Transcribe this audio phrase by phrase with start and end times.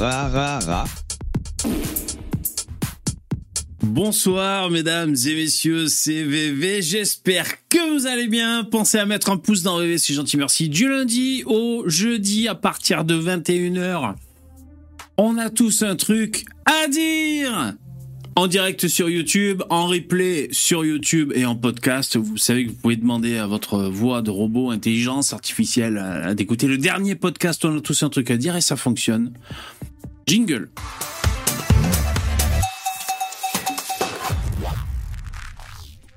[0.00, 0.84] ra.
[3.82, 8.64] Bonsoir mesdames et messieurs, c'est VV, j'espère que vous allez bien.
[8.64, 10.68] Pensez à mettre un pouce dans VV, c'est gentil, merci.
[10.68, 14.14] Du lundi au jeudi à partir de 21h,
[15.18, 17.74] on a tous un truc à dire
[18.36, 22.16] en direct sur YouTube, en replay sur YouTube et en podcast.
[22.16, 26.78] Vous savez que vous pouvez demander à votre voix de robot, intelligence artificielle, d'écouter le
[26.78, 27.64] dernier podcast.
[27.64, 29.32] On a tous un truc à dire et ça fonctionne.
[30.26, 30.70] Jingle.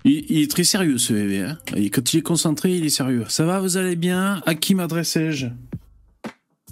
[0.05, 1.41] Il, est très sérieux ce bébé.
[1.41, 1.58] Hein
[1.91, 3.26] quand il est concentré, il est sérieux.
[3.30, 4.42] Ça va, vous allez bien?
[4.45, 5.48] À qui m'adressais-je?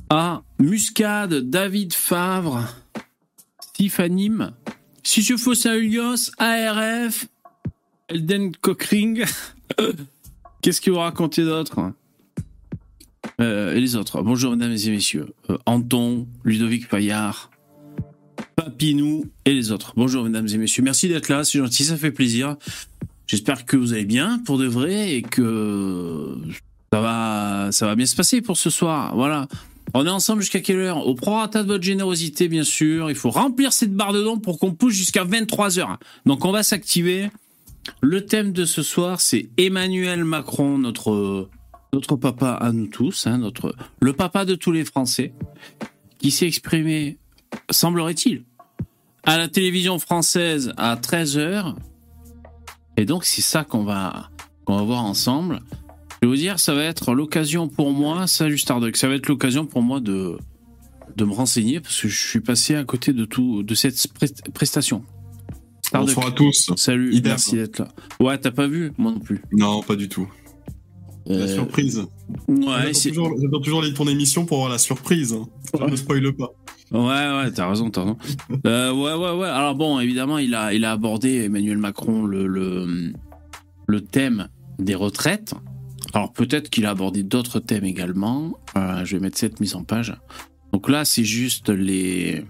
[0.09, 2.67] À Muscade, David Favre,
[3.61, 4.51] Stephanim,
[5.03, 7.27] Sisio Fossaulios, ARF,
[8.09, 9.23] Elden Cockring.
[10.61, 11.93] Qu'est-ce que vous racontez d'autre?
[13.41, 14.21] Et les autres.
[14.21, 15.33] Bonjour mesdames et messieurs.
[15.49, 17.49] Euh, Anton, Ludovic Paillard,
[18.55, 19.93] Papinou et les autres.
[19.95, 20.83] Bonjour mesdames et messieurs.
[20.83, 22.57] Merci d'être là, c'est gentil, ça fait plaisir.
[23.25, 26.37] J'espère que vous allez bien pour de vrai et que
[26.93, 29.15] ça va, ça va bien se passer pour ce soir.
[29.15, 29.47] Voilà.
[29.95, 31.07] On est ensemble jusqu'à quelle heure?
[31.07, 33.09] Au prorata de votre générosité, bien sûr.
[33.09, 35.97] Il faut remplir cette barre de dons pour qu'on pousse jusqu'à 23h.
[36.27, 37.31] Donc on va s'activer.
[38.01, 41.49] Le thème de ce soir, c'est Emmanuel Macron, notre,
[41.93, 45.33] notre papa à nous tous, hein, notre, le papa de tous les Français,
[46.19, 47.17] qui s'est exprimé,
[47.69, 48.43] semblerait-il,
[49.23, 51.75] à la télévision française à 13h.
[52.97, 54.29] Et donc, c'est ça qu'on va,
[54.65, 55.61] qu'on va voir ensemble.
[56.21, 59.27] Je vais vous dire, ça va être l'occasion pour moi, salut Starduck, ça va être
[59.27, 60.37] l'occasion pour moi de,
[61.17, 64.49] de me renseigner parce que je suis passé à côté de tout, de cette prest-
[64.53, 65.03] prestation.
[65.83, 66.71] Starduck, Bonsoir à tous.
[66.77, 67.31] salut, Idem.
[67.31, 67.87] merci d'être là.
[68.19, 69.41] Ouais, t'as pas vu Moi non plus.
[69.51, 70.29] Non, pas du tout.
[71.39, 72.03] La Euh, surprise.
[72.47, 75.35] ouais, toujours, toujours les- ton émission pour avoir la surprise.
[75.89, 76.49] ne spoil pas.
[76.91, 78.17] Ouais, ouais, t'as raison, t'as raison.
[78.65, 79.47] Euh, ouais, ouais, ouais.
[79.47, 83.13] Alors bon, évidemment, il a, il a abordé Emmanuel Macron le, le,
[83.87, 85.53] le thème des retraites.
[86.13, 88.59] Alors peut-être qu'il a abordé d'autres thèmes également.
[88.75, 90.13] Euh, je vais mettre cette mise en page.
[90.73, 92.43] Donc là, c'est juste les.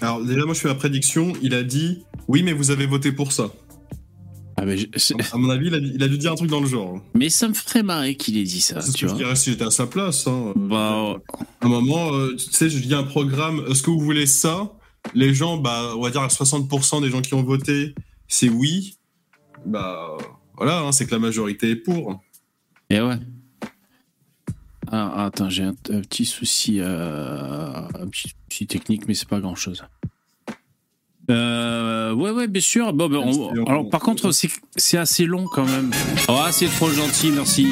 [0.00, 1.32] Alors déjà, moi je fais ma prédiction.
[1.42, 3.50] Il a dit oui, mais vous avez voté pour ça.
[4.56, 6.50] Ah, mais, je- c'est- À mon avis, il a, il a dû dire un truc
[6.50, 7.00] dans le genre.
[7.14, 9.64] mais ça me ferait marrer qu'il ait dit ça, C'est ce je dirais si j'étais
[9.64, 10.26] à sa place.
[10.26, 10.52] hein.
[10.56, 11.16] Bah,
[11.60, 13.64] À un moment, euh, tu sais, je dis un programme.
[13.68, 14.72] Est-ce que vous voulez ça?
[15.14, 17.94] Les gens, bah, on va dire à 60% des gens qui ont voté,
[18.28, 18.96] c'est oui.
[19.66, 20.16] Bah
[20.56, 22.20] voilà, hein, c'est que la majorité est pour.
[22.90, 23.16] et ouais.
[24.90, 29.40] Ah, attends, j'ai un, un petit souci, euh, un petit souci technique, mais c'est pas
[29.40, 29.82] grand chose.
[31.32, 32.92] Euh, ouais, ouais, bien sûr.
[32.92, 34.30] Bon, ben, on- alors, par contre,
[34.76, 35.90] c'est assez long quand même.
[36.28, 37.68] Ah, c'est trop gentil, merci.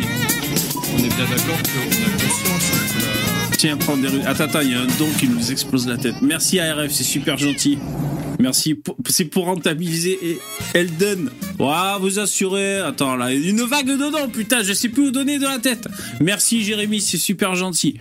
[0.95, 4.23] On est bien d'accord qu'on a conscience Tiens, prendre des rues.
[4.27, 6.15] Attends, attends, il y a un don qui nous explose la tête.
[6.23, 7.79] Merci ARF, c'est super gentil.
[8.39, 8.81] Merci.
[9.11, 10.39] C'est pour rentabiliser
[10.73, 11.29] Elden.
[11.59, 12.79] Ouah, vous assurez.
[12.79, 15.87] Attends, là, une vague de dons, putain, je sais plus où donner de la tête.
[16.23, 18.01] Merci Jérémy, c'est super gentil.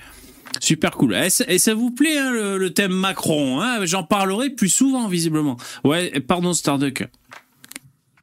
[0.60, 1.14] Super cool.
[1.16, 3.86] Et ça, et ça vous plaît, hein, le, le thème Macron hein?
[3.86, 5.58] J'en parlerai plus souvent, visiblement.
[5.84, 7.08] Ouais, et pardon, Starduck.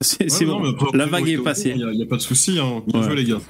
[0.00, 0.70] C'est Ouais, bon.
[0.70, 1.72] après, La vague est passée.
[1.74, 2.58] Il n'y a, pas de souci.
[2.58, 2.82] Hein.
[2.86, 3.06] Bien Ouais.
[3.06, 3.40] joué, les gars.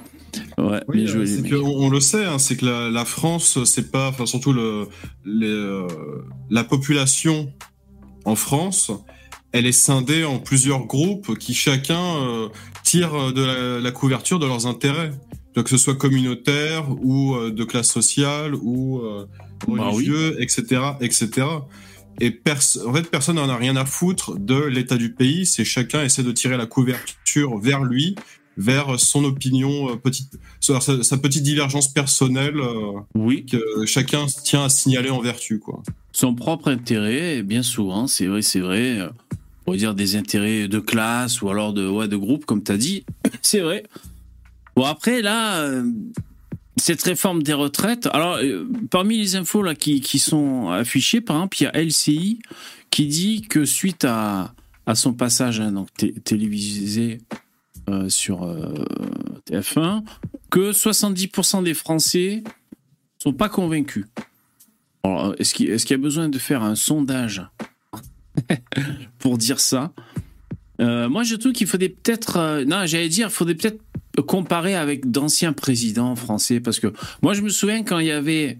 [0.57, 3.05] Ouais, Oui, bien joué, euh, les on, on le sait, hein, c'est que la, la
[3.05, 4.87] France, c'est pas, enfin surtout le,
[5.25, 5.87] les, euh,
[6.49, 7.51] la population
[8.25, 8.91] en France,
[9.51, 12.49] elle est scindée en plusieurs groupes qui chacun euh,
[12.83, 15.11] tire de la, la couverture de leurs intérêts,
[15.57, 19.25] Donc, que ce soit communautaire ou euh, de classe sociale ou euh,
[19.67, 21.47] Bah religieux, etc., etc.
[22.21, 25.47] Et pers- en fait, personne n'en a rien à foutre de l'état du pays.
[25.47, 28.15] C'est chacun essaie de tirer la couverture vers lui,
[28.55, 33.45] vers son opinion, euh, petite, sa, petite divergence personnelle euh, Oui.
[33.47, 35.81] que chacun tient à signaler en vertu, quoi.
[36.11, 40.79] son propre intérêt, bien souvent, c'est vrai, c'est vrai, on pourrait dire des intérêts de
[40.79, 43.05] classe ou alors de, ouais, de groupe, comme tu as dit,
[43.41, 43.83] c'est vrai.
[44.77, 45.91] Bon, après, là, euh,
[46.75, 51.37] cette réforme des retraites, alors, euh, parmi les infos là, qui, qui sont affichées, par
[51.37, 52.39] exemple, il y a LCI
[52.91, 54.53] qui dit que suite à,
[54.85, 57.21] à son passage hein, donc, té- télévisé
[57.89, 58.71] euh, sur euh,
[59.49, 60.03] TF1,
[60.51, 62.43] que 70% des Français
[63.17, 64.05] sont pas convaincus.
[65.03, 67.41] Alors, est-ce qu'il y a besoin de faire un sondage
[69.17, 69.91] pour dire ça?
[70.79, 72.37] Euh, Moi, je trouve qu'il faudrait peut-être.
[72.37, 73.79] euh, non, j'allais dire, il faudrait peut-être
[74.25, 76.59] comparer avec d'anciens présidents français.
[76.59, 78.57] Parce que moi, je me souviens quand il y avait.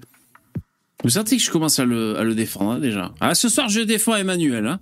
[1.04, 3.14] Vous sentez que je commence à le, à le défendre hein, déjà.
[3.20, 4.66] Ah, ce soir, je défends Emmanuel.
[4.66, 4.80] hein.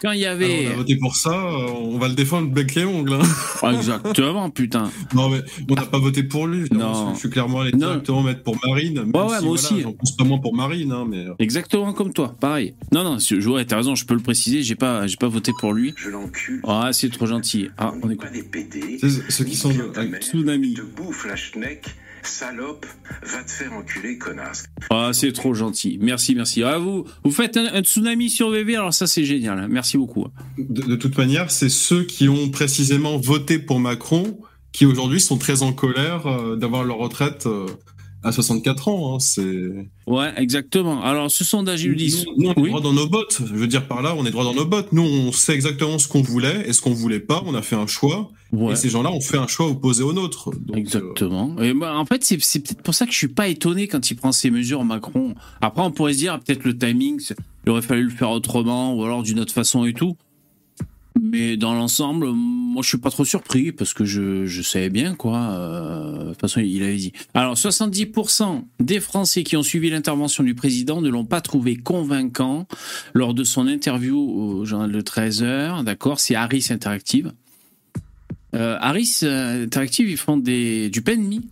[0.00, 0.66] Quand il y avait.
[0.66, 3.14] Alors, on a voté pour ça, euh, on va le défendre bec et ongles.
[3.14, 3.22] Hein.
[3.62, 4.90] Ah, exactement, putain.
[5.14, 6.68] Non, mais on n'a pas voté pour lui.
[6.70, 7.14] Non.
[7.14, 8.94] Je suis clairement allé directement mettre pour Marine.
[8.94, 9.80] Même ouais, ouais, si, moi aussi.
[9.80, 11.26] J'en pense pas moins pour Marine, hein, mais.
[11.38, 12.74] Exactement comme toi, pareil.
[12.92, 13.18] Non, non,
[13.52, 15.94] ouais, t'as raison, je peux le préciser, j'ai pas, j'ai pas voté pour lui.
[15.96, 16.60] Je l'encule.
[16.66, 17.68] Ah, c'est trop gentil.
[17.78, 18.44] Ah, on est pas des
[19.28, 19.72] Ceux qui sont.
[20.20, 20.74] Tsunami.
[20.74, 21.26] De bouffe,
[22.28, 22.86] Salope,
[23.22, 24.64] va te faire enculer, connasse.
[24.90, 25.98] Ah, c'est trop gentil.
[26.00, 26.62] Merci, merci.
[26.62, 29.58] Ah, vous, vous faites un, tsunami sur VV, alors ça, c'est génial.
[29.58, 29.68] Hein.
[29.68, 30.26] Merci beaucoup.
[30.58, 34.38] De, toute manière, c'est ceux qui ont précisément voté pour Macron
[34.72, 37.46] qui aujourd'hui sont très en colère euh, d'avoir leur retraite.
[37.46, 37.66] Euh,
[38.22, 39.86] à 64 ans, hein, c'est.
[40.06, 41.02] Ouais, exactement.
[41.02, 42.26] Alors, ce sondage, ils disent.
[42.36, 43.40] Nous, on est droit dans nos bottes.
[43.46, 44.92] Je veux dire par là, on est droit dans nos bottes.
[44.92, 47.42] Nous, on sait exactement ce qu'on voulait et ce qu'on voulait pas.
[47.46, 48.30] On a fait un choix.
[48.70, 50.50] Et ces gens-là ont fait un choix opposé au nôtre.
[50.74, 51.54] exactement.
[51.60, 54.14] Et bah, en fait, c'est peut-être pour ça que je suis pas étonné quand il
[54.14, 55.34] prend ces mesures, Macron.
[55.60, 57.20] Après, on pourrait se dire peut-être le timing,
[57.66, 60.16] il aurait fallu le faire autrement ou alors d'une autre façon et tout.
[61.20, 65.38] Mais dans l'ensemble, moi je suis pas trop surpris parce que je, savais bien quoi.
[65.38, 67.12] Euh, de toute façon, il avait dit.
[67.34, 72.66] Alors 70% des Français qui ont suivi l'intervention du président ne l'ont pas trouvé convaincant
[73.14, 75.84] lors de son interview au journal de 13h.
[75.84, 77.32] D'accord, c'est Harris Interactive.
[78.54, 81.42] Euh, Harris euh, Interactive, ils font des, du PNMI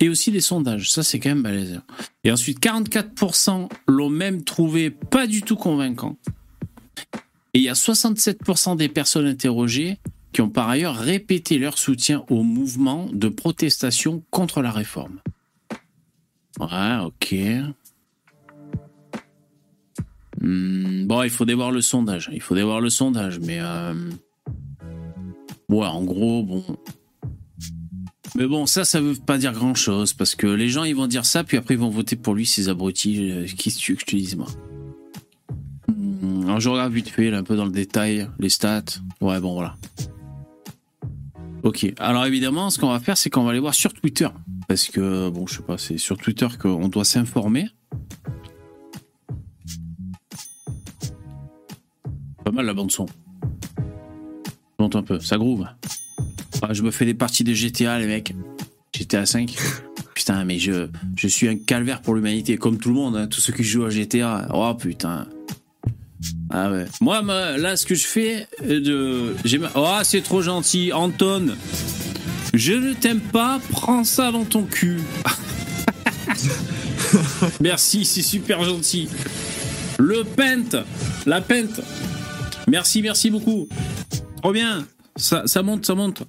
[0.00, 0.90] et aussi des sondages.
[0.90, 1.80] Ça, c'est quand même balèze.
[2.24, 6.16] Et ensuite, 44% l'ont même trouvé pas du tout convaincant.
[7.54, 9.98] Et il y a 67% des personnes interrogées
[10.32, 15.20] qui ont par ailleurs répété leur soutien au mouvement de protestation contre la réforme.
[16.58, 17.34] Ouais, ok.
[20.40, 22.30] Hmm, bon, il faut voir le sondage.
[22.32, 23.58] Il faut voir le sondage, mais...
[23.60, 24.10] Euh...
[25.68, 26.64] Ouais, en gros, bon...
[28.34, 31.26] Mais bon, ça, ça veut pas dire grand-chose, parce que les gens, ils vont dire
[31.26, 33.30] ça, puis après, ils vont voter pour lui, ces abrutis.
[33.30, 34.46] Euh, qui ce que je te dise, moi
[36.44, 38.84] alors je regarde vite fait, un peu dans le détail, les stats.
[39.20, 39.76] Ouais, bon, voilà.
[41.62, 41.92] Ok.
[41.98, 44.28] Alors évidemment, ce qu'on va faire, c'est qu'on va aller voir sur Twitter.
[44.66, 47.68] Parce que, bon, je sais pas, c'est sur Twitter qu'on doit s'informer.
[52.44, 53.06] Pas mal la bande-son.
[54.78, 55.66] Monte un peu, ça groove.
[56.62, 58.34] Ah, je me fais des parties de GTA, les mecs.
[58.94, 59.54] GTA 5.
[60.14, 63.40] putain, mais je, je suis un calvaire pour l'humanité, comme tout le monde, hein, tous
[63.40, 64.48] ceux qui jouent à GTA.
[64.52, 65.28] Oh putain.
[66.50, 66.84] Ah ouais.
[67.00, 67.22] Moi,
[67.56, 69.34] là, ce que je fais, euh, de,
[69.74, 71.56] oh, c'est trop gentil, Anton.
[72.54, 75.00] Je ne t'aime pas, prends ça dans ton cul.
[77.60, 79.08] Merci, c'est super gentil.
[79.98, 80.76] Le pente,
[81.26, 81.80] la pente.
[82.68, 83.68] Merci, merci beaucoup.
[84.42, 84.86] Trop bien.
[85.16, 86.22] Ça, ça monte, ça monte.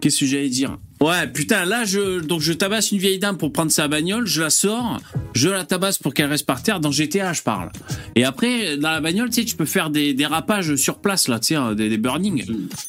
[0.00, 0.78] Qu'est-ce que j'allais dire?
[1.00, 4.42] Ouais, putain, là, je, donc je tabasse une vieille dame pour prendre sa bagnole, je
[4.42, 5.00] la sors,
[5.36, 6.80] je la tabasse pour qu'elle reste par terre.
[6.80, 7.70] Dans GTA, je parle.
[8.14, 11.38] Et après, dans la bagnole, tu sais, tu peux faire des dérapages sur place, là,
[11.38, 12.44] tu sais, des, des burnings.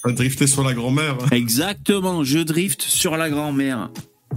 [0.05, 1.17] Drifter sur la grand-mère.
[1.31, 3.89] Exactement, je drift sur la grand-mère.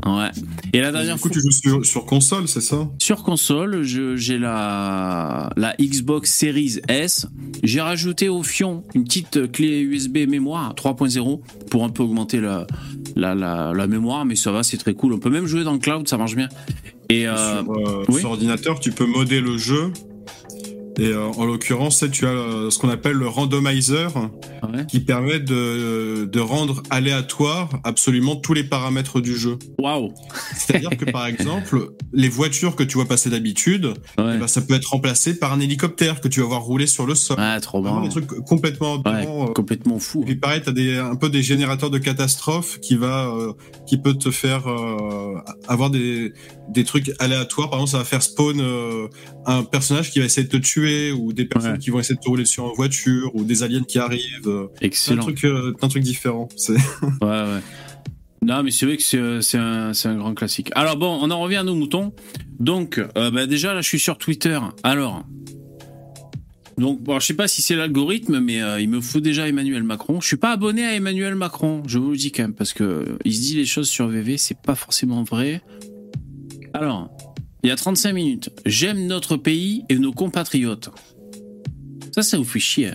[0.06, 0.30] Ouais.
[0.72, 2.88] Et la dernière du coup, tu joues sur, console, c'est ça?
[2.98, 7.26] Sur console, j'ai la, la Xbox Series S.
[7.62, 11.40] J'ai rajouté au fion une petite clé USB mémoire 3.0
[11.70, 12.66] pour un peu augmenter la,
[13.16, 15.12] la, la, mémoire, mais ça va, c'est très cool.
[15.12, 16.48] On peut même jouer dans le cloud, ça marche bien.
[17.10, 19.92] Et euh, sur, euh, sur ordinateur, tu peux modder le jeu
[21.00, 24.12] et euh, en l'occurrence, tu as ce qu'on appelle le randomizer
[24.86, 29.58] qui permet de, de, rendre aléatoire absolument tous les paramètres du jeu.
[29.78, 30.12] Waouh
[30.54, 34.74] C'est-à-dire que par exemple, les voitures que tu vois passer d'habitude, eh ben, ça peut
[34.74, 37.38] être remplacé par un hélicoptère que tu vas voir rouler sur le sol.
[37.40, 38.02] Ah, trop bien.
[38.02, 40.24] Des trucs complètement euh, complètement fou.
[40.28, 43.32] Et pareil, t'as des un peu des générateurs de catastrophes qui va
[43.86, 44.64] qui peut te faire
[45.66, 46.34] avoir des
[46.70, 47.70] des trucs aléatoires.
[47.70, 48.60] Par exemple, ça va faire spawn
[49.46, 52.20] un personnage qui va essayer de te tuer ou des personnes qui vont essayer de
[52.20, 54.48] te rouler sur une voiture ou des aliens qui arrivent.
[54.48, 55.22] Euh, Excellent.
[55.22, 56.48] Un truc, euh, un truc différent.
[56.68, 56.78] ouais,
[57.22, 57.60] ouais.
[58.42, 59.02] Non, mais c'est vrai que
[59.42, 60.70] c'est un, un, grand classique.
[60.74, 62.14] Alors bon, on en revient à nos moutons.
[62.58, 64.58] Donc, euh, bah déjà là, je suis sur Twitter.
[64.82, 65.24] Alors,
[66.78, 70.22] donc, bon, je sais pas si c'est l'algorithme, mais il me faut déjà Emmanuel Macron.
[70.22, 73.18] Je suis pas abonné à Emmanuel Macron, je vous le dis quand même, parce que
[73.26, 75.60] il se dit les choses sur VV, c'est pas forcément vrai.
[76.74, 77.10] Alors,
[77.62, 78.50] il y a 35 minutes.
[78.66, 80.90] J'aime notre pays et nos compatriotes.
[82.12, 82.92] Ça, ça vous fait chier.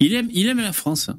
[0.00, 1.10] Il aime, il aime la France.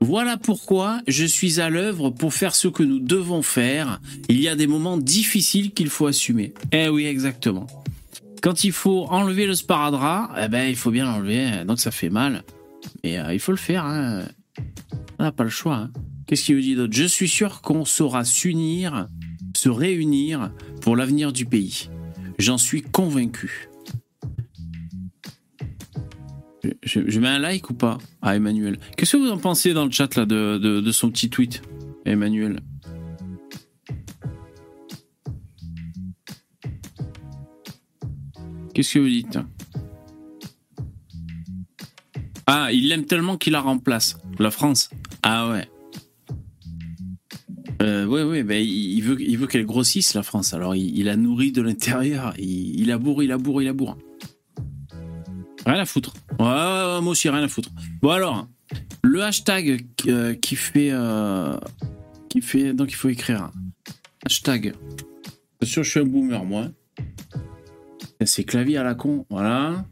[0.00, 4.00] Voilà pourquoi je suis à l'œuvre pour faire ce que nous devons faire.
[4.28, 6.52] Il y a des moments difficiles qu'il faut assumer.
[6.72, 7.66] Eh oui, exactement.
[8.42, 11.64] Quand il faut enlever le sparadrap, eh ben, il faut bien l'enlever.
[11.66, 12.42] Donc ça fait mal.
[13.02, 13.86] Mais euh, il faut le faire.
[13.86, 14.24] Hein.
[15.18, 15.76] On n'a pas le choix.
[15.76, 15.90] Hein.
[16.26, 16.92] Qu'est-ce qu'il vous dit d'autre?
[16.94, 19.08] Je suis sûr qu'on saura s'unir
[19.54, 21.88] se réunir pour l'avenir du pays.
[22.38, 23.68] J'en suis convaincu.
[26.82, 28.78] Je, mets un like ou pas à Emmanuel?
[28.96, 31.62] Qu'est-ce que vous en pensez dans le chat là de- de son petit tweet,
[32.06, 32.60] Emmanuel?
[38.74, 39.38] Qu'est-ce que vous dites?
[42.46, 44.16] Ah, il l'aime tellement qu'il la remplace.
[44.38, 44.90] La France.
[45.22, 45.68] Ah ouais.
[47.82, 50.54] Euh, ouais, ouais, ben, il veut, il veut qu'elle grossisse, la France.
[50.54, 52.34] Alors, il, il la nourrit de l'intérieur.
[52.38, 53.98] Il, il la bourre, il la bourre, il la bourre.
[55.66, 56.12] Rien à foutre.
[56.38, 57.70] Moi aussi, rien à foutre.
[58.02, 58.48] Bon, alors,
[59.02, 60.90] le hashtag euh, qui fait.
[60.92, 61.56] euh,
[62.28, 62.72] qui fait.
[62.74, 63.50] Donc, il faut écrire.
[64.26, 64.74] Hashtag.
[65.60, 66.68] Bien sûr, je suis un boomer, moi.
[68.24, 69.26] C'est clavier à la con.
[69.30, 69.84] Voilà.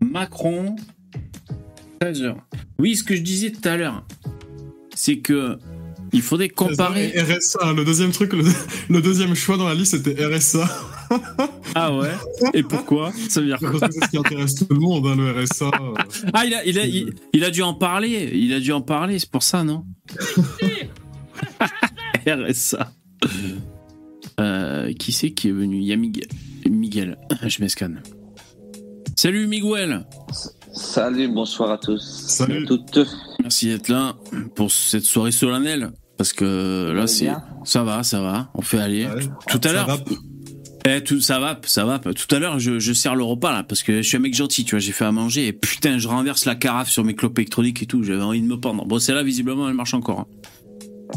[0.00, 0.76] Macron.
[2.00, 2.46] 13 heures.
[2.78, 4.06] Oui, ce que je disais tout à l'heure,
[4.94, 5.58] c'est que.
[6.12, 7.12] Il faudrait comparer.
[7.16, 8.44] RSA, le deuxième truc, le,
[8.88, 10.68] le deuxième choix dans la liste, c'était RSA.
[11.74, 12.10] Ah ouais?
[12.54, 13.12] Et pourquoi?
[13.28, 15.42] Ça veut dire quoi Parce que c'est ce qui intéresse tout le monde, hein, le
[15.42, 15.70] RSA.
[16.32, 18.30] Ah, il a, il, a, il, il a dû en parler.
[18.32, 19.84] Il a dû en parler, c'est pour ça, non?
[22.26, 22.92] RSA.
[24.40, 25.78] Euh, qui c'est qui est venu?
[25.78, 26.28] Il y a Miguel.
[26.68, 28.02] Miguel, je m'escanne.
[29.16, 30.04] Salut Miguel
[30.72, 32.00] Salut, bonsoir à tous.
[32.28, 32.64] Salut.
[32.64, 32.98] À toutes.
[33.42, 34.14] Merci d'être là
[34.54, 35.90] pour cette soirée solennelle.
[36.16, 37.30] Parce que là, c'est.
[37.64, 38.50] Ça va, ça va.
[38.54, 39.06] On fait aller.
[39.06, 39.22] Ouais.
[39.48, 39.98] Tout à l'heure.
[40.86, 41.98] Eh, tout, ça va, ça va.
[41.98, 44.34] Tout à l'heure, je, je sers le repas là parce que je suis un mec
[44.34, 44.80] gentil, tu vois.
[44.80, 47.86] J'ai fait à manger et putain, je renverse la carafe sur mes clopes électroniques et
[47.86, 48.02] tout.
[48.02, 48.84] J'avais envie de me pendre.
[48.86, 50.20] Bon, celle-là, visiblement, elle marche encore.
[50.20, 50.26] hein.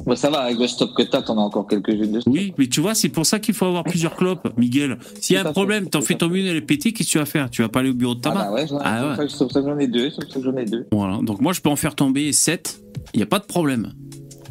[0.05, 2.33] Bon, ça va, avec le stop que t'as, t'en as encore quelques-unes de stop.
[2.33, 4.97] Oui, mais tu vois, c'est pour ça qu'il faut avoir plusieurs clopes, Miguel.
[5.19, 7.17] S'il y a un problème, t'en fais tomber une, elle est pétée, qu'est-ce que tu
[7.17, 7.49] vas faire?
[7.49, 9.17] Tu vas pas aller au bureau de Ah tabac bah ouais, j'en- Ah ouais.
[9.17, 9.27] que
[9.79, 10.87] ai deux, que j'en ai deux.
[10.91, 11.19] Voilà.
[11.21, 12.81] Donc moi, je peux en faire tomber 7.
[13.13, 13.91] Il n'y a pas de problème.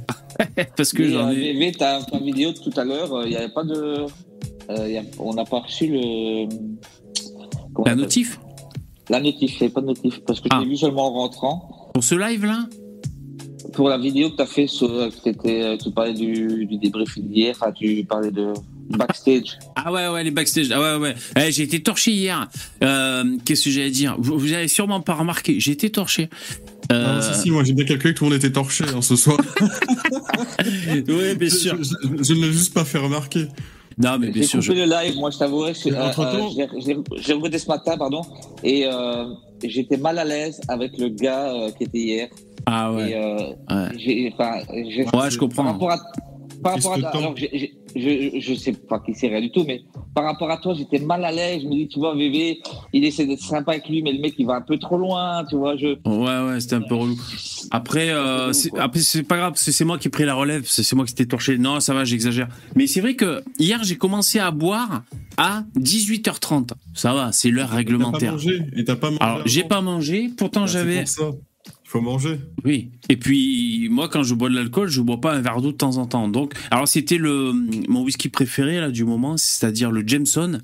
[0.77, 1.53] parce que j'en euh, ai.
[1.55, 3.75] VV, ta, ta vidéo de tout à l'heure, il n'y avait pas de.
[4.71, 6.49] euh, a- on n'a pas reçu le.
[7.75, 8.39] comment La notif
[9.09, 10.61] La notif, il n'y avait pas de notif, parce que je Ah.
[10.63, 11.91] l'ai vu seulement en rentrant.
[11.95, 12.67] Pour ce live-là?
[13.73, 16.77] Pour la vidéo que tu as fait, sur, euh, que euh, tu parlais du, du
[16.79, 18.53] débriefing d'hier, tu parlais de
[18.91, 19.59] backstage.
[19.77, 20.71] Ah ouais, ouais, les backstage.
[20.73, 21.15] Ah ouais, ouais.
[21.39, 22.49] Eh, j'ai été torché hier.
[22.83, 24.17] Euh, Qu'est-ce que j'allais dire?
[24.19, 25.61] Vous, vous avez sûrement pas remarqué.
[25.61, 26.29] J'ai été torché.
[26.91, 29.01] Euh, Ah, si, si, moi j'ai bien calculé que tout le monde était torché hein,
[29.01, 29.39] ce soir.
[30.59, 31.79] ouais, bien Je, sûr.
[31.83, 33.47] je- ne l'ai juste pas fait remarquer.
[33.99, 34.61] Non, mais bien J'ai sûr.
[34.61, 35.73] coupé je- le live, moi je t'avouerai.
[35.87, 38.23] euh, euh, j'ai- j'ai- J'ai regardé ce matin, pardon,
[38.65, 39.27] et euh,
[39.63, 42.29] j'étais mal à l'aise avec le gars euh, qui était hier.
[42.67, 43.15] Ah Et, ouais.
[43.15, 43.37] euh,
[43.71, 43.89] ouais.
[43.99, 45.65] j'ai- Ouais, je Par comprends.
[45.65, 45.99] rapport à,
[46.63, 49.65] par rapport à, alors, j'ai- j'ai- je, je sais pas qui c'est rien du tout,
[49.67, 49.81] mais
[50.15, 51.63] par rapport à toi, j'étais mal à l'aise.
[51.63, 52.61] Je me dis, tu vois, VV,
[52.93, 55.45] il essaie d'être sympa avec lui, mais le mec, il va un peu trop loin,
[55.49, 55.77] tu vois.
[55.77, 57.19] Je, Ouais, ouais, c'était un peu relou.
[57.73, 60.65] Après, euh, c'est après, c'est pas grave, c'est c'est moi qui ai pris la relève,
[60.67, 61.57] c'est c'est moi qui t'ai torché.
[61.59, 62.49] Non, ça va, j'exagère.
[62.77, 65.03] Mais c'est vrai que hier, j'ai commencé à boire
[65.37, 66.73] à 18h30.
[66.95, 68.33] Ça va, c'est l'heure T'as pas réglementaire.
[68.33, 68.61] mangé.
[68.77, 69.23] Et t'as pas mangé.
[69.23, 71.05] Alors, j'ai pas mangé, pourtant Ah, c'est j'avais.
[71.91, 72.39] Faut manger.
[72.65, 72.91] Oui.
[73.09, 75.77] Et puis, moi, quand je bois de l'alcool, je bois pas un verre d'eau de
[75.77, 76.29] temps en temps.
[76.29, 77.53] Donc, alors, c'était le
[77.89, 80.61] mon whisky préféré là du moment, c'est-à-dire le Jameson.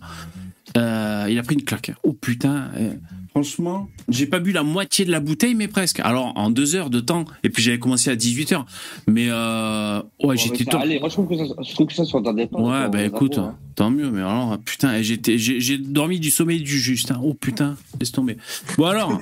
[0.76, 1.92] Euh, il a pris une claque.
[2.04, 2.70] Oh putain.
[2.76, 2.92] euh,
[3.30, 6.00] Franchement, j'ai pas bu la moitié de la bouteille, mais presque.
[6.00, 7.24] Alors, en deux heures de temps.
[7.42, 8.64] Et puis, j'avais commencé à 18h.
[9.08, 10.80] Mais, euh, ouais, Bon, j'étais top.
[10.82, 10.98] allait.
[11.00, 12.02] Moi, je trouve que ça, je trouve que ça.
[12.04, 13.56] Ouais, Bon, bah écoute, hein.
[13.74, 14.10] tant mieux.
[14.10, 17.10] Mais alors, putain, et j'étais, j'ai, j'ai dormi du sommeil du juste.
[17.10, 17.20] hein.
[17.22, 18.36] Oh putain, laisse tomber.
[18.78, 19.20] Bon alors.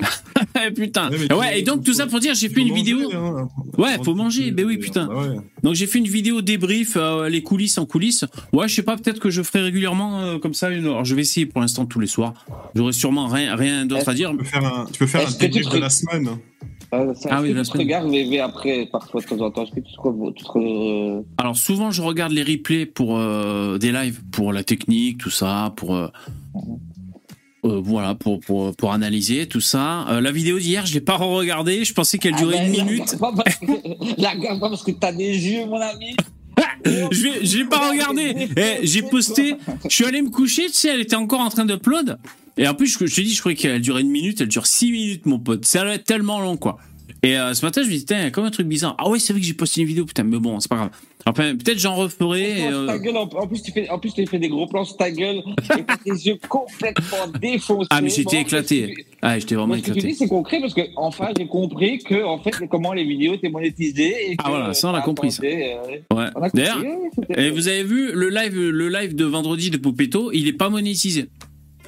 [0.74, 1.10] Putain.
[1.36, 3.10] Ouais, et donc tout ça pour dire, j'ai fait une manger, vidéo.
[3.14, 3.48] hein.
[3.76, 5.06] Ouais, faut manger, ben oui, putain.
[5.06, 5.36] Bah ouais.
[5.62, 8.24] Donc j'ai fait une vidéo débrief, euh, les coulisses en coulisses.
[8.52, 10.70] Ouais, je sais pas, peut-être que je ferai régulièrement euh, comme ça.
[10.70, 10.84] Une...
[10.84, 12.34] Alors je vais essayer pour l'instant tous les soirs.
[12.74, 14.30] J'aurai sûrement rien, rien d'autre à dire.
[14.30, 16.28] Tu peux faire un, tu peux faire un Est-ce que tu débrief de la semaine.
[16.94, 17.82] Euh, ça, Ah oui, tu te semaine.
[17.86, 19.64] regardes VV après, parfois, de temps en temps.
[19.64, 23.18] Est-ce que tu te, re- tu te re- Alors souvent je regarde les replays pour
[23.18, 26.08] euh, des lives, pour la technique, tout ça, pour euh,
[27.70, 30.06] euh, voilà, pour, pour pour analyser tout ça.
[30.08, 31.84] Euh, la vidéo d'hier, je l'ai pas re-regardée.
[31.84, 33.10] Je pensais qu'elle durait Ah ben, une minute.
[33.10, 33.66] regarde pas parce que-
[34.20, 36.16] La pas parce que t'as des yeux, mon ami.
[36.84, 38.48] je l'ai pas regardé.
[38.56, 39.54] Eh, j'ai posté.
[39.88, 40.66] Je suis allé me coucher.
[40.66, 42.18] Tu sais, elle était encore en train d'upload.
[42.56, 44.40] Et en plus, je, je te dis, je croyais qu'elle durait une minute.
[44.40, 45.64] Elle dure six minutes, mon pote.
[45.64, 46.78] Ça allait être tellement long, quoi.
[47.22, 48.94] Et euh, ce matin, je me dis, tiens, il y a comme un truc bizarre.
[48.98, 50.90] Ah ouais, c'est vrai que j'ai posté une vidéo, putain, mais bon, c'est pas grave.
[51.26, 52.60] Enfin, peut-être j'en referai.
[52.60, 54.96] et, euh, gueule, en, plus, tu fais, en plus, tu fais des gros plans sur
[54.96, 55.42] ta gueule
[55.78, 57.88] et tes yeux complètement défoncés.
[57.90, 59.04] Ah, mais j'étais éclaté.
[59.20, 60.08] Ah, j'étais vraiment Moi, ce que tu éclaté.
[60.12, 63.48] dis, c'est concret parce que enfin, j'ai compris que en fait, comment les vidéos étaient
[63.50, 64.32] monétisées.
[64.32, 65.42] Et Ah, voilà, ça, on a euh, compris, ça.
[65.44, 65.74] euh,
[66.14, 66.26] Ouais.
[66.54, 66.82] D'ailleurs,
[67.36, 70.68] et vous avez vu le live, le live de vendredi de Poupetto, il est pas
[70.70, 71.26] monétisé.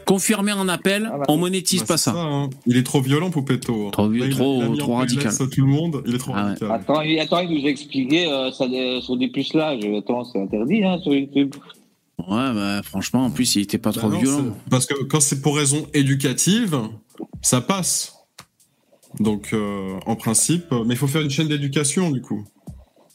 [0.06, 2.12] Confirmé en appel, Ah bah, on monétise Bah, pas ça.
[2.16, 2.50] hein.
[2.66, 3.90] Il est trop violent, Poupetto.
[3.90, 5.24] Trop il a- trop- il a trop radical.
[5.32, 6.48] PLS Tout le monde, il est trop Ah ouais.
[6.50, 6.70] radical.
[6.72, 9.84] Attends, il, attends, il nous a expliqué euh, ça, euh, sur des pucelages.
[9.98, 11.54] Attends, c'est interdit hein, sur YouTube.
[12.18, 14.56] Ouais, bah, franchement, en plus, il était pas Bah trop non, violent.
[14.68, 16.78] Parce que quand c'est pour raison éducative,
[17.42, 18.16] ça passe.
[19.18, 22.44] Donc, euh, en principe, mais il faut faire une chaîne d'éducation, du coup.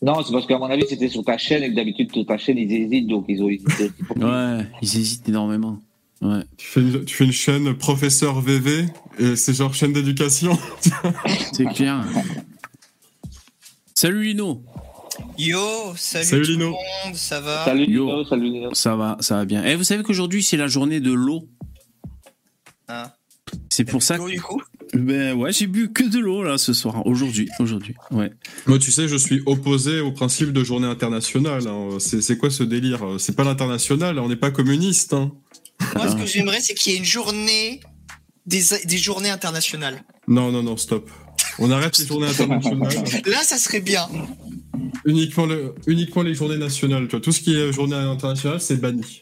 [0.01, 2.37] Non, c'est parce qu'à mon avis, c'était sur ta chaîne et que d'habitude, sur ta
[2.37, 3.91] chaîne, ils hésitent, donc ils ont hésité.
[4.17, 5.77] Ouais, ils hésitent énormément.
[6.21, 6.43] Ouais.
[6.57, 8.85] Tu fais une, tu fais une chaîne professeur VV,
[9.19, 10.57] et c'est genre chaîne d'éducation.
[11.53, 12.03] C'est clair.
[13.93, 14.63] Salut Lino,
[15.37, 15.59] Yo,
[15.95, 16.65] salut, Salut, tout Lino.
[16.65, 17.65] le monde, ça va?
[17.65, 18.05] Salut Yo.
[18.05, 19.63] Nino, salut ça va, ça va bien.
[19.63, 21.47] Et vous savez qu'aujourd'hui c'est la journée de l'eau.
[22.89, 23.11] Hein
[23.69, 24.61] C'est pour ça que du coup?
[24.93, 27.95] ben ouais, j'ai bu que de l'eau là ce soir, aujourd'hui, aujourd'hui.
[28.11, 28.31] Ouais.
[28.67, 31.67] Moi, tu sais, je suis opposé au principe de journée internationale.
[31.67, 31.97] hein.
[31.99, 33.01] C'est c'est quoi ce délire?
[33.17, 35.13] C'est pas l'international, on n'est pas communiste.
[35.13, 35.31] Hein.
[35.95, 37.79] Moi, ce que j'aimerais, c'est qu'il y ait une journée
[38.45, 40.03] des, des journées internationales.
[40.27, 41.09] Non, non, non, stop.
[41.59, 42.93] On arrête les journées internationales.
[43.25, 44.07] Là, ça serait bien.
[45.05, 47.05] uniquement, le- uniquement les journées nationales.
[47.07, 47.21] Tu vois.
[47.21, 49.21] Tout ce qui est journée internationale, c'est banni.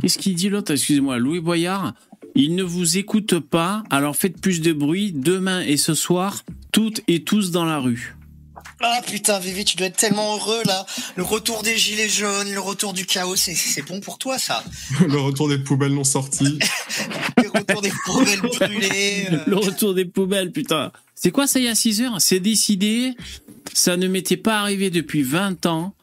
[0.00, 0.72] Qu'est-ce qu'il dit l'autre?
[0.72, 1.94] Excusez-moi, Louis Boyard.
[2.34, 7.00] Il ne vous écoute pas, alors faites plus de bruit demain et ce soir, toutes
[7.06, 8.16] et tous dans la rue.
[8.80, 10.84] Ah putain, Vivi, tu dois être tellement heureux là.
[11.16, 14.62] Le retour des gilets jaunes, le retour du chaos, c'est- c'est bon pour toi ça.
[15.06, 16.58] le retour des poubelles non sorties.
[17.42, 19.26] Le retour des poubelles brûlées.
[19.32, 19.38] euh.
[19.46, 20.90] Le retour des poubelles, putain.
[21.14, 22.16] C'est quoi ça il y a 6 heures?
[22.20, 23.14] C'est décidé.
[23.72, 25.94] Ça ne m'était pas arrivé depuis 20 ans.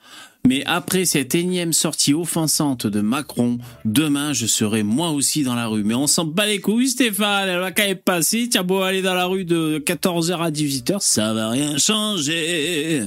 [0.47, 5.67] Mais après cette énième sortie offensante de Macron, demain je serai moi aussi dans la
[5.67, 5.83] rue.
[5.83, 9.01] Mais on s'en bat les couilles Stéphane, elle va quand même passer, tiens beau aller
[9.01, 13.03] dans la rue de 14h à 18h, ça va rien changer.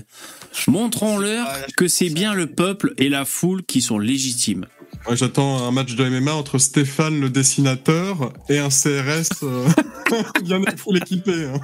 [0.69, 4.67] Montrons-leur que c'est bien le peuple et la foule qui sont légitimes.
[5.09, 9.69] Ouais, J'attends un match de MMA entre Stéphane le dessinateur et un CRS euh,
[10.43, 11.45] bien full équipé.
[11.45, 11.61] hein.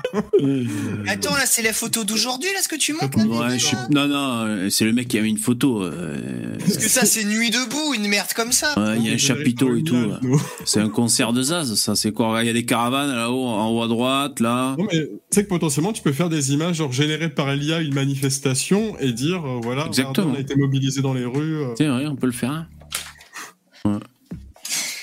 [1.09, 3.87] Attends, là, c'est la photo d'aujourd'hui, là, ce que tu montres là, Ouais, je là
[3.91, 5.83] Non, non, c'est le mec qui a mis une photo.
[5.83, 6.19] euh,
[6.59, 8.79] Parce que ça, c'est nuit debout, une merde comme ça.
[8.79, 9.97] Ouais, il y a un chapiteau et tout.
[10.67, 12.43] C'est un concert de Zaz, ça c'est quoi?
[12.43, 14.77] Il y a des caravanes là-haut, en haut à droite, là.
[14.79, 17.81] Non, mais tu sais que potentiellement, tu peux faire des images genre générées par l'IA
[17.81, 20.33] une manifestation et dire euh, voilà, regardez, Exactement.
[20.33, 21.57] on a été mobilisé dans les rues.
[21.63, 21.75] euh.
[21.79, 22.67] C'est vrai, on peut le faire.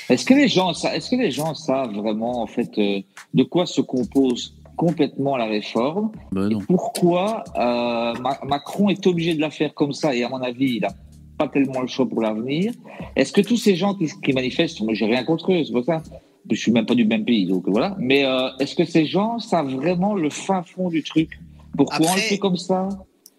[0.10, 3.02] Est-ce que les gens, sa- est-ce que les gens savent vraiment en fait euh,
[3.34, 6.60] de quoi se compose complètement la réforme Bah non.
[6.60, 10.76] Pourquoi euh, Ma- Macron est obligé de la faire comme ça et à mon avis,
[10.76, 10.94] il n'a
[11.38, 12.72] pas tellement le choix pour l'avenir.
[13.16, 15.84] Est-ce que tous ces gens qui, qui manifestent, moi j'ai rien contre eux, c'est pas
[15.84, 16.04] ça.
[16.50, 17.96] Je suis même pas du même pays, donc voilà.
[18.00, 21.38] Mais euh, est-ce que ces gens savent vraiment le fin fond du truc?
[21.76, 22.88] Pourquoi on le Après- fait comme ça?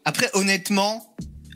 [0.04, 1.02] Après, honnêtement,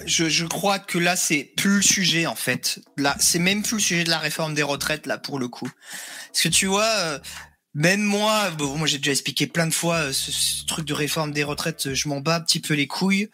[0.06, 2.80] je, je crois que là, c'est plus le sujet, en fait.
[2.96, 5.70] Là, c'est même plus le sujet de la réforme des retraites, là, pour le coup.
[6.32, 7.18] Parce que tu vois, euh,
[7.74, 11.32] même moi, bon, moi, j'ai déjà expliqué plein de fois euh, ce, truc de réforme
[11.32, 13.28] des retraites, je m'en bats un petit peu les couilles.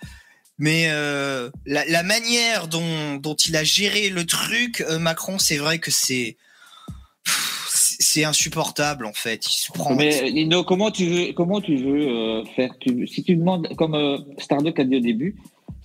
[0.58, 5.56] Mais euh, la, la manière dont, dont il a géré le truc, euh, Macron, c'est
[5.56, 6.36] vrai que c'est
[8.00, 9.46] c'est insupportable en fait.
[9.46, 9.94] Il se prend.
[9.94, 12.74] Mais Lino, comment tu veux, comment tu veux faire?
[13.06, 15.36] Si tu demandes, comme euh, Starduck a dit au début,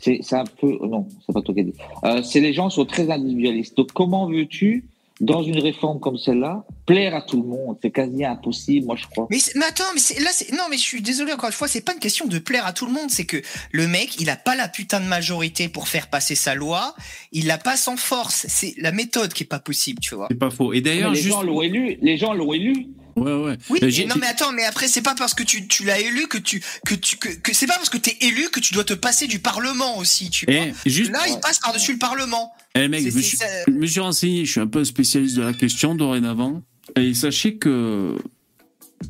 [0.03, 1.73] c'est un peu, oh non, c'est pas toi qui as dit.
[2.03, 3.77] Euh, c'est les gens sont très individualistes.
[3.77, 4.85] Donc comment veux-tu,
[5.21, 7.77] dans une réforme comme celle-là, plaire à tout le monde?
[7.81, 9.27] C'est quasi impossible, moi je crois.
[9.29, 11.99] Mais, attends, mais là, non, mais je suis désolé encore une fois, c'est pas une
[11.99, 14.67] question de plaire à tout le monde, c'est que le mec, il a pas la
[14.67, 16.95] putain de majorité pour faire passer sa loi,
[17.31, 20.27] il l'a pas sans force, c'est la méthode qui est pas possible, tu vois.
[20.29, 20.73] C'est pas faux.
[20.73, 21.29] Et d'ailleurs, les juste.
[21.29, 21.97] gens l'ont élu.
[22.01, 22.87] Les gens l'ont élu.
[23.15, 23.57] Ouais, ouais.
[23.69, 25.99] Oui, Euh, mais non, mais attends, mais après, c'est pas parce que tu, tu l'as
[25.99, 28.73] élu que tu, que tu, que, que c'est pas parce que t'es élu que tu
[28.73, 30.55] dois te passer du Parlement aussi, tu vois.
[30.55, 31.11] Eh, juste.
[31.11, 32.51] Là, il passe par-dessus le Parlement.
[32.75, 35.35] Eh mec, je me, suis, ça- je me suis renseigné, je suis un peu spécialiste
[35.35, 36.63] de la question dorénavant.
[36.95, 38.17] Et sachez que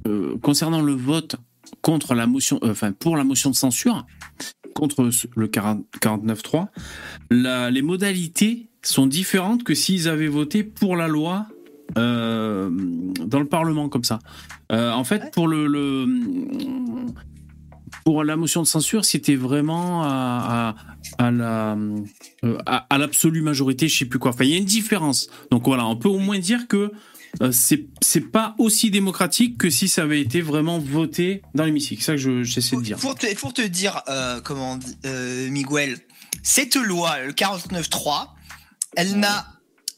[0.08, 1.36] euh, concernant le vote
[1.82, 4.06] contre la motion, euh, enfin pour la motion de censure,
[4.76, 6.68] contre le 40 49.3,
[7.32, 11.48] la- les modalités sont différentes que s'ils avaient voté pour la loi
[11.98, 12.70] euh,
[13.26, 14.20] dans le Parlement comme ça.
[14.72, 16.08] Euh, en fait, pour le, le-
[18.06, 20.76] pour la motion de censure, c'était vraiment à,
[21.20, 21.78] à, à la
[22.44, 24.32] euh, à, à l'absolue majorité, je sais plus quoi.
[24.32, 25.30] Enfin, il y a une différence.
[25.52, 26.92] Donc voilà, on peut au moins dire que
[27.42, 32.02] euh, c'est c'est pas aussi démocratique que si ça avait été vraiment voté dans l'hémicycle.
[32.02, 32.98] C'est ça que je- j'essaie de dire.
[32.98, 35.98] Pour te, pour te dire, euh, comment, euh, Miguel,
[36.44, 38.36] cette loi, le 49.3,
[38.98, 39.48] elle n'a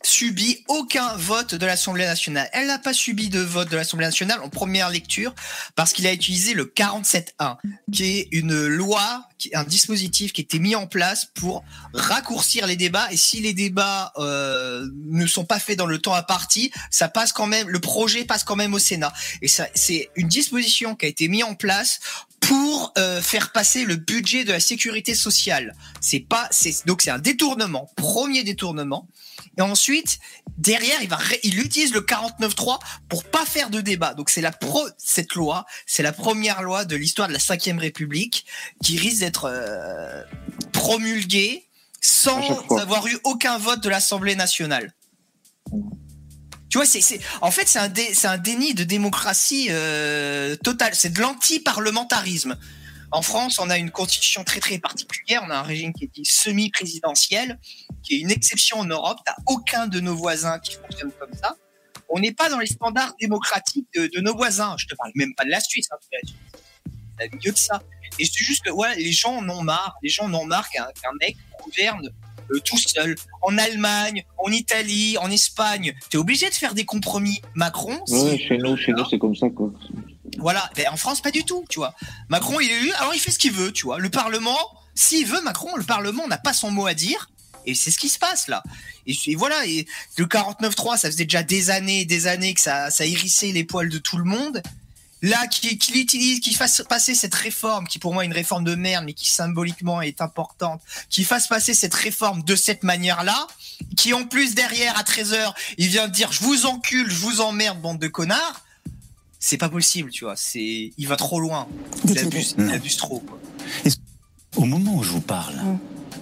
[0.05, 2.49] subi aucun vote de l'Assemblée nationale.
[2.53, 5.33] Elle n'a pas subi de vote de l'Assemblée nationale en première lecture
[5.75, 7.57] parce qu'il a utilisé le 47.1,
[7.91, 11.63] qui est une loi, un dispositif qui était mis en place pour
[11.93, 13.07] raccourcir les débats.
[13.11, 17.33] Et si les débats euh, ne sont pas faits dans le temps imparti, ça passe
[17.33, 19.13] quand même, le projet passe quand même au Sénat.
[19.41, 21.99] Et ça, c'est une disposition qui a été mise en place
[22.39, 25.75] pour euh, faire passer le budget de la sécurité sociale.
[25.99, 26.49] C'est pas,
[26.85, 29.07] donc c'est un détournement, premier détournement.
[29.57, 30.19] Et ensuite,
[30.57, 32.79] derrière, il va, il utilise le 49.3
[33.09, 34.13] pour pas faire de débat.
[34.13, 37.79] Donc c'est la pro, cette loi, c'est la première loi de l'histoire de la Ve
[37.79, 38.45] République
[38.83, 40.23] qui risque d'être euh,
[40.73, 41.67] promulguée
[42.01, 42.39] sans
[42.77, 44.93] avoir eu aucun vote de l'Assemblée nationale.
[46.69, 50.93] Tu vois, c'est, en fait, c'est un, déni de démocratie euh, total.
[50.93, 52.57] C'est de l'anti-parlementarisme.
[53.15, 55.41] En France, on a une constitution très très particulière.
[55.47, 57.57] On a un régime qui est semi-présidentiel,
[58.03, 59.19] qui est une exception en Europe.
[59.25, 61.55] T'as aucun de nos voisins qui fonctionne comme ça.
[62.09, 64.75] On n'est pas dans les standards démocratiques de, nos voisins.
[64.77, 65.87] Je te parle même pas de la Suisse.
[65.93, 66.17] Hein,
[67.17, 67.81] la mieux que ça.
[68.19, 69.95] Et c'est juste que ouais, les gens en ont marre.
[70.03, 70.85] Les gens en ont marre qu'un,
[71.21, 72.09] mec gouverne
[72.51, 73.15] euh, tout seul.
[73.41, 77.41] En Allemagne, en Italie, en Espagne, tu es obligé de faire des compromis.
[77.53, 79.71] Macron, ouais, chez nous, chez nous, c'est comme ça quoi.
[80.37, 81.95] Voilà, mais en France pas du tout, tu vois.
[82.29, 83.99] Macron, il est élu, alors il fait ce qu'il veut, tu vois.
[83.99, 84.57] Le Parlement,
[84.93, 87.29] s'il veut Macron, le Parlement n'a pas son mot à dire.
[87.67, 88.63] Et c'est ce qui se passe là.
[89.07, 92.91] Et, voilà, et le 49-3, ça faisait déjà des années et des années que ça,
[92.91, 94.61] ça hérissait les poils de tout le monde
[95.21, 98.75] là qu'il utilise, qu'il fasse passer cette réforme, qui pour moi est une réforme de
[98.75, 103.47] merde, mais qui symboliquement est importante, qu'il fasse passer cette réforme de cette manière-là,
[103.97, 107.41] qui en plus derrière à 13h, il vient de dire je vous encule, je vous
[107.41, 108.61] emmerde, bande de connards.
[109.47, 110.33] C'est pas possible, tu vois.
[110.35, 111.67] C'est, il va trop loin.
[112.09, 113.23] Il abuse, il abuse trop.
[114.55, 115.53] Au moment où je vous parle,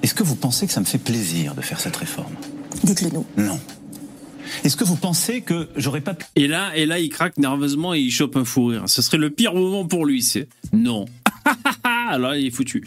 [0.01, 2.33] est-ce que vous pensez que ça me fait plaisir de faire cette réforme?
[2.83, 3.25] Dites-le nous.
[3.37, 3.61] Non.
[4.65, 6.25] Est-ce que vous pensez que j'aurais pas pu...
[6.35, 8.83] Et là, et là, il craque nerveusement et il chope un fou rire.
[8.87, 11.05] Ce serait le pire moment pour lui, c'est non.
[11.85, 12.85] Alors il est foutu.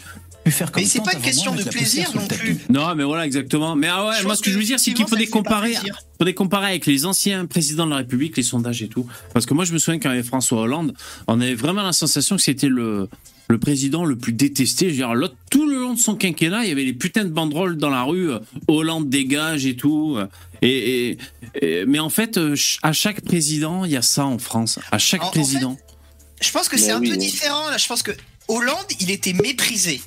[0.51, 2.57] Faire comme mais c'est pas une question de plaisir non plus.
[2.69, 3.75] Non, mais voilà, exactement.
[3.75, 5.73] Mais ah ouais, moi, ce que, je veux dire, c'est qu'il faut des comparer,
[6.17, 9.07] faut des comparer avec les anciens présidents de la République, les sondages et tout.
[9.33, 10.93] Parce que moi, je me souviens quand il y avait François Hollande,
[11.27, 13.09] on avait vraiment la sensation que c'était le,
[13.49, 14.85] le président le plus détesté.
[14.85, 17.25] Je veux dire, l'autre, tout le long de son quinquennat, il y avait les putains
[17.25, 20.17] de banderoles dans la rue, euh, Hollande dégage et tout.
[20.61, 21.17] Et,
[21.87, 24.79] mais en fait, euh, à chaque président, il y a ça en France.
[24.91, 25.77] À chaque président.
[26.41, 27.69] je pense que c'est un peu différent.
[27.69, 28.11] Là, je pense que
[28.47, 30.01] Hollande, il était méprisé.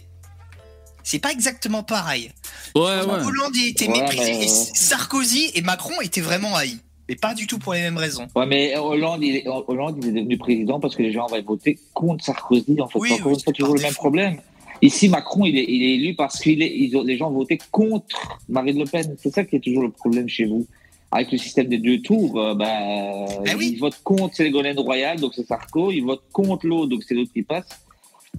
[1.10, 2.30] C'est pas exactement pareil.
[2.76, 3.02] Ouais, ouais.
[3.02, 4.44] Hollande, il était méprisé.
[4.44, 6.78] Et Sarkozy et Macron étaient vraiment haïs.
[7.08, 8.28] Mais pas du tout pour les mêmes raisons.
[8.36, 11.42] Ouais, mais Hollande, il est, Hollande, il est devenu président parce que les gens avaient
[11.42, 12.80] voté contre Sarkozy.
[12.80, 14.36] En fait, oui, encore une toujours le même problème.
[14.82, 18.78] Ici, Macron, il est, il est élu parce que les gens ont voté contre Marine
[18.78, 19.16] Le Pen.
[19.20, 20.64] C'est ça qui est toujours le problème chez vous.
[21.10, 25.32] Avec le système des deux tours, euh, ben, ben ils votent contre Ségolène Royal, donc
[25.34, 25.90] c'est Sarko.
[25.90, 27.66] Ils votent contre l'autre, donc c'est l'autre qui passe.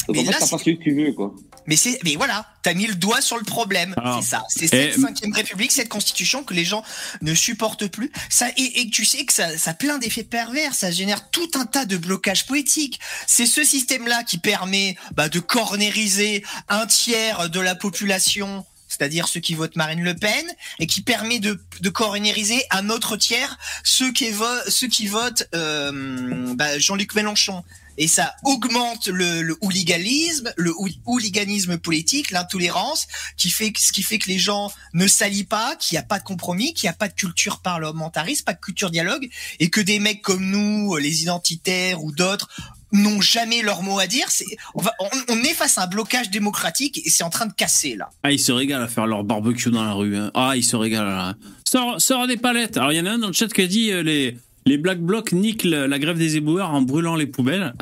[0.07, 1.33] Donc mais en fait, pas celui que tu veux, quoi.
[1.67, 3.93] Mais c'est, mais voilà, t'as mis le doigt sur le problème.
[4.21, 4.43] C'est ça.
[4.49, 6.83] C'est cette cinquième république, cette constitution que les gens
[7.21, 8.11] ne supportent plus.
[8.29, 10.73] Ça, et, tu sais que ça, ça a plein d'effets pervers.
[10.73, 12.99] Ça génère tout un tas de blocages politiques.
[13.27, 19.39] C'est ce système-là qui permet bah, de cornériser un tiers de la population c'est-à-dire ceux
[19.39, 20.45] qui votent Marine Le Pen,
[20.79, 24.27] et qui permet de, de cornériser un autre tiers, ceux qui,
[24.67, 27.63] ceux qui votent euh, bah, Jean-Luc Mélenchon
[27.97, 30.73] et ça augmente le, hooliganisme, le
[31.05, 35.95] hooliganisme politique, l'intolérance, qui fait ce qui fait que les gens ne s'allient pas, qu'il
[35.95, 38.91] n'y a pas de compromis, qu'il n'y a pas de culture parlementariste, pas de culture
[38.91, 42.49] dialogue, et que des mecs comme nous, les identitaires ou d'autres,
[42.91, 44.27] n'ont jamais leur mot à dire.
[44.75, 44.83] On,
[45.29, 48.09] on, est face à un blocage démocratique et c'est en train de casser là.
[48.23, 50.17] Ah, ils se régalent à faire leur barbecue dans la rue.
[50.17, 50.31] Hein.
[50.33, 51.35] Ah, ils se régalent là.
[51.63, 52.77] Sors, sors des palettes.
[52.77, 54.77] Alors il y en a un dans le chat qui a dit euh, les les
[54.77, 57.73] Black Blocs niquent la grève des éboueurs en brûlant les poubelles.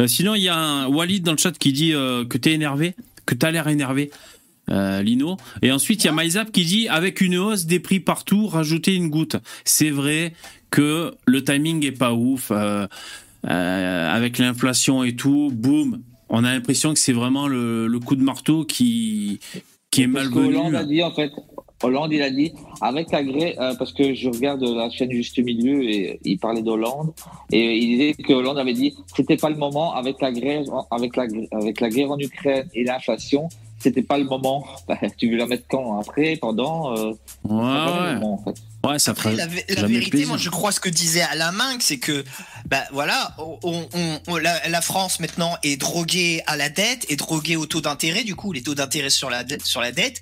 [0.00, 2.52] Euh, sinon, il y a un Walid dans le chat qui dit euh, que t'es
[2.52, 4.10] énervé, que t'as l'air énervé.
[4.68, 5.36] Euh, Lino.
[5.62, 8.96] Et ensuite, il y a MyZap qui dit avec une hausse des prix partout, rajouter
[8.96, 9.36] une goutte.
[9.64, 10.32] C'est vrai
[10.70, 12.50] que le timing est pas ouf.
[13.44, 18.64] avec l'inflation et tout, boum, on a l'impression que c'est vraiment le, coup de marteau
[18.64, 19.38] qui,
[19.92, 20.74] qui est malvenu.
[20.74, 21.30] a dit en fait,
[21.82, 25.38] Hollande, il a dit, avec la grève, euh, parce que je regarde la chaîne Juste
[25.38, 27.12] Milieu et il parlait d'Hollande,
[27.52, 31.16] et il disait que Hollande avait dit, c'était pas le moment avec la grève, avec
[31.16, 34.66] la, avec la guerre en Ukraine et l'inflation, c'était pas le moment.
[34.88, 35.98] Bah, tu veux la mettre quand?
[35.98, 37.10] Après, pendant euh,
[37.44, 38.14] Ouais, ouais.
[38.14, 38.54] Moment, en fait.
[38.86, 41.98] Ouais, ça ferait la, la vérité, moi je crois ce que disait Alain Minck, c'est
[41.98, 42.24] que
[42.66, 43.34] bah voilà,
[43.64, 43.84] on,
[44.28, 48.22] on, la, la, France maintenant est droguée à la dette, est droguée au taux d'intérêt,
[48.22, 50.20] du coup les taux d'intérêt sur la sur la dette,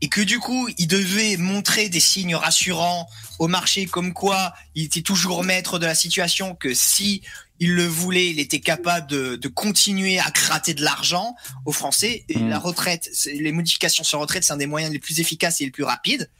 [0.00, 3.08] et que du coup, il devait montrer des signes rassurants
[3.38, 7.22] au marché comme quoi il était toujours maître de la situation, que si
[7.60, 11.34] il le voulait, il était capable de, de continuer à gratter de l'argent
[11.64, 12.24] aux Français.
[12.28, 12.48] Et mmh.
[12.48, 15.70] la retraite, les modifications sur retraite, c'est un des moyens les plus efficaces et les
[15.70, 16.30] plus rapides.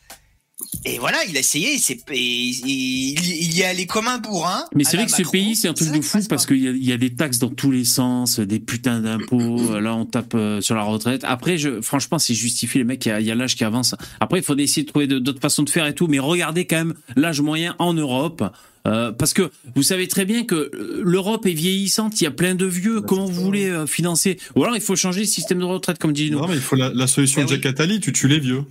[0.85, 1.77] Et voilà, il a essayé,
[2.11, 4.65] il, y est allé comme un bourrin.
[4.75, 6.73] Mais c'est vrai que ce pays, c'est un truc de fou parce qu'il y, a-
[6.73, 9.61] il y a des taxes dans tous les sens, des putains d'impôts.
[9.75, 11.23] euh, Là, on tape euh, sur la retraite.
[11.25, 12.81] Après, je, franchement, c'est justifié.
[12.81, 13.95] Les mecs, il y a, l'âge qui avance.
[14.19, 16.09] Après, il faut essayer de trouver d'autres façons de faire et tout.
[16.09, 18.43] Mais regardez quand même l'âge moyen en Europe.
[18.87, 20.71] Euh, parce que vous savez très bien que
[21.05, 23.01] l'Europe est vieillissante, il y a plein de vieux.
[23.01, 24.39] Comment vous voulez euh, financer?
[24.57, 26.41] Ou alors il faut changer le système de retraite, comme dit Lino.
[26.41, 27.57] Non, mais il faut la, la solution Eh de oui.
[27.57, 28.65] Jack Attali, tu tues les vieux.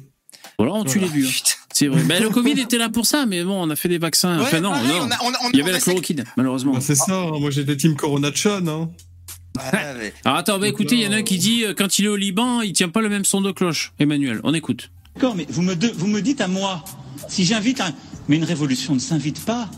[0.59, 1.13] Ou alors on tue Voilà.
[1.13, 1.27] les vieux.
[1.31, 1.51] Putain.
[1.79, 2.01] C'est vrai.
[2.05, 4.37] Ben, le Covid était là pour ça, mais bon, on a fait des vaccins.
[4.39, 4.95] Ouais, enfin non, pareil, non.
[5.05, 6.73] on a- on a- on Il y avait la chloroquine, malheureusement.
[6.73, 7.39] Bah, c'est ça, hein.
[7.39, 8.65] moi j'étais team Corona Chan.
[8.65, 8.89] Hein.
[10.25, 12.07] Alors attends, bah écoutez, il y en a un qui dit euh, quand il est
[12.07, 13.93] au Liban, il tient pas le même son de cloche.
[13.99, 14.89] Emmanuel, on écoute.
[15.15, 16.83] D'accord, mais vous me, de- vous me dites à moi,
[17.29, 17.93] si j'invite un...
[18.27, 19.69] Mais une révolution ne s'invite pas.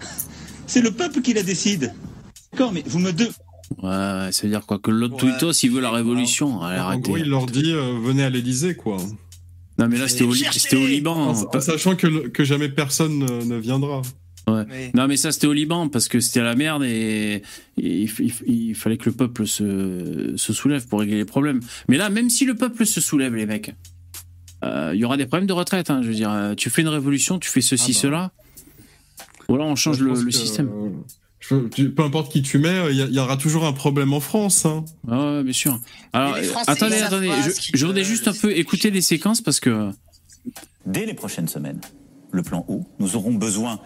[0.68, 1.92] C'est le peuple qui la décide.
[2.52, 3.12] D'accord, mais vous me...
[3.12, 3.24] De...
[3.82, 5.30] Ouais, ça veut dire quoi Que l'autre Ouais.
[5.32, 6.62] Twitos, il veut la révolution.
[6.62, 8.96] Allez, en gros, il leur dit euh, venez à l'Elysée, quoi.
[9.78, 11.14] Non, mais là, c'était au, c'était Liban.
[11.30, 14.02] En, en sachant que, le- que jamais personne ne, ne viendra.
[14.48, 17.42] Mais- Non, mais ça, c'était au Liban parce que c'était à la merde et,
[17.78, 21.60] et il, il- il fallait que le peuple se, se soulève pour régler les problèmes.
[21.88, 23.74] Mais là, même si le peuple se soulève, les mecs,
[24.64, 25.90] euh, il y aura des problèmes de retraite.
[25.90, 26.00] hein.
[26.02, 28.00] je veux dire, euh, tu fais une révolution, tu fais ceci, Ah bah.
[28.00, 28.32] cela.
[29.48, 30.68] Ou alors on change le, pense le que, système.
[30.68, 30.88] euh,
[31.74, 34.66] tu- peu importe qui tu mets, il y, aura toujours un problème en France.
[34.66, 34.84] Hein.
[35.08, 35.80] Ah ouais, bien sûr.
[36.12, 37.30] Alors, attendez, attendez.
[37.74, 39.90] Je, voudrais juste un peu écouter les séquences parce que.
[40.86, 41.80] Dès les prochaines semaines,
[42.30, 43.80] le plan O, nous aurons besoin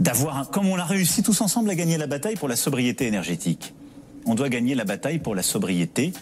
[0.00, 3.74] d'avoir, comme on a réussi tous ensemble à gagner la bataille pour la sobriété énergétique,
[4.26, 6.12] on doit gagner la bataille pour la sobriété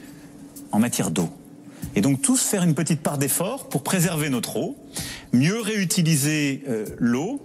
[0.70, 1.30] en matière d'eau.
[1.94, 4.76] Et donc tous faire une petite part d'effort pour préserver notre eau,
[5.32, 7.44] mieux réutiliser euh, l'eau,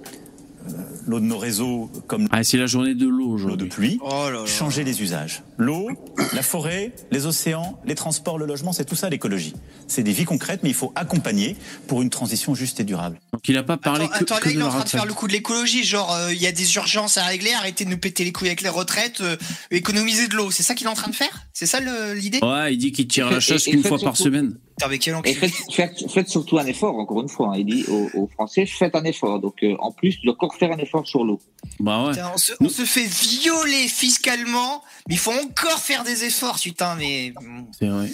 [1.05, 3.69] l'eau de nos réseaux comme Ah, c'est la journée de l'eau l'eau de aujourd'hui.
[3.69, 4.45] pluie, Oh là là.
[4.45, 5.43] changer les usages.
[5.57, 5.89] L'eau,
[6.33, 9.53] la forêt, les océans, les transports, le logement, c'est tout ça l'écologie.
[9.87, 11.55] C'est des vies concrètes, mais il faut accompagner
[11.87, 13.19] pour une transition juste et durable.
[13.33, 14.83] Donc il n'a pas parlé Attends, que, attends, que là, de il est en train
[14.83, 17.53] de faire le coup de l'écologie, genre euh, il y a des urgences à régler,
[17.53, 19.35] arrêtez de nous péter les couilles avec les retraites, euh,
[19.71, 20.51] économiser de l'eau.
[20.51, 21.43] C'est ça qu'il est en train de faire?
[21.53, 21.79] C'est ça
[22.13, 22.39] l'idée?
[22.43, 24.55] Ouais, il dit qu'il tire la chasse qu'une fois par semaine.
[24.77, 27.49] Putain, mais quel Et faites, faites, faites surtout un effort, encore une fois.
[27.53, 27.57] hein.
[27.57, 29.39] Il dit aux, aux Français, faites un effort.
[29.39, 31.39] Donc, euh, en plus, tu dois encore faire un effort sur l'eau.
[31.79, 32.11] Bah ouais.
[32.11, 36.59] Putain, on, se, on se fait violer fiscalement, mais il faut encore faire des efforts,
[36.61, 37.33] putain, mais.
[37.79, 38.09] C'est vrai.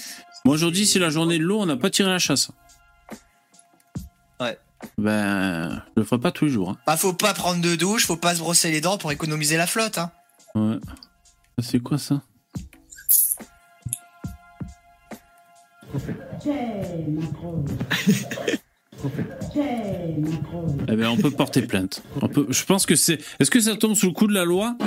[0.45, 2.49] Moi aujourd'hui, c'est la journée de l'eau, on n'a pas tiré la chasse.
[4.39, 4.57] Ouais.
[4.97, 6.69] Ben, je le ferai pas tous les jours.
[6.69, 6.77] hein.
[6.87, 9.67] Bah, faut pas prendre de douche, faut pas se brosser les dents pour économiser la
[9.67, 10.11] flotte, hein.
[10.55, 10.77] Ouais.
[11.61, 12.21] C'est quoi ça?
[20.87, 22.03] Eh ben, on peut porter plainte.
[22.21, 23.19] On peut, je pense que c'est.
[23.39, 24.77] Est-ce que ça tombe sous le coup de la loi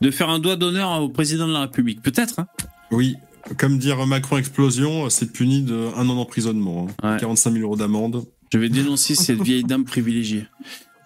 [0.00, 2.02] de faire un doigt d'honneur au président de la République?
[2.02, 2.38] Peut-être.
[2.38, 2.46] Hein
[2.90, 3.16] Oui,
[3.58, 7.12] comme dire Macron explosion, c'est puni de un an d'emprisonnement, hein.
[7.14, 7.20] Ouais.
[7.20, 8.24] 45 000 euros d'amende.
[8.52, 10.46] Je vais dénoncer cette vieille dame privilégiée.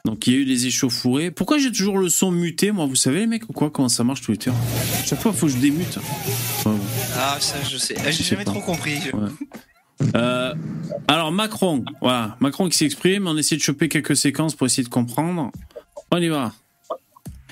[0.04, 1.30] Donc il y a eu des échauffourées.
[1.30, 3.70] Pourquoi j'ai toujours le son muté, moi Vous savez les mecs ou quoi?
[3.70, 4.50] Comment ça marche Twitter?
[5.04, 5.98] Chaque fois, il faut que je démute.
[6.64, 6.72] Ouais.
[7.22, 7.94] Ah, ça, je sais.
[7.98, 8.52] Ah, J'ai jamais pas.
[8.52, 8.98] trop compris.
[10.16, 10.54] Euh,
[11.08, 14.88] alors Macron, voilà, Macron qui s'exprime, on essaie de choper quelques séquences pour essayer de
[14.88, 15.50] comprendre.
[16.10, 16.54] On y va.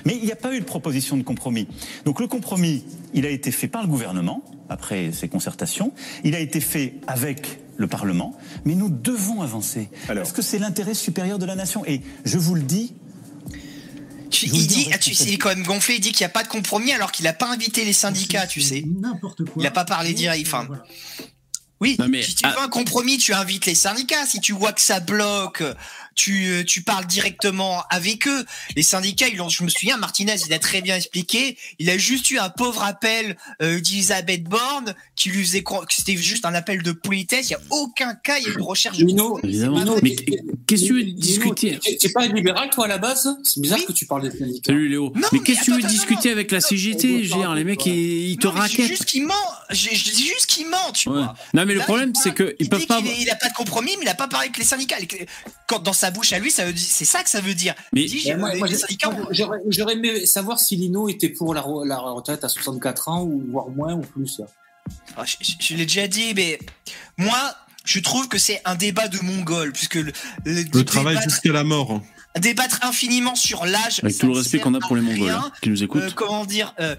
[0.03, 1.67] Mais il n'y a pas eu de proposition de compromis.
[2.05, 6.39] Donc le compromis, il a été fait par le gouvernement, après ces concertations, il a
[6.39, 9.91] été fait avec le Parlement, mais nous devons avancer.
[10.07, 11.85] Parce que c'est l'intérêt supérieur de la nation.
[11.85, 12.95] Et je vous le dis,
[14.29, 16.29] Tu- il dit, ah, tu sais, il est quand même gonflé, il dit qu'il n'y
[16.29, 18.83] a pas de compromis alors qu'il n'a pas invité les syndicats, tu sais.
[18.85, 19.61] N'importe quoi.
[19.61, 20.67] Il a pas parlé direct, enfin.
[21.81, 24.25] Oui, Non, mais- si tu ah- veux un compromis, tu invites les syndicats.
[24.25, 25.63] Si tu vois que ça bloque,
[26.15, 28.45] tu, euh, tu parles directement avec eux.
[28.75, 31.57] Les syndicats, ils ont, je me souviens, Martinez, il a très bien expliqué.
[31.79, 35.93] Il a juste eu un pauvre appel euh, d'Elisabeth Borne qui lui faisait croire que
[35.93, 37.49] c'était juste un appel de politesse.
[37.49, 39.39] Il n'y a aucun cas, il y a eu de recherche de Mino.
[39.43, 39.95] Évidemment.
[40.03, 40.15] Mais
[40.67, 43.27] qu'est-ce que tu veux discuter t'es- pas libéral, toi, à la base?
[43.43, 43.85] C'est bizarre Oui.
[43.85, 44.71] que tu parles des syndicats.
[44.73, 45.11] Salut Léo.
[45.15, 47.53] Non, mais mais qu'est-ce que tu veux discuter non, avec la CGT Je veux dire,
[47.55, 48.87] les mecs, ils, ils te raquettent.
[48.87, 49.33] juste qu'il ment.
[49.69, 51.15] Je, je dis juste qu'il ment, tu Ouais.
[51.15, 51.35] vois.
[51.53, 52.99] Non, mais le problème, c'est qu'ils il peuvent pas.
[52.99, 54.97] est- Il a pas de compromis, mais il a pas parlé avec les syndicats.
[55.67, 57.73] Quand dans sa bouche à lui, ça veut dire- c'est ça que ça veut dire.
[57.93, 61.97] Mais- moi, moi, moi, J'aurais j'aurais aimé savoir si Lino était pour la, re- la
[61.97, 64.41] retraite à 64 ans ou voire moins ou plus.
[65.17, 66.57] Ah, je je- je l'ai déjà dit, mais
[67.17, 70.11] moi, je trouve que c'est un débat de mongol, puisque le,
[70.45, 72.01] le- Le travail jusqu'à la mort.
[72.39, 75.69] débattre infiniment sur l'âge, Avec tout le respect qu'on a pour les Mongols hein, qui
[75.69, 76.01] nous écoutent.
[76.03, 76.95] Euh, comment dire euh,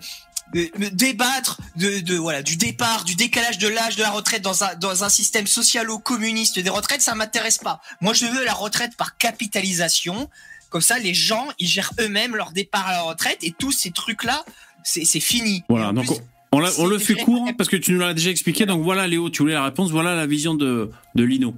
[0.53, 4.75] débattre de, de voilà du départ du décalage de l'âge de la retraite dans un
[4.75, 9.17] dans un système socialo-communiste des retraites ça m'intéresse pas moi je veux la retraite par
[9.17, 10.29] capitalisation
[10.69, 13.93] comme ça les gens ils gèrent eux-mêmes leur départ à la retraite et tous ces
[13.93, 14.45] trucs là
[14.83, 16.17] c'est c'est fini Voilà, donc plus,
[16.53, 18.67] on, le fait court hein, parce que tu nous l'as déjà expliqué.
[18.67, 19.91] Donc voilà, Léo, tu voulais la réponse.
[19.91, 21.55] Voilà la vision de, de Lino.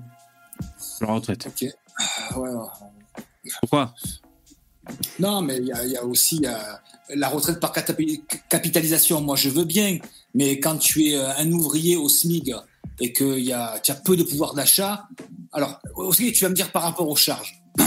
[1.01, 1.47] La retraite.
[1.47, 1.69] Ok.
[1.99, 3.23] Ah, ouais, ouais.
[3.61, 3.95] Pourquoi?
[5.19, 6.41] Non, mais il y, a- il y a aussi
[7.15, 7.73] la retraite par
[8.49, 9.21] capitalisation.
[9.21, 9.99] Moi, je veux bien,
[10.35, 12.55] mais quand tu es euh, un ouvrier au SMIG
[13.01, 15.07] et que y a, tu as peu de pouvoir d'achat,
[15.53, 17.63] alors aussi, tu vas me dire par rapport aux charges.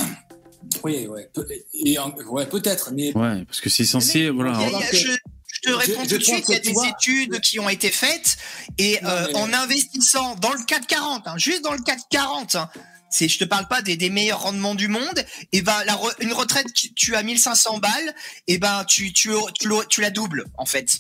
[0.84, 1.98] Oui, ouais, peut- et,
[2.30, 4.52] ouais, peut-être, mais Ouais, parce que c'est censé, voilà.
[4.60, 6.60] Y a- y a- je, je te réponds je tout de suite, il y a
[6.60, 8.38] des vois- études qui ont été faites
[8.78, 12.00] et Non, euh, mais- en investissant dans le CAC 40, hein, juste dans le CAC
[12.10, 12.70] 40, hein,
[13.10, 16.14] c'est, je te parle pas des, des meilleurs rendements du monde, et ben la re-
[16.20, 18.16] une retraite que tu as 1500 balles,
[18.48, 21.00] et ben tu, tu, tu, tu la doubles en fait.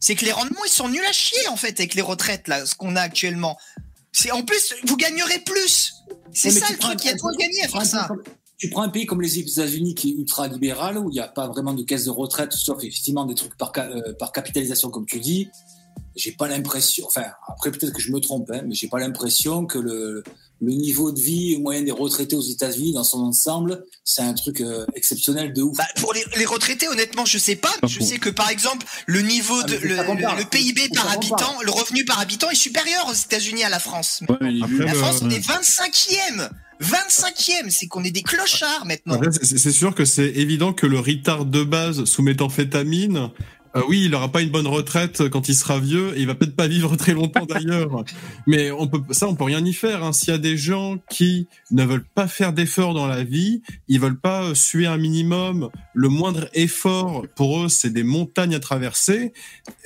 [0.00, 2.64] C'est que les rendements ils sont nuls à chier en fait avec les retraites là,
[2.66, 3.56] ce qu'on a actuellement.
[4.12, 5.94] C'est en plus vous gagnerez plus.
[6.32, 7.98] C'est ça tu le truc, il y a trop de gagner à tu prends faire
[8.00, 8.08] un ça.
[8.08, 11.14] pays comme- Tu prends un pays comme les États-Unis qui est ultra libéral, où il
[11.14, 14.30] n'y a pas vraiment de caisse de retraite, sauf effectivement des trucs par, euh, par
[14.32, 15.48] capitalisation, comme tu dis.
[16.16, 19.64] J'ai pas l'impression, enfin, après peut-être que je me trompe, hein, mais j'ai pas l'impression
[19.66, 20.22] que le,
[20.60, 24.60] le niveau de vie moyen des retraités aux États-Unis, dans son ensemble, c'est un truc
[24.60, 25.76] euh, exceptionnel de ouf.
[25.76, 27.72] Bah, pour les, les retraités, honnêtement, je sais pas.
[27.86, 31.70] Je sais que par exemple, le niveau Ah, de le, le PIB par habitant, le
[31.70, 34.22] revenu par habitant est supérieur aux États-Unis à la France.
[34.28, 35.36] Ouais, Après, La France, on ouais.
[35.36, 36.50] est 25e.
[36.80, 39.20] 25e, c'est qu'on est des clochards maintenant.
[39.42, 43.30] C'est sûr que c'est évident que le retard de base sous méthamphétamine,
[43.76, 46.34] euh, oui, il aura pas une bonne retraite quand il sera vieux et il va
[46.34, 48.04] peut-être pas vivre très longtemps d'ailleurs.
[48.46, 50.04] Mais on peut, ça, on peut rien y faire.
[50.04, 50.12] Hein.
[50.12, 54.00] S'il y a des gens qui ne veulent pas faire d'efforts dans la vie, ils
[54.00, 58.60] veulent pas euh, suer un minimum, le moindre effort pour eux, c'est des montagnes à
[58.60, 59.32] traverser.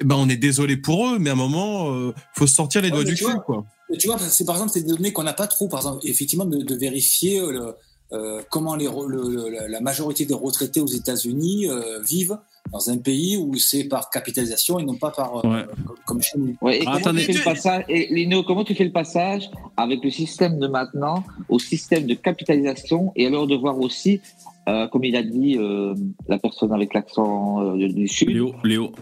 [0.00, 2.88] Eh ben, on est désolé pour eux, mais à un moment, euh, faut sortir les
[2.88, 3.64] Ouais, doigts du cul, quoi.
[4.00, 6.44] Tu vois, c'est par exemple, c'est des données qu'on n'a pas trop, par exemple, effectivement,
[6.44, 7.74] de, de vérifier euh, le,
[8.12, 12.36] euh, comment les, re- le- le- la- majorité des retraités aux États-Unis euh, vivent
[12.72, 15.64] dans un pays où c'est par capitalisation et non pas par euh, Ouais.
[15.86, 16.56] comme- comme chez nous.
[16.60, 19.50] Ouais, et Ah, comment tu fais le passage et Lino, comment tu fais le passage
[19.76, 24.20] avec le système de maintenant au système de capitalisation et alors de voir aussi,
[24.68, 25.94] euh, comme il a dit euh,
[26.28, 28.92] la personne avec l'accent euh, du sud, Léo, Léo.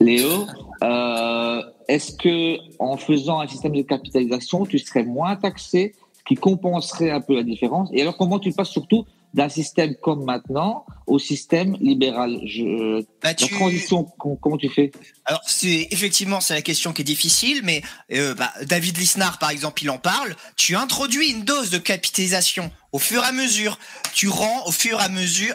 [0.00, 0.46] Léo,
[0.82, 6.36] euh, est-ce que en faisant un système de capitalisation, tu serais moins taxé, ce qui
[6.36, 7.90] compenserait un peu la différence?
[7.92, 13.28] Et alors, comment tu passes surtout d'un système comme maintenant au système libéral Je, Bah,
[13.28, 14.90] La tu- transition, com- comment tu fais?
[15.24, 19.50] Alors c'est effectivement c'est la question qui est difficile, mais euh, bah, David Lisnard par
[19.50, 20.34] exemple il en parle.
[20.56, 23.78] Tu introduis une dose de capitalisation au fur et à mesure.
[24.14, 25.54] Tu rends au fur et à mesure.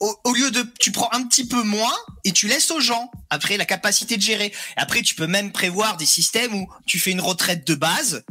[0.00, 3.10] Au, au lieu de, tu prends un petit peu moins et tu laisses aux gens
[3.30, 4.52] après la capacité de gérer.
[4.76, 8.24] Après, tu peux même prévoir des systèmes où tu fais une retraite de base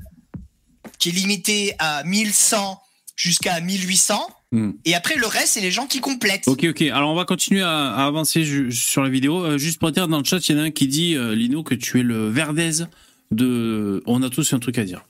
[1.00, 2.82] qui est limitée à 1100
[3.16, 4.72] jusqu'à 1800 Hmm.
[4.86, 6.48] et après le reste c'est les gens qui complètent.
[6.48, 6.82] Ok, ok.
[6.84, 9.44] Alors on va continuer à, à avancer sur la vidéo.
[9.44, 11.36] Euh, juste pour dire dans le chat, il y en a un qui dit euh,
[11.36, 12.86] Lino que tu es le Verdez
[13.32, 14.02] de.
[14.06, 15.04] On a tous un truc à dire.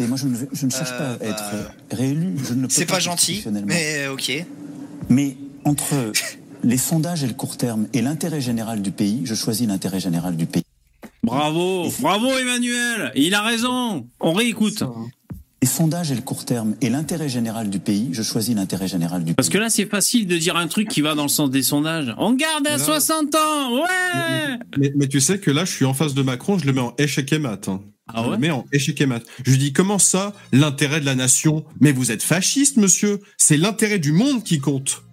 [0.00, 2.34] Moi, je ne, je ne cherche Euh, pas à bah, être réélu.
[2.46, 3.74] Je ne peux C'est pas gentil, constitutionnellement.
[3.74, 4.30] mais euh, ok.
[5.08, 6.12] Mais entre
[6.62, 10.36] les sondages et le court terme et l'intérêt général du pays, je choisis l'intérêt général
[10.36, 10.62] du pays.
[11.24, 13.10] Bravo, bravo Emmanuel.
[13.14, 14.06] Il a raison.
[14.20, 14.82] On réécoute.
[15.62, 19.22] Les sondages et le court terme et l'intérêt général du pays, je choisis l'intérêt général
[19.22, 19.54] du Parce pays.
[19.54, 22.12] que là, c'est facile de dire un truc qui va dans le sens des sondages.
[22.18, 24.58] On garde à Là- 60 ans, ouais.
[24.76, 26.80] Mais, mais tu sais que là, je suis en face de Macron, je le mets
[26.80, 27.68] en échec et mat.
[27.68, 27.80] hein.
[28.08, 29.22] Ah je ouais le mets en échec et mat.
[29.46, 31.64] Je lui dis comment ça, l'intérêt de la nation?
[31.80, 33.20] Mais vous êtes fasciste, monsieur.
[33.38, 35.04] C'est l'intérêt du monde qui compte.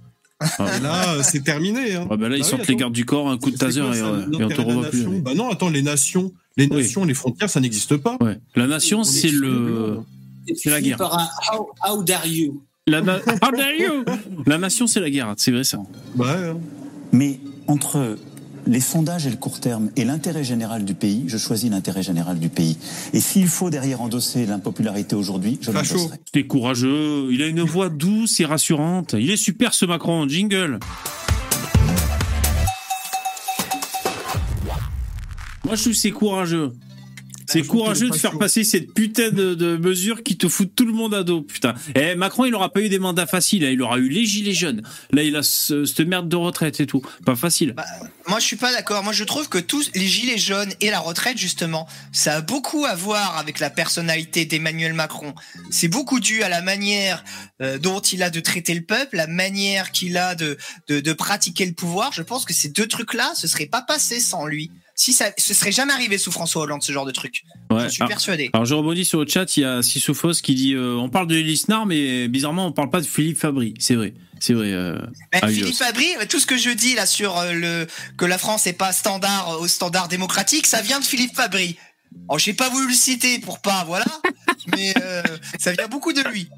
[0.42, 1.94] Et là, euh, c'est terminé.
[1.94, 2.08] Hein.
[2.10, 2.80] Bah là, ils Bah oui, sortent les attends.
[2.80, 4.90] gardes du corps, un coup de taser quoi, et, ça, euh, et on te revoit
[4.90, 5.04] plus.
[5.22, 6.78] Bah non, attends, les nations, les Oui.
[6.78, 8.18] nations, les frontières, ça n'existe pas.
[8.20, 8.40] Ouais.
[8.56, 10.00] La nation, On est c'est le.
[10.56, 10.98] C'est la guerre.
[10.98, 14.04] Par un how, how dare you La, na- How dare you
[14.46, 15.34] la nation, c'est la guerre.
[15.38, 15.78] C'est vrai ça.
[16.18, 16.28] Ouais.
[16.30, 16.58] hein.
[17.12, 18.18] Mais entre
[18.68, 22.40] les sondages et le court terme et l'intérêt général du pays, je choisis l'intérêt général
[22.40, 22.78] du pays.
[23.14, 26.18] Et s'il faut derrière endosser l'impopularité aujourd'hui, je l'endosserai.
[26.34, 27.30] C'est courageux.
[27.32, 29.16] Il a une voix douce et rassurante.
[29.18, 30.28] Il est super ce Macron.
[30.28, 30.80] Jingle.
[35.66, 36.72] Moi, je trouve c'est courageux.
[37.52, 38.38] C'est courageux de faire chaud.
[38.38, 41.74] passer cette putain de, de mesure qui te fout tout le monde à dos, putain.
[41.96, 43.66] Eh, Macron, il aura pas eu des mandats faciles.
[43.66, 43.70] hein.
[43.72, 44.82] Il aura eu les gilets jaunes.
[45.12, 47.02] Là, il a ce- cette merde de retraite et tout.
[47.26, 47.74] Pas facile.
[47.76, 47.86] Bah,
[48.28, 49.04] moi, je suis pas d'accord.
[49.04, 52.86] Moi, je trouve que tous les gilets jaunes et la retraite, justement, ça a beaucoup
[52.86, 55.34] à voir avec la personnalité d'Emmanuel Macron.
[55.72, 57.24] C'est beaucoup dû à la manière
[57.62, 60.58] euh, dont il a de traiter le peuple, la manière qu'il a de,
[60.88, 62.12] de, de pratiquer le pouvoir.
[62.14, 64.70] Je pense que ces deux trucs-là, ce serait pas passé sans lui.
[65.02, 67.44] Si ça, ce serait jamais arrivé sous François Hollande, ce genre de truc.
[67.72, 67.86] Ouais.
[67.86, 68.50] Je suis Alors- persuadé.
[68.52, 71.28] Alors je rebondis sur le chat, il y a Sissophos qui dit euh, on parle
[71.28, 73.74] de Lisnard mais bizarrement on parle pas de Philippe Fabry.
[73.80, 74.74] C'est vrai, c'est vrai.
[74.74, 75.00] euh,
[75.32, 75.74] Ben, Philippe.
[75.76, 77.88] Fabry, tout ce que je dis là sur euh, le
[78.18, 81.78] que la France n'est pas standard euh, au standard démocratique, ça vient de Philippe Fabry.
[82.28, 84.06] Oh, j'ai pas voulu le citer pour pas, voilà.
[84.76, 85.22] mais euh,
[85.58, 86.50] ça vient beaucoup de lui.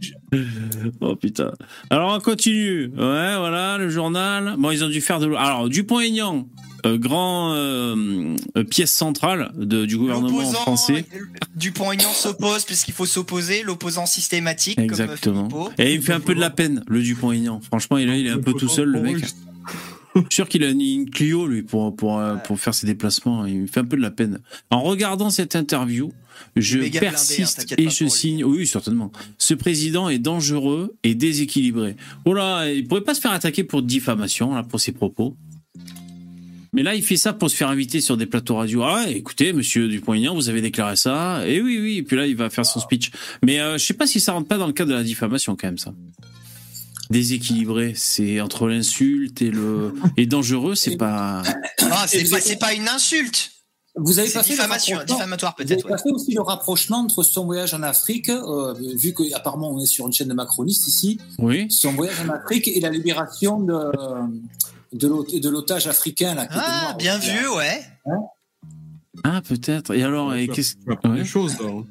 [1.00, 1.52] Oh putain.
[1.90, 2.88] Alors on continue.
[2.88, 4.56] Ouais, voilà, le journal.
[4.58, 5.38] Bon, ils ont dû faire de l'eau.
[5.38, 6.48] Alors, Dupont-Aignan,
[6.86, 11.06] euh, grand euh, euh, pièce centrale de, du gouvernement français.
[11.56, 14.76] Dupont-Aignan s'oppose puisqu'il faut s'opposer, l'opposant systématique.
[14.76, 15.50] comme Exactement.
[15.50, 15.72] Philippot.
[15.78, 17.62] Et il me fait un peu de la peine, le Dupont-Aignan.
[17.62, 19.24] Franchement, il est un peu tout seul, le mec.
[20.16, 23.46] Je suis sûr qu'il a une Clio, lui, pour, pour, euh, pour faire ses déplacements.
[23.46, 24.40] Il me fait un peu de la peine.
[24.70, 26.12] En regardant cette interview,
[26.56, 28.44] je blindé, hein, persiste et je signe.
[28.44, 29.12] Oui, certainement.
[29.38, 31.96] Ce président est dangereux et déséquilibré.
[32.26, 35.38] Oh là, il pourrait pas se faire attaquer pour diffamation, là, pour ses propos.
[36.74, 38.84] Mais là, il fait ça pour se faire inviter sur des plateaux radio.
[38.84, 41.46] Ah, ouais, écoutez, monsieur Dupont-Aignan, vous avez déclaré ça.
[41.46, 41.98] Et oui, oui.
[41.98, 43.12] Et puis là, il va faire son speech.
[43.44, 45.58] Mais euh, je sais pas si ça rentre pas dans le cadre de la diffamation,
[45.58, 45.94] quand même, ça.
[47.12, 51.44] Déséquilibré, c'est entre l'insulte et le et dangereux, c'est pas.
[51.82, 53.52] Ah, c'est pas, une insulte.
[53.96, 56.06] Vous avez C'est pas fait le diffamation, diffamatoire Vous avez peut-être.
[56.06, 56.12] ouais.
[56.14, 60.14] aussi le rapprochement entre son voyage en Afrique, euh, vu qu'apparemment on est sur une
[60.14, 61.70] chaîne de macronistes ici, Oui.
[61.70, 63.78] son voyage en Afrique et la libération de,
[64.94, 66.36] de l'o- de l'otage africain.
[66.36, 67.82] Là, Ah, bien vu, ouais.
[69.26, 69.94] Ah, peut-être.
[69.94, 70.96] Et alors, et qu'est-ce Ouais.
[71.04, 71.84] là.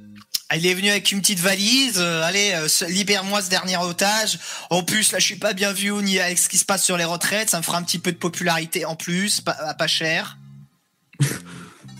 [0.57, 1.99] Il est venu avec une petite valise.
[1.99, 4.39] euh, allez, euh, libère-moi ce dernier otage.
[4.71, 6.97] En plus, là, je suis pas bien vu ni avec ce qui se passe sur
[6.97, 7.51] les retraites.
[7.51, 10.39] Ça me fera un petit peu de popularité en plus, pas, à pas cher.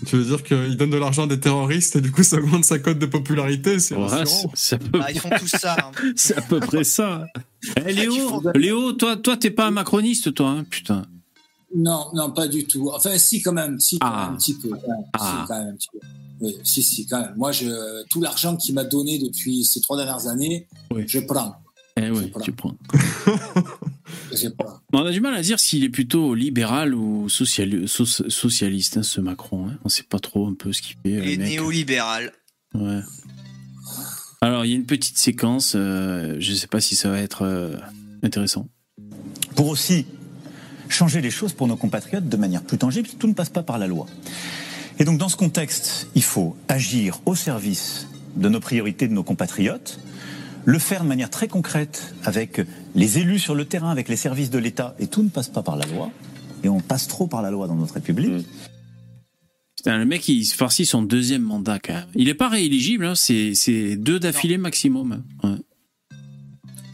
[0.07, 2.65] Tu veux dire qu'il donne de l'argent à des terroristes et du coup ça augmente
[2.65, 4.51] sa cote de popularité, c'est Ouais, rassurant.
[4.55, 5.75] c'est- c'est à peu, Ah, ils font tout ça.
[5.79, 5.91] hein.
[6.15, 7.25] c'est à peu près ça.
[7.85, 11.03] Eh, Léo, Léo, toi, toi, t'es pas un macroniste, toi, hein, putain.
[11.75, 12.89] Non, non, pas du tout.
[12.91, 14.25] Enfin, si, quand même, si, quand Ah.
[14.25, 14.71] même, un petit peu.
[15.13, 15.19] Ah.
[15.19, 15.99] Si, quand même, un petit peu.
[16.41, 17.33] Oui, si, si, quand même.
[17.37, 21.03] Moi, je, tout l'argent qu'il m'a donné depuis ces trois dernières années, Oui.
[21.07, 21.55] je prends.
[21.97, 22.75] Eh oui, tu prends.
[24.33, 24.79] Je prends.
[24.93, 29.03] On a du mal à dire s'il est plutôt libéral ou sociali- so- socialiste, hein,
[29.03, 29.67] ce Macron.
[29.67, 29.77] hein.
[29.83, 30.99] On sait pas trop un peu ce qu'il fait.
[31.11, 31.49] Il le est mec.
[31.49, 32.31] néolibéral.
[32.73, 33.01] Ouais.
[34.41, 35.73] Alors, il y a une petite séquence.
[35.75, 37.75] euh, je sais pas si ça va être euh,
[38.23, 38.67] intéressant.
[39.55, 40.05] pour aussi
[40.89, 43.09] changer les choses pour nos compatriotes de manière plus tangible.
[43.19, 44.07] Tout ne passe pas par la loi.
[45.01, 49.23] Et donc dans ce contexte, il faut agir au service de nos priorités, de nos
[49.23, 49.99] compatriotes,
[50.63, 52.61] le faire de manière très concrète avec
[52.93, 55.63] les élus sur le terrain, avec les services de l'État, et tout ne passe pas
[55.63, 56.11] par la loi.
[56.63, 58.45] Et on passe trop par la loi dans notre République.
[59.75, 62.05] Putain, le mec, il se farcit son deuxième mandat, quand même.
[62.13, 65.23] Il est pas rééligible, hein, c'est c'est deux d'affilée maximum.
[65.43, 65.55] Ouais.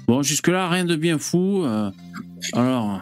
[0.07, 1.65] Bon, jusque-là, rien de bien fou.
[1.65, 1.91] euh,
[2.53, 3.01] alors,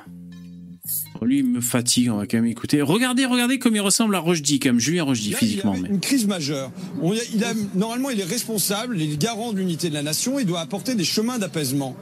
[1.23, 2.81] lui, il me fatigue, on va quand même écouter.
[2.81, 5.75] Regardez, regardez comme il ressemble à Rochdy, même, Julien Rochdy, physiquement.
[5.77, 6.71] Il a une crise majeure.
[7.01, 9.93] On y a- il a- normalement, il est responsable, il est garant de l'unité de
[9.93, 11.95] la nation, il doit apporter des chemins d'apaisement.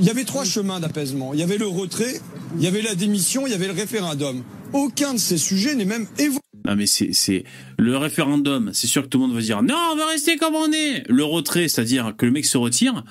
[0.00, 1.34] Il y avait trois chemins d'apaisement.
[1.34, 2.20] Il y avait le retrait,
[2.56, 4.42] il y avait la démission, il y avait le référendum.
[4.72, 6.40] Aucun de ces sujets n'est même évoqué.
[6.64, 7.44] Non, mais c'est c'est-
[7.78, 8.70] le référendum.
[8.74, 11.04] C'est sûr que tout le monde va dire non, on va rester comme on est.
[11.08, 13.04] Le retrait, c'est-à-dire que le mec se retire.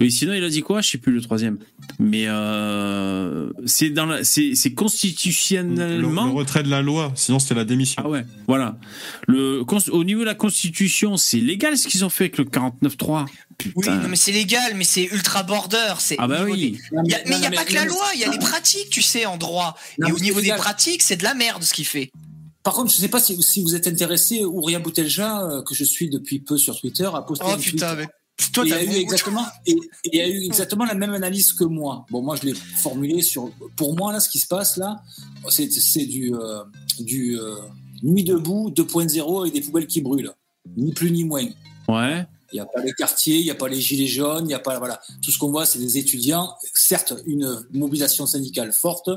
[0.00, 0.82] Et sinon, il a dit quoi?
[0.82, 1.58] Je sais plus le troisième.
[1.98, 6.26] Mais euh, c'est dans la, c'est c'est Le, constitutionnellement.
[6.26, 8.02] le retrait de la loi, sinon c'était la démission.
[8.04, 8.78] Ah ouais, voilà.
[9.26, 13.24] Le, au niveau de la Constitution, c'est légal ce qu'ils ont fait avec le 49.3.
[13.24, 13.96] Oui, Putain.
[13.96, 15.94] non, mais c'est légal, mais c'est ultra border.
[15.98, 16.72] C'est Ah bah oui.
[16.72, 18.24] des- Non, Il y a- mais il n'y a pas que la loi, il y
[18.24, 19.76] a les pratiques, tu sais, en droit.
[19.98, 22.10] Non, Et au niveau des pratiques, c'est de la merde ce qu'il fait.
[22.62, 25.74] Par contre, je ne sais pas si, si vous êtes intéressé, Ouria Boutelja, euh, que
[25.74, 27.70] je suis depuis peu sur Twitter, a posté Oh un tweet.
[27.74, 28.06] putain, mais
[28.52, 32.06] toi, Et il a eu exactement et, a eu exactement la même analyse que moi.
[32.10, 33.50] Bon, moi je l'ai formulé sur.
[33.76, 35.02] Pour moi là, ce qui se passe là,
[35.48, 36.62] c'est c'est du euh,
[37.00, 37.56] du euh,
[38.02, 40.32] nuit debout 2.0 avec des poubelles qui brûlent,
[40.76, 41.46] ni plus ni moins.
[41.88, 42.26] Ouais.
[42.52, 44.54] Il n'y a pas les quartiers, il n'y a pas les gilets jaunes, il n'y
[44.54, 45.00] a pas voilà.
[45.22, 46.50] Tout ce qu'on voit, c'est des étudiants.
[46.74, 49.10] Certes, une mobilisation syndicale forte,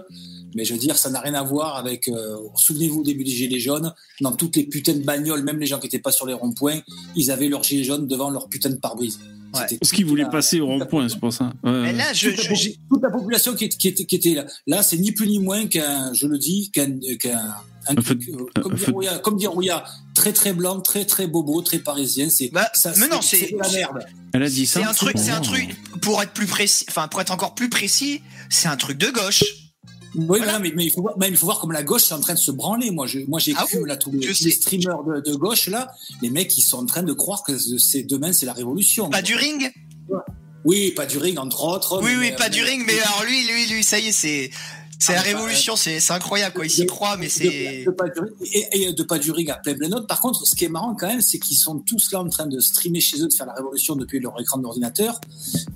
[0.55, 2.07] mais je veux dire, ça n'a rien à voir avec.
[2.07, 5.67] euh, Souvenez-vous au début des gilets jaunes, dans toutes les putains de bagnoles, même les
[5.67, 6.79] gens qui n'étaient pas sur les ronds-points,
[7.15, 9.19] ils avaient leurs gilets jaunes devant leur putain de pare-brise.
[9.53, 9.61] Ouais.
[9.61, 11.45] C'était Parce qu'ils voulaient la- passer au rond-point, c'est pour ça.
[11.63, 13.87] Ouais, Mais là, je, toute, la, je- po- j'ai- toute la population qui, est- qui
[13.87, 14.45] était, qui était là.
[14.67, 17.55] Là, c'est ni plus ni moins qu'un, je le dis, qu'un, qu'un,
[17.87, 20.79] un Un truc, feu- euh, comme, un dire Rouya, comme dire Rouya, très très blanc,
[20.81, 22.29] très très bobo, très parisien.
[22.29, 23.99] C'est, Bah, ça, mais non, c'est- de la merde.
[24.33, 24.81] Elle a dit ça.
[24.81, 25.45] c'est un truc, c'est un Oh.
[25.45, 29.09] truc pour être plus précis, enfin pour être encore plus précis, c'est un truc de
[29.09, 29.43] gauche.
[30.15, 30.45] Oui, Voilà.
[30.45, 32.13] mais, non, mais, mais il faut voir, mais il faut voir comme la gauche est
[32.15, 32.89] en train de se branler.
[32.89, 35.91] Moi, je, moi, j'ai Ah cru oui, là tous les, streamers de, de gauche là,
[36.23, 39.09] les mecs, ils sont en train de croire que c'est demain, c'est la révolution.
[39.11, 39.71] Pas du ring?
[40.65, 42.01] Oui, pas du ring entre autres.
[42.03, 44.49] Oui, mais- oui, pas du ring, mais alors lui, lui, lui, ça y est, c'est,
[44.99, 46.65] c'est la Ah, révolution, c'est, c'est incroyable quoi.
[46.65, 47.85] Il s'y croit, mais c'est.
[47.85, 48.35] de,
[48.73, 50.07] et, de pas durer à plein note.
[50.07, 52.45] Par contre, ce qui est marrant quand même, c'est qu'ils sont tous là en train
[52.45, 55.21] de streamer chez eux, de faire la révolution depuis leur écran d'ordinateur,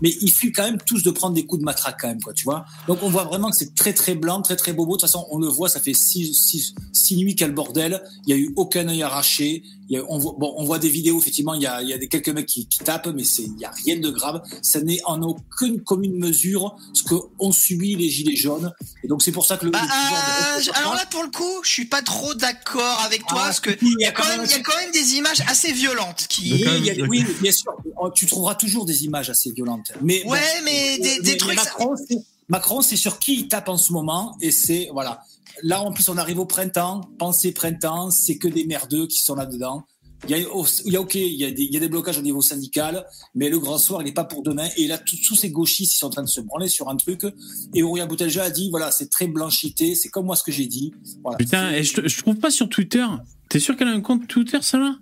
[0.01, 2.33] mais ils filent quand même tous de prendre des coups de matraque quand même, quoi,
[2.33, 2.65] tu vois.
[2.87, 4.97] Donc on voit vraiment que c'est très très blanc, très très bobo.
[4.97, 8.03] De toute façon, on le voit, ça fait six, six, six nuits quel bordel.
[8.27, 9.63] Il y a eu aucun œil arraché,
[9.93, 11.93] y a- on, voit, bon, on voit des vidéos, effectivement, il y a, il y
[11.93, 14.41] a des, quelques mecs qui, qui tapent, mais il n'y a rien de grave.
[14.61, 18.71] Ça n'est en aucune commune mesure ce que ont subi les Gilets jaunes.
[19.03, 19.71] Et donc, c'est pour ça que le.
[19.71, 23.01] Bah, le pouvoir de euh, alors là, pour le coup, je suis pas trop d'accord
[23.05, 24.77] avec toi, Ah, parce que si, il y, a quand même, il y a quand
[24.77, 26.53] même des images assez violentes qui.
[26.53, 27.71] Oui, même- il y a- oui, bien sûr.
[27.97, 29.91] Oh, Tu trouveras toujours des images assez violentes.
[30.01, 32.17] Mais Ouais, bon, mais des- des mais trucs, Macron, c'est-
[32.49, 35.21] Macron, c'est sur qui il tape en ce moment, et c'est voilà.
[35.61, 37.01] Là, en plus, on arrive au printemps.
[37.19, 39.83] Pensez printemps, c'est que des merdeux qui sont là dedans.
[40.25, 41.89] Il y a, il y a ok, il y a, des, il y a des
[41.89, 44.69] blocages au niveau syndical, mais le grand soir, il n'est pas pour demain.
[44.77, 46.95] Et là, tous tous ces gauchistes, ils sont en train de se branler sur un
[46.95, 47.23] truc.
[47.75, 50.65] Et Aurélien Boutelja a dit, voilà, c'est très blanchité, c'est comme moi ce que j'ai
[50.65, 50.93] dit.
[51.23, 51.37] Voilà.
[51.37, 53.05] Putain, et je, je trouve pas sur Twitter.
[53.49, 54.95] T'es sûr qu'elle a un compte Twitter, celle-là?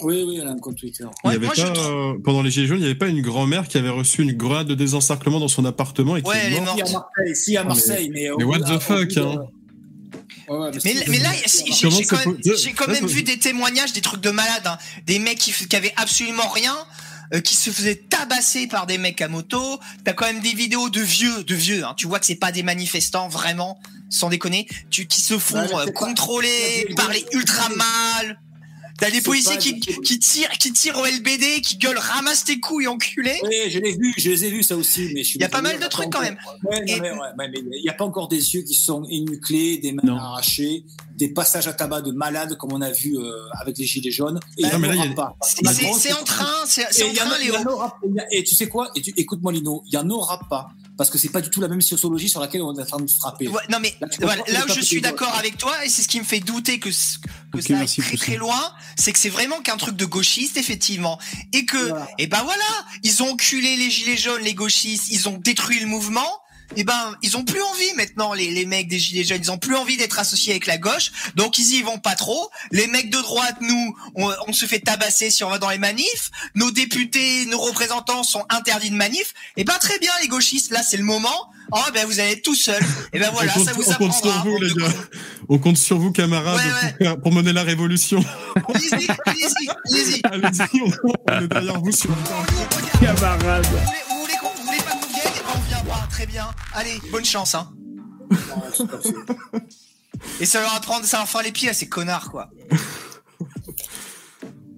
[0.00, 1.04] Oui, oui, elle a un compte Twitter.
[1.04, 2.86] Il y Ouais, avait moi, je pas, trouve- euh, pendant les Gilets jaunes, il n'y
[2.86, 6.22] avait pas une grand-mère qui avait reçu une grenade de désencerclement dans son appartement et
[6.22, 6.76] qui Ouais, est morte.
[6.76, 9.44] Si à Marseille, si à Marseille, mais, bout what the fuck, hein.
[10.48, 14.66] Ouais, ouais, Mais, là, j'ai quand, même- quand vu des témoignages, des trucs de malades,
[14.66, 14.78] hein.
[15.06, 16.76] des mecs qui, qui avaient absolument rien,
[17.34, 19.80] euh, qui se faisaient tabasser par des mecs à moto.
[20.04, 21.84] T'as quand même des vidéos de vieux, de vieux.
[21.84, 21.94] Hein.
[21.96, 23.80] Tu vois que c'est pas des manifestants vraiment,
[24.10, 28.38] sans déconner, tu, qui se font Ouais, mais euh, contrôler, parler ultra mal.
[29.02, 32.86] T'as des policiers qui, qui tirent, qui tirent au LBD, qui gueulent ramasse tes couilles
[32.86, 33.32] enculé.
[33.42, 35.10] Oui, je l'ai vu, je les ai vus ça aussi.
[35.12, 37.00] Mais je suis Il y a pas mal de trucs, quand encore- Ouais, non, Et-
[37.00, 39.92] mais, ouais, ouais, mais il n'y a pas encore des yeux qui sont énuclés, des
[39.92, 40.16] mains Non.
[40.16, 40.84] arrachées,
[41.16, 44.38] des passages à tabac de malades comme on a vu euh, avec les gilets jaunes.
[44.56, 45.36] Et Non, il y mais là, en il y aura a- pas.
[45.42, 47.54] C'est- en train, c'est en il y en train, Léo.
[48.30, 50.68] Et tu sais quoi Écoute-moi, Lino, il y en aura pas.
[50.98, 53.00] Parce que c'est pas du tout la même sociologie sur laquelle on est en train
[53.00, 53.48] de se frapper.
[53.48, 56.18] Ouais, non mais Là, voilà, où je suis d'accord avec toi et c'est ce qui
[56.20, 58.38] me fait douter que que Ok, ça aille très très ça.
[58.38, 61.18] loin, c'est que c'est vraiment qu'un truc de gauchiste effectivement
[61.52, 62.08] et que Voilà.
[62.18, 62.62] et ben voilà,
[63.02, 66.41] ils ont enculé les gilets jaunes, les gauchistes, ils ont détruit le mouvement.
[66.76, 69.58] Et ben, ils ont plus envie maintenant, les, les mecs des gilets jaunes, ils ont
[69.58, 72.50] plus envie d'être associés avec la gauche, donc ils y vont pas trop.
[72.70, 75.78] Les mecs de droite, nous, on, on se fait tabasser si on va dans les
[75.78, 76.30] manifs.
[76.54, 79.34] Nos députés, nos représentants sont interdits de manifs.
[79.56, 81.50] Et ben très bien, les gauchistes, là c'est le moment.
[81.72, 82.82] Oh ben vous allez être tout seul.
[83.12, 84.92] Et ben voilà, on compte, ça vous on compte sur vous, les gars.
[85.48, 86.60] On compte sur vous, camarades,
[87.00, 87.16] Ouais, ouais.
[87.22, 88.24] Pour, mener la révolution.
[88.68, 90.20] Allez-y, allez-y, allez-y.
[90.32, 90.90] Allez-y, on,
[91.30, 92.16] on est derrière vous sur le
[92.96, 94.11] terrain.
[96.22, 96.54] Très bien.
[96.74, 97.74] Allez, bonne chance, hein.
[100.40, 102.48] Et ça leur apprendre, ça leur fera les pieds à ces connards, quoi.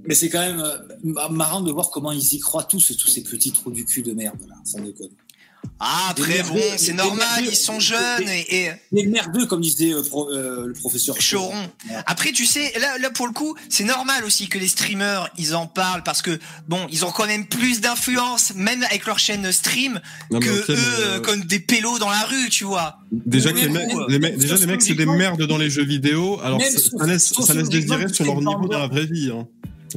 [0.04, 3.22] Mais c'est quand même euh, marrant de voir comment ils y croient tous, tous ces
[3.22, 5.18] petits trous du cul de merde, là, sans déconner.
[5.80, 7.50] Ah, après, Des bon, c'est des normal, merdeux.
[7.52, 11.52] ils sont jeunes et, et Les merdeux, comme disait euh, pro- euh, le professeur Choron.
[12.06, 15.54] Après, tu sais, là, là pour le coup, c'est normal aussi que les streamers, ils
[15.54, 16.38] en parlent parce que,
[16.68, 20.00] bon, ils ont quand même plus d'influence, même avec leur chaîne stream,
[20.30, 22.98] Non, que eux, euh, comme des pélos dans la rue, tu vois.
[23.12, 25.58] Déjà que les mecs, même- les mecs- même déjà les mecs, c'est des merdes dans
[25.58, 26.40] les jeux vidéo.
[26.42, 29.30] Alors ça, laisse, ça laisse désirer sur leur niveau dans la vraie vie.
[29.34, 29.46] Hein.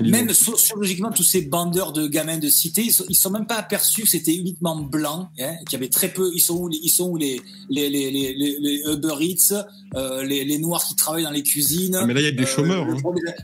[0.04, 3.58] Même sociologiquement, tous ces bandeurs de gamins de cité, ils sont, ils sont même pas
[3.58, 6.32] aperçus que c'était uniquement blanc, hein, qu'il y avait très peu.
[6.34, 9.66] Ils sont où les, ils sont où les les, les, les Uber Eats,
[9.96, 11.96] euh, les, les noirs qui travaillent dans les cuisines.
[12.02, 12.84] Ah, mais là, il y a des euh, chômeurs.
[12.84, 12.98] hein.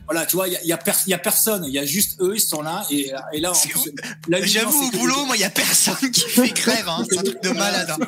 [0.06, 1.72] Voilà, tu vois, il y a, il y a, pers- il y a personne, il
[1.72, 3.52] y a juste eux, ils sont là et, et là.
[4.42, 7.04] J'avoue, au que- boulot, moi, il y a personne qui fait grève, hein.
[7.10, 7.88] C'est un truc de malade.
[7.90, 7.98] hein.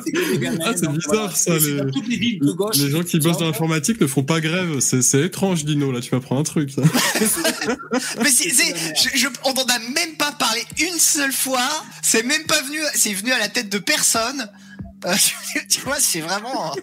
[0.63, 1.31] Ah, c'est bizarre, voilà.
[1.35, 2.75] ça, les- dans toutes les villes de gauche.
[2.77, 4.79] Les gens qui bossent dans l'informatique ne font pas grève.
[4.81, 5.91] C'est c'est étrange, Dino.
[5.91, 6.69] Là, tu m'apprends un truc.
[6.71, 6.81] ça.
[8.21, 11.67] Mais c'est, c'est- je, je- on n'en a même pas parlé une seule fois.
[12.01, 14.47] C'est même pas venu, c'est venu à la tête de personne.
[15.05, 15.13] Euh,
[15.69, 16.73] tu vois, c'est vraiment.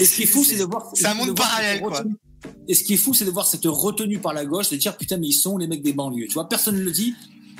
[0.00, 0.90] Et ce qui est fou, c'est de voir.
[0.94, 1.98] C'est un monde parallèle, cette quoi.
[1.98, 2.16] retenue.
[2.68, 4.96] Et ce qui est fou, c'est de voir cette retenue par la gauche, de dire
[4.96, 6.26] putain, mais ils sont les mecs des banlieues.
[6.26, 7.14] Tu vois, personne ne le dit.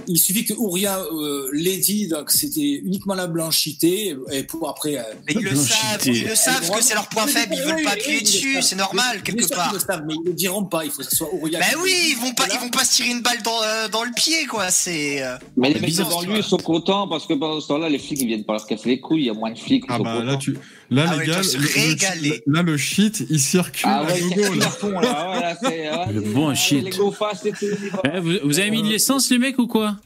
[0.09, 4.99] Il suffit que Ouria euh, l'ait dit, donc c'était uniquement la blanchité, et pour après.
[4.99, 7.55] euh, Mais ils le savent, ils le savent que c'est leur point faible.
[7.57, 8.61] Ils veulent pas appuyer dessus.
[8.61, 9.69] C'est normal quelque part.
[9.71, 10.85] qu'ils le savent, mais ils le diront pas.
[10.85, 11.61] Il faut que ce soit Ouria.
[11.61, 13.89] Ben qui- oui, ils vont pas, ils vont pas se tirer une balle dans, euh,
[13.89, 14.69] dans le pied, quoi.
[14.71, 15.23] C'est.
[15.57, 18.21] Mais les mecs de banlieue ils sont contents parce que pendant ce temps-là, les flics
[18.21, 19.85] ils viennent pas leur casser les couilles, il y a moins de flics.
[19.89, 20.59] ils Ah bah là, tu,
[20.91, 24.21] là, Ah les ouais, gars, le- là, le shit, il circule Ah ouais,
[24.57, 24.69] là.
[24.71, 26.95] fond là, voilà, Le bon allez, shit.
[27.19, 27.67] Fast et tout.
[28.05, 29.97] Eh, vous, vous avez mis de l'essence, les mecs, ou quoi?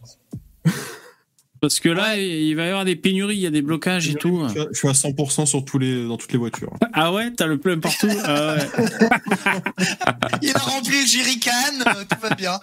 [1.60, 4.14] Parce que là, il va y avoir des pénuries, il y a des blocages et
[4.14, 4.44] tout.
[4.46, 6.72] Je suis à- Je suis à 100% sur tous les, dans toutes les voitures.
[6.92, 8.06] Ah ouais, t'as le plein partout?
[8.24, 8.68] Ah ouais.
[10.42, 11.50] Il a rempli le jerrycan,
[11.86, 12.60] euh, tout va bien.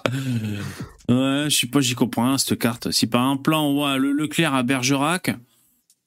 [1.09, 2.89] Ouais, je sais pas, j'y comprends rien, cette carte.
[2.91, 5.35] Si par un plan, on voit le Leclerc à Bergerac,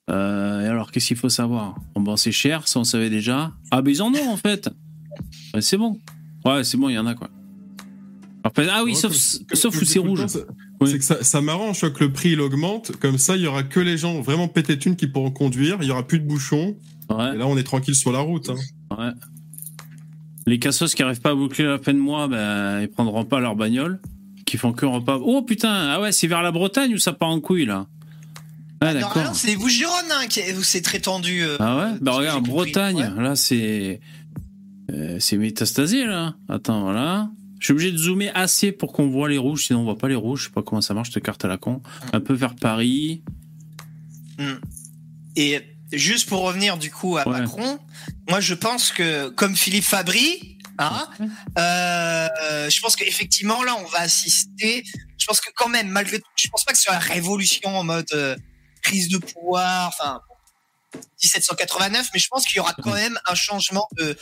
[0.09, 1.75] euh, et alors qu'est-ce qu'il faut savoir?
[1.95, 3.53] Bon, ben, c'est cher, ça on savait déjà.
[3.71, 4.69] Ah, ben ils en ont en fait
[5.55, 5.99] Ouais, C'est bon.
[6.45, 7.29] Ouais, c'est bon, il y en a quoi.
[8.45, 9.13] Après, ah oui, Ouais, sauf,
[9.53, 10.25] sauf où c'est rouge.
[10.29, 10.47] c'est-
[10.81, 10.91] Oui.
[10.93, 12.93] C'est que ça, ça m'arrange que le prix il augmente.
[12.99, 15.79] Comme ça, il y aura que les gens vraiment pétés thunes qui pourront conduire.
[15.81, 16.77] Il y aura plus de bouchons.
[17.11, 18.49] Ouais, Et là, on est tranquille sur la route.
[18.51, 18.97] hein.
[18.97, 19.11] ouais.
[20.47, 23.41] Les cassos qui arrivent pas à boucler la fin de mois, ben, ils prendront pas
[23.41, 24.01] leur bagnole.
[24.47, 25.19] Qui font que repas.
[25.21, 27.87] Oh putain, ah ouais, c'est vers la Bretagne ou ça part en couille là?
[28.81, 29.09] Ah d'accord.
[29.15, 31.43] Normalement, c'est vous Girondins qui où c'est très tendu.
[31.43, 32.45] euh, Ah ouais Bah regarde.
[32.47, 33.23] Bretagne, Ouais.
[33.23, 34.01] là c'est.
[34.93, 36.35] euh, c'est métastasé là.
[36.49, 37.31] Attends, voilà.
[37.59, 40.09] Je suis obligé de zoomer assez pour qu'on voit les rouges, sinon on voit pas
[40.09, 40.43] les rouges.
[40.43, 41.83] Je sais pas comment ça marche, cette carte à la con.
[42.13, 43.23] Un peu vers Paris.
[44.39, 44.55] Hmm.
[45.35, 45.61] Et
[45.93, 47.41] juste pour revenir du coup à Ouais.
[47.41, 47.79] Macron,
[48.29, 51.09] moi je pense que comme Philippe Fabry, hein,
[51.59, 54.85] euh, je pense qu'effectivement là on va assister.
[55.19, 57.83] Je pense que quand même malgré, je pense pas que ce soit la révolution en
[57.83, 58.37] mode euh,
[58.89, 60.21] prise de pouvoir, enfin
[61.23, 64.17] 1789, mais je pense qu'il y aura quand même un changement de.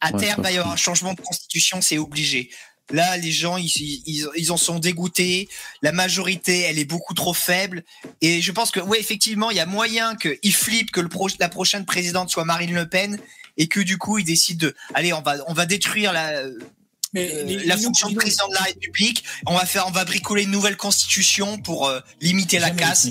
[0.00, 2.50] À Ouais, terme, pas va y avoir un changement de constitution, c'est obligé.
[2.90, 3.66] Là, les gens, ils,
[4.06, 5.48] ils, ils en sont dégoûtés.
[5.82, 7.82] La majorité, elle est beaucoup trop faible.
[8.20, 11.28] Et je pense que, oui, effectivement, il y a moyen qu'ils flippent que le pro-
[11.40, 13.18] la prochaine présidente soit Marine Le Pen
[13.56, 16.44] et que du coup, ils décident de, allez, on va, on va détruire la,
[17.14, 19.24] Mais euh, les- la les- fonction de président de la République.
[19.46, 23.04] On va faire, on va bricoler une nouvelle constitution pour euh, limiter la casse.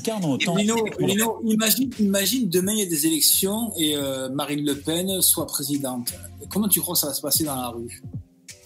[0.55, 5.21] Lino, Lino, imagine, imagine demain il y a des élections et euh, Marine Le Pen
[5.21, 6.13] soit présidente.
[6.49, 8.01] Comment tu crois que ça va se passer dans la rue?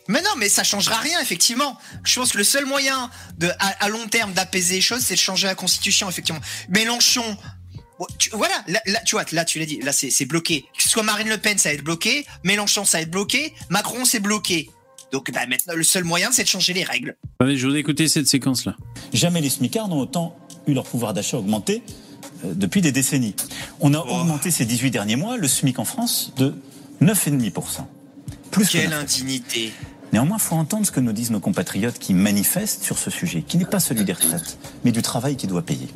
[0.08, 1.78] Mais non, mais ça changera rien, effectivement.
[2.04, 5.14] Je pense que le seul moyen de, à, à long terme d'apaiser les choses, c'est
[5.14, 6.42] de changer la constitution, effectivement.
[6.70, 7.38] Mélenchon,
[8.18, 10.66] tu- voilà, là, là, tu vois, là, tu l'as dit, là, c'est c'est bloqué.
[10.76, 12.26] Que ce soit Marine Le Pen, ça va être bloqué.
[12.44, 13.54] Mélenchon, ça va être bloqué.
[13.70, 14.70] Macron, c'est bloqué.
[15.12, 17.16] Donc, bah, maintenant, le seul moyen, c'est de changer les règles.
[17.40, 18.76] Allez, je voudrais écouter cette séquence là.
[19.14, 20.36] Jamais les smicards n'ont autant
[20.68, 21.84] eu leur pouvoir d'achat augmenté
[22.46, 23.36] euh, depuis des décennies.
[23.80, 26.54] On a augmenté ces 18 derniers mois le SMIC en France de
[27.02, 27.86] 9,5%.
[28.52, 29.72] Plus que Quelle indignité.
[30.14, 33.42] Néanmoins, il faut entendre ce que nous disent nos compatriotes qui manifestent sur ce sujet,
[33.44, 35.88] qui n'est pas celui des retraites, mais du travail qui doit payer.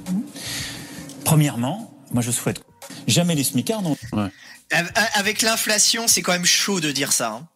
[1.24, 2.61] Premièrement, moi je souhaite
[3.07, 3.97] jamais les smicards n'ont
[4.72, 7.32] Av- Avec l'inflation, c'est quand même chaud de dire ça.
[7.32, 7.47] hein.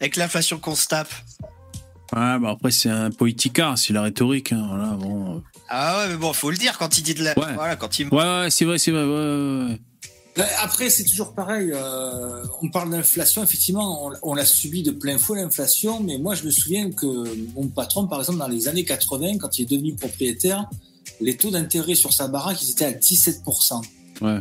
[0.00, 1.12] Avec l'inflation qu'on se tape.
[2.12, 4.52] Ouais, bah après c'est un politicard, c'est la rhétorique.
[4.52, 5.42] Hein, voilà, bon.
[5.68, 7.38] Ah ouais, mais bon, faut le dire quand il dit de la.
[7.38, 7.54] Ouais.
[7.54, 8.08] Voilà, quand il.
[8.08, 9.04] Ouais, ouais, c'est vrai, c'est vrai.
[9.04, 9.80] Ouais, ouais, ouais.
[10.62, 11.70] Après, c'est toujours pareil.
[11.72, 16.34] euh, on parle d'inflation, effectivement, on, on l'a subi de plein fouet l'inflation, mais moi,
[16.34, 17.06] je me souviens que
[17.54, 20.68] mon patron, par exemple, dans les années 80, quand il est devenu propriétaire,
[21.20, 23.80] les taux d'intérêt sur sa baraque, ils étaient à 17%.
[24.22, 24.40] Ouais.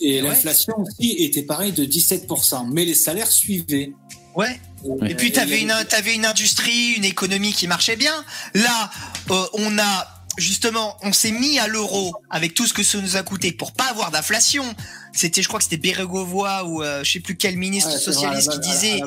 [0.00, 0.28] Et Ouais?
[0.28, 3.92] l'inflation aussi était pareil de 17%, mais les salaires suivaient.
[4.34, 4.60] Ouais.
[4.82, 5.10] Ouais.
[5.10, 8.24] Et puis t'avais une, t'avais une industrie, une économie qui marchait bien.
[8.54, 8.90] Là,
[9.30, 10.08] euh, on a
[10.38, 13.72] justement, on s'est mis à l'euro avec tout ce que ça nous a coûté pour
[13.72, 14.64] pas avoir d'inflation.
[15.12, 18.04] C'était, je crois que c'était Bérégovoy ou euh, je sais plus quel ministre Ouais, vrai,
[18.04, 19.00] socialiste qui disait,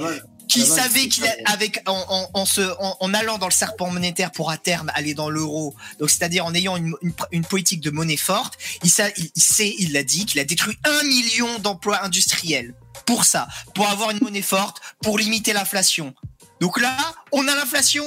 [0.49, 4.31] qui savait qu'il avec en, en, en se en, en allant dans le serpent monétaire
[4.31, 5.73] pour à terme aller dans l'euro.
[5.99, 9.41] Donc c'est-à-dire en ayant une, une, une politique de monnaie forte, il, sa- il, il
[9.41, 12.75] sait, il l'a dit, qu'il a détruit un million d'emplois industriels
[13.05, 16.13] pour ça, pour avoir une monnaie forte, pour limiter l'inflation.
[16.61, 16.95] Donc là,
[17.31, 18.05] on a l'inflation,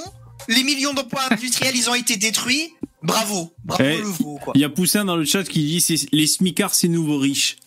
[0.49, 2.73] les millions d'emplois industriels, ils ont été détruits.
[3.03, 4.41] Bravo, bravo Eh, le veau.
[4.55, 7.57] Il y a Poussin dans le chat qui dit c'est les smicards, c'est nouveau riche.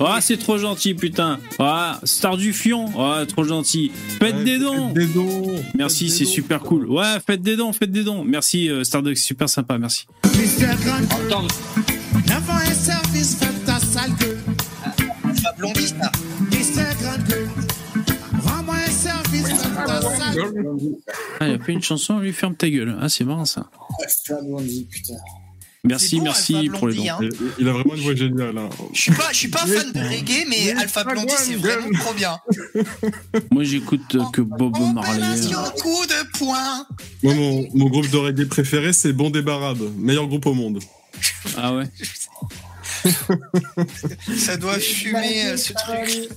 [0.00, 1.38] Ah, c'est trop gentil, putain.
[1.58, 2.86] Ah, star du fion.
[2.98, 3.92] Ah, trop gentil.
[4.18, 4.90] Faites des dons.
[4.92, 5.54] Des dons.
[5.74, 6.30] Merci, Faites c'est dons.
[6.30, 6.86] super cool.
[6.90, 8.24] Ouais, faites des dons, faites des dons.
[8.24, 10.06] Merci, euh, Starduck, super sympa, merci.
[15.58, 16.10] Blondie, ça.
[21.40, 22.96] Ah, il a fait une chanson, lui, ferme ta gueule.
[23.00, 23.68] Ah, c'est marrant ça.
[24.02, 25.14] Alpha Blondie, putain.
[25.86, 27.02] Merci, bon, merci Alpha pour les dons.
[27.10, 27.18] Hein.
[27.20, 28.56] Il- Il a vraiment une voix géniale.
[28.56, 28.70] hein.
[28.94, 32.14] Je suis pas, je suis pas fan de reggae, mais Alpha Blondie, c'est vraiment trop
[32.14, 32.38] bien.
[33.50, 35.10] Moi, j'écoute euh, que Bob Marley.
[35.18, 36.86] Opération coup de poing.
[37.22, 40.78] Moi, mon, mon groupe de reggae préféré, c'est Bon Débarab, meilleur groupe au monde.
[41.58, 41.84] Ah ouais.
[44.36, 46.28] Ça doit fumer euh, ce truc.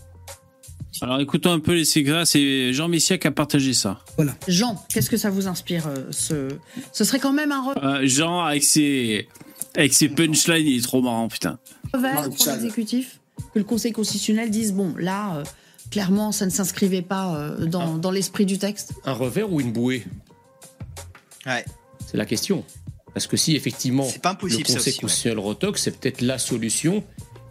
[1.01, 2.25] Alors, écoutons un peu les ségrats.
[2.25, 3.99] C'est Jean Messia qui a partagé ça.
[4.47, 6.49] Jean, qu'est-ce que ça vous inspire euh, ce...
[6.91, 9.27] ce serait quand même un Euh, Jean, avec ses,
[9.75, 11.59] avec ses punchlines, il est trop marrant, putain.
[11.93, 13.19] revers pour l'exécutif
[13.53, 15.43] que le Conseil constitutionnel dise bon, là, euh,
[15.91, 17.97] clairement, ça ne s'inscrivait pas euh, dans, Ah.
[17.99, 18.93] dans l'esprit du texte.
[19.05, 20.03] Un revers ou une bouée?
[21.45, 21.63] Ouais.
[22.09, 22.63] C'est la question.
[23.17, 24.69] Parce que si effectivement pas le Conseil aussi.
[24.69, 24.75] ouais.
[25.01, 27.03] constitutionnel retoque, c'est peut-être la solution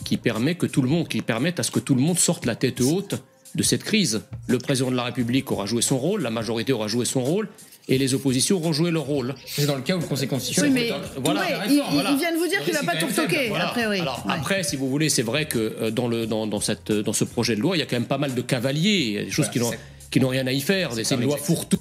[0.04, 2.46] qui permet que tout le monde, qui permette à ce que tout le monde sorte
[2.46, 3.16] la tête haute
[3.56, 4.22] de cette crise.
[4.46, 7.48] Le président de la République aura joué son rôle, la majorité aura joué son rôle,
[7.88, 9.34] et les oppositions auront joué leur rôle.
[9.44, 10.72] C'est dans le cas où le Conseil Oui, constitutionnel.
[10.72, 10.90] mais
[11.20, 12.10] Voilà, ouais, il, réforme, il- voilà.
[12.12, 13.98] il vient de vous dire qu'il va risque pas tout retoquer, faible, a priori.
[14.00, 14.34] Alors Ouais.
[14.34, 17.24] après, si vous voulez, c'est vrai que euh, dans, le, dans, dans, cette, dans ce
[17.24, 19.24] projet de loi, il y a quand même pas mal de cavaliers, il y a
[19.24, 19.78] des choses Voilà, qui n'ont c'est-
[20.12, 20.92] qui n'ont rien à y faire.
[20.94, 21.80] C'est une loi fourre-tout.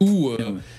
[0.00, 0.38] Ou euh,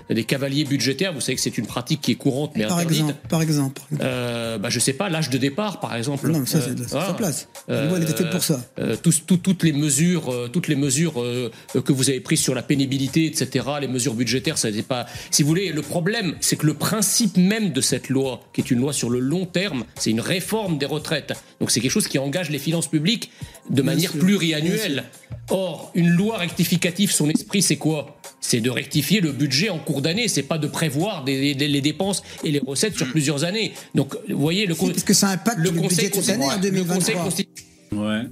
[0.10, 1.14] des cavaliers budgétaires.
[1.14, 3.00] Vous savez que c'est une pratique qui est courante mais Par interdite.
[3.02, 3.82] exemple, par exemple.
[4.02, 6.28] Euh, bah, je sais pas, l'âge de départ, par exemple.
[6.32, 7.48] Non, mais ça, c'est Euh, de sa place.
[7.68, 8.60] La loi, elle était faite pour ça.
[8.80, 11.52] Euh, tous- tout- toutes les mesures, euh, toutes les mesures euh,
[11.86, 15.06] que vous avez prises sur la pénibilité, etc., les mesures budgétaires, ça n'est pas.
[15.30, 18.72] Si vous voulez, le problème, c'est que le principe même de cette loi, qui est
[18.72, 21.34] une loi sur le long terme, c'est une réforme des retraites.
[21.60, 23.32] Donc c'est quelque chose qui engage les finances publiques
[23.70, 25.04] de manière sûr, pluriannuelle.
[25.50, 28.18] Or, une loi rectificative, son esprit, c'est quoi?
[28.44, 30.28] C'est de rectifier le budget en cours d'année.
[30.28, 33.72] C'est pas de prévoir des- des- les dépenses et les recettes sur plusieurs années.
[33.96, 37.24] Donc, vous voyez, le, parce que ça impacte le, cette année en le Conseil 2023.
[37.24, 38.24] constitutionnel Ouais.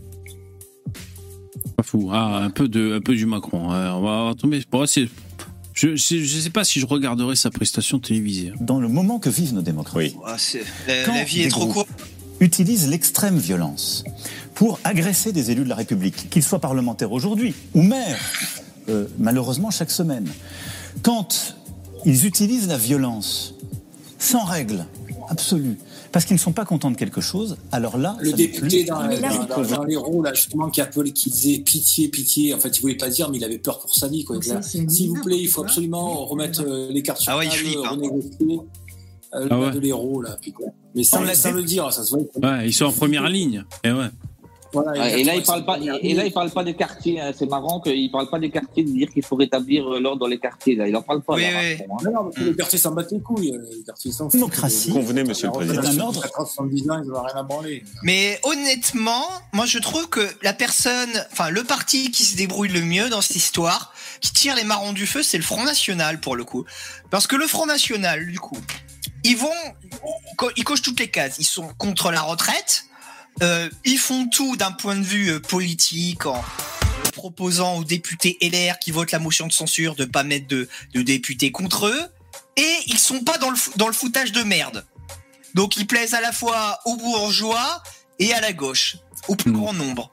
[1.76, 2.10] Pas fou.
[2.12, 3.70] Ah, un peu, de, un peu du Macron.
[3.72, 4.62] Ouais, on va tomber.
[4.72, 5.08] Bon, c'est-
[5.74, 8.50] je, je, je sais pas si je regarderai sa prestation télévisée.
[8.54, 8.58] hein.
[8.62, 11.68] Dans le moment que vivent nos démocraties, Ah, c'est- la, Quand la vie est trop
[11.68, 11.88] courte.
[12.40, 14.04] utilisent l'extrême violence
[14.56, 18.20] pour agresser des élus de la République, qu'ils soient parlementaires aujourd'hui ou maires,
[18.90, 20.28] euh, malheureusement chaque semaine.
[21.04, 21.56] Quand
[22.06, 23.54] ils utilisent la violence
[24.18, 24.86] sans règle
[25.30, 25.78] absolue,
[26.12, 28.84] parce qu'ils ne sont pas contents de quelque chose, alors là, Le ça député plus-
[28.86, 32.54] dans, là, dans, dans- dans les roues, là, justement, qui appelait, qui disait pitié, pitié.
[32.56, 34.38] En fait, il voulait pas dire, mais il avait peur pour sa vie, quoi.
[34.62, 37.86] S'il vous plaît, il faut absolument remettre euh, les cartes sur Ah ouais, il table,
[37.86, 37.90] hein.
[37.92, 38.60] renégocier,
[39.36, 39.72] euh, Ah ouais.
[39.72, 40.36] de l'héros, là.
[40.42, 40.68] puis quoi.
[40.96, 42.22] Mais sans, On l'a sans le dire, ça se voit.
[42.42, 43.64] Ouais, ils sont en première ligne.
[43.84, 44.08] Et ouais.
[44.72, 45.80] Voilà, et là, il parle pas.
[45.80, 47.20] Et là, il parle pas des quartiers.
[47.20, 47.32] hein.
[47.38, 50.28] C'est marrant qu'il parle pas des quartiers, de dire qu'il faut rétablir euh, l'ordre dans
[50.28, 50.76] les quartiers.
[50.76, 51.34] Là, il en parle pas.
[51.36, 51.78] Oui, là, oui.
[51.82, 51.96] Hein.
[52.06, 53.52] Non, non, parce que les quartiers s'en battent les couilles.
[53.56, 54.28] euh, Les quartiers s'en.
[54.28, 54.92] Démocratie.
[54.92, 55.82] Convenez, monsieur le président.
[55.82, 56.24] C'est un ordre.
[56.28, 57.84] 70 ans, ils n'ont rien à branler.
[58.04, 62.82] Mais honnêtement, moi je trouve que la personne, enfin le parti qui se débrouille le
[62.82, 66.36] mieux dans cette histoire, qui tire les marrons du feu, c'est le Front National pour
[66.36, 66.66] le coup.
[67.10, 68.58] Parce que le Front National, du coup,
[69.24, 69.50] ils vont,
[70.58, 71.36] ils cochent toutes les cases.
[71.40, 72.86] Ils sont contre la retraite.
[73.42, 76.44] Euh, ils font tout d'un point de vue euh, politique en
[77.14, 81.02] proposant aux députés LR qui votent la motion de censure de pas mettre de, de
[81.02, 82.02] députés contre eux.
[82.58, 84.86] Et ils sont pas dans le, fou- dans le foutage de merde.
[85.54, 87.82] Donc ils plaisent à la fois aux bourgeois
[88.20, 90.12] et à la gauche, au plus grand nombre.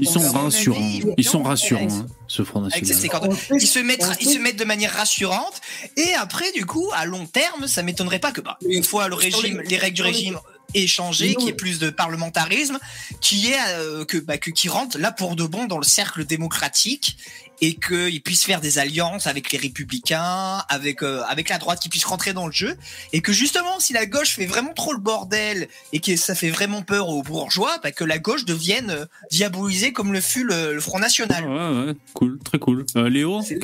[0.00, 0.76] Ils sont rassurants.
[0.78, 3.30] avis, Ils sont rassurants, hein, ce Front Avec National.
[3.60, 5.60] Ils se mettent, ils se mettent de manière rassurante.
[5.96, 9.16] Et après, du coup, à long terme, ça m'étonnerait pas que, bah, une fois le
[9.16, 10.38] régime, les règles du régime
[10.86, 12.78] changé, qu'il y ait plus de parlementarisme,
[13.20, 16.24] qui est euh, que, bah, que qui rentre là pour de bon dans le cercle
[16.24, 17.16] démocratique
[17.60, 21.88] et qu'ils puissent faire des alliances avec les républicains, avec euh, avec la droite, qui
[21.88, 22.76] puissent rentrer dans le jeu,
[23.12, 26.50] et que justement, si la gauche fait vraiment trop le bordel et que ça fait
[26.50, 30.74] vraiment peur aux bourgeois, bah, que la gauche devienne euh, diabolisée comme le fut le,
[30.74, 31.44] le Front National.
[31.48, 32.84] Ouais, ouais, cool, très cool.
[32.96, 33.58] Euh, Léo, C'est-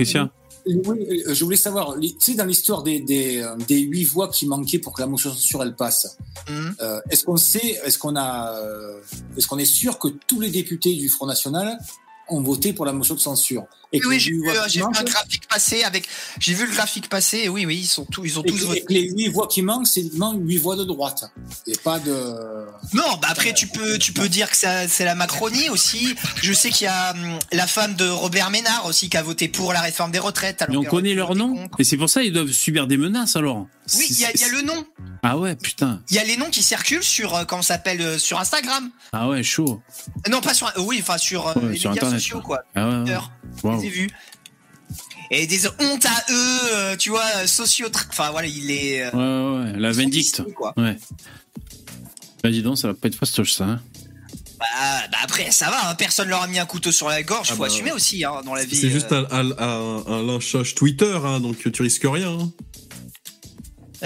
[0.67, 4.29] Oui, euh, je voulais savoir, tu sais, dans l'histoire des, des, euh, des huit voix
[4.29, 6.17] qui manquaient pour que la motion de censure elle passe,
[6.49, 6.75] Mhm.
[6.81, 8.59] euh, est-ce qu'on sait, est-ce qu'on a,
[9.37, 11.79] est-ce qu'on est sûr que tous les députés du Front National
[12.29, 13.65] ont voté pour la motion de censure?
[13.97, 16.09] Et Oui, j'ai vu, euh, j'ai vu un graphique passer avec.
[16.39, 17.39] J'ai vu le graphique passer.
[17.45, 19.63] et Oui, oui, ils sont tous, ils ont et tous et les huit voix qui
[19.63, 21.25] manquent, c'est uniquement huit voix de droite.
[21.67, 22.13] Et pas de.
[22.93, 26.15] Non, bah après tu peux, tu peux dire que c'est la Macronie aussi.
[26.43, 29.49] Je sais qu'il y a hum, la femme de Robert Ménard aussi qui a voté
[29.49, 30.63] pour la réforme des retraites.
[30.63, 31.69] alors Mais on connaît leur nom.
[31.79, 33.67] Et c'est pour ça qu'ils doivent subir des menaces alors
[33.97, 34.85] Oui, il y, a- il y a le nom.
[35.23, 36.03] Ah ouais, putain.
[36.11, 38.91] Il y a les noms qui circulent sur, euh, comment s'appelle, euh, sur Instagram.
[39.13, 39.81] Ah ouais, chaud.
[40.31, 42.59] Non, pas sur, euh, oui, enfin sur euh, Ouais, les sur médias Internet, sociaux quoi.
[42.59, 42.65] quoi.
[42.75, 43.19] Ah ouais, ouais.
[43.63, 43.77] Waouh.
[43.79, 44.11] Je les ai vus.
[45.31, 47.89] Et des hontes à eux, euh, tu vois, euh, socio.
[48.11, 49.03] Enfin voilà, il est.
[49.03, 50.43] euh, Ouais, ouais, ouais, la vindicte.
[50.55, 50.75] quoi.
[50.77, 50.97] Ouais.
[52.43, 53.65] Bah dis donc, ça va pas être fastoche ça.
[53.65, 53.81] Hein.
[54.61, 54.67] Bah,
[55.11, 57.55] bah après, ça va, hein, personne leur a mis un couteau sur la gorge, Ah
[57.55, 58.77] faut bah, assumer aussi hein, dans la vie.
[58.77, 58.91] C'est euh.
[58.91, 62.31] juste un, un, un- un lynchage Twitter, hein, donc tu risques rien.
[62.31, 62.51] hein.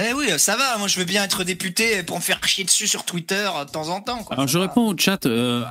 [0.01, 2.87] Eh oui, ça va, moi je veux bien être député pour me faire chier dessus
[2.87, 4.23] sur Twitter euh, de temps en temps.
[4.23, 4.37] Quoi.
[4.37, 5.27] Alors je réponds au chat.
[5.27, 5.65] Euh,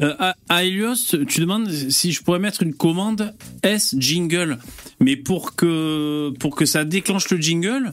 [0.00, 0.94] euh,
[1.26, 4.58] tu demandes si je pourrais mettre une commande S jingle,
[5.00, 6.32] mais pour que
[6.64, 7.92] ça déclenche le jingle.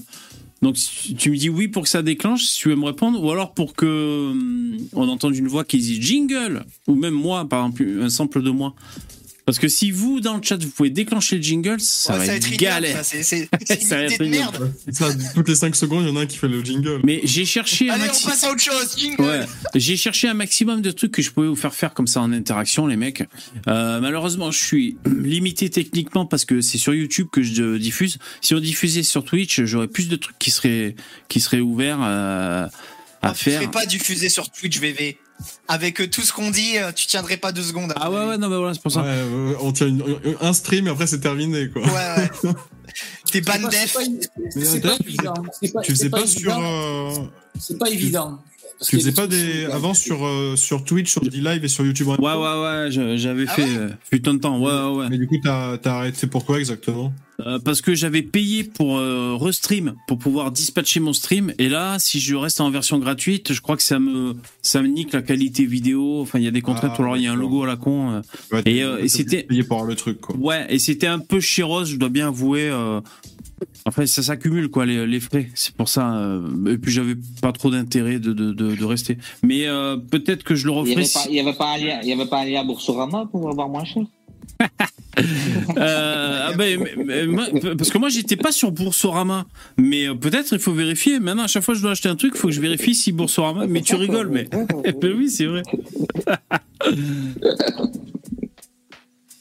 [0.61, 0.75] Donc
[1.17, 3.53] tu me dis oui pour que ça déclenche, si tu veux me répondre, ou alors
[3.53, 7.85] pour que hum, on entende une voix qui dit jingle, ou même moi par exemple
[8.01, 8.73] un sample de moi.
[9.47, 12.25] Parce que si vous dans le chat vous pouvez déclencher le jingle, ça, Ouais, va,
[12.25, 13.03] ça être ignoble, galère.
[13.05, 13.49] ça, C'est
[13.81, 14.73] une être merde.
[14.91, 16.99] Ça, toutes les 5 secondes, il y en a un qui fait le jingle.
[17.05, 19.21] Mais j'ai cherché un Allez, on maxi- passe à autre chose, jingle.
[19.23, 22.19] Ouais, j'ai cherché un maximum de trucs que je pouvais vous faire faire comme ça
[22.21, 23.23] en interaction, les mecs.
[23.67, 28.17] Euh, malheureusement, je suis limité techniquement parce que c'est sur YouTube que je diffuse.
[28.41, 30.95] Si on diffusait sur Twitch, j'aurais plus de trucs qui seraient
[31.29, 32.67] qui seraient ouverts euh,
[33.21, 33.61] à Tu faire.
[33.61, 35.17] serais pas diffusé sur Twitch VV.
[35.67, 37.93] Avec euh, tout ce qu'on dit, euh, tu tiendrais pas deux secondes.
[37.95, 39.01] Ah ouais, ouais, non, mais voilà, c'est pour ça.
[39.01, 39.23] Ouais,
[39.61, 40.03] on tient une-
[40.41, 41.81] un stream et après c'est terminé, quoi.
[41.83, 41.89] Ouais,
[42.43, 42.51] ouais.
[43.31, 43.97] T'es ban C'est pas- def.
[44.51, 45.33] c'est pas- pas évident.
[45.61, 46.51] C'est pas- Tu pas, sur.
[46.51, 46.63] évident.
[46.63, 47.25] euh,
[47.59, 48.39] C'est pas évident.
[48.85, 52.07] Tu faisais pas des avant sur euh, sur Twitch, sur D-Live et sur YouTube.
[52.07, 54.59] Ouais, ouais, ouais, j'avais Ah fait ouais euh, fut un temps.
[54.59, 55.07] Ouais, ouais.
[55.09, 57.13] Mais du coup, t'as as arrêté pourquoi exactement?
[57.45, 61.97] Euh, parce que j'avais payé pour euh, restream pour pouvoir dispatcher mon stream et là
[61.99, 65.21] si je reste en version gratuite je crois que ça me ça me nique la
[65.21, 67.61] qualité vidéo enfin il y a des contraintes Ah, alors il y a un logo
[67.61, 68.21] à la con euh.
[68.51, 70.35] Ouais, Et, euh, c'était- payé pour avoir le truc quoi.
[70.35, 72.71] ouais et c'était un peu chéros je dois bien avouer
[73.61, 75.49] euh, Enfin, ça s'accumule quoi les, les frais.
[75.55, 76.13] C'est pour ça.
[76.15, 79.17] euh, et puis j'avais pas trop d'intérêt de, de, de, de rester.
[79.43, 81.01] Mais euh, peut-être que je le Il n'y referai.
[81.21, 83.49] avait, il y avait pas un lien, il y avait pas un lien Boursorama pour
[83.49, 84.03] avoir moins cher
[85.77, 90.59] Euh, ah ben, mais- mais- parce que moi j'étais pas sur Boursorama, mais peut-être il
[90.59, 91.19] faut vérifier.
[91.19, 92.93] Maintenant à chaque fois que je dois acheter un truc, il faut que je vérifie
[92.93, 93.65] si Boursorama.
[93.65, 94.43] Mais tu rigoles, mais
[95.01, 95.63] Ben oui c'est vrai.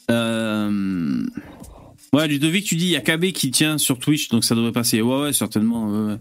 [0.09, 1.25] Euh,
[2.13, 4.71] Ouais, Ludovic, tu dis il y a KB qui tient sur Twitch, donc ça devrait
[4.71, 5.01] passer.
[5.01, 5.87] Ouais, ouais, certainement.
[5.89, 6.17] ouais, ouais.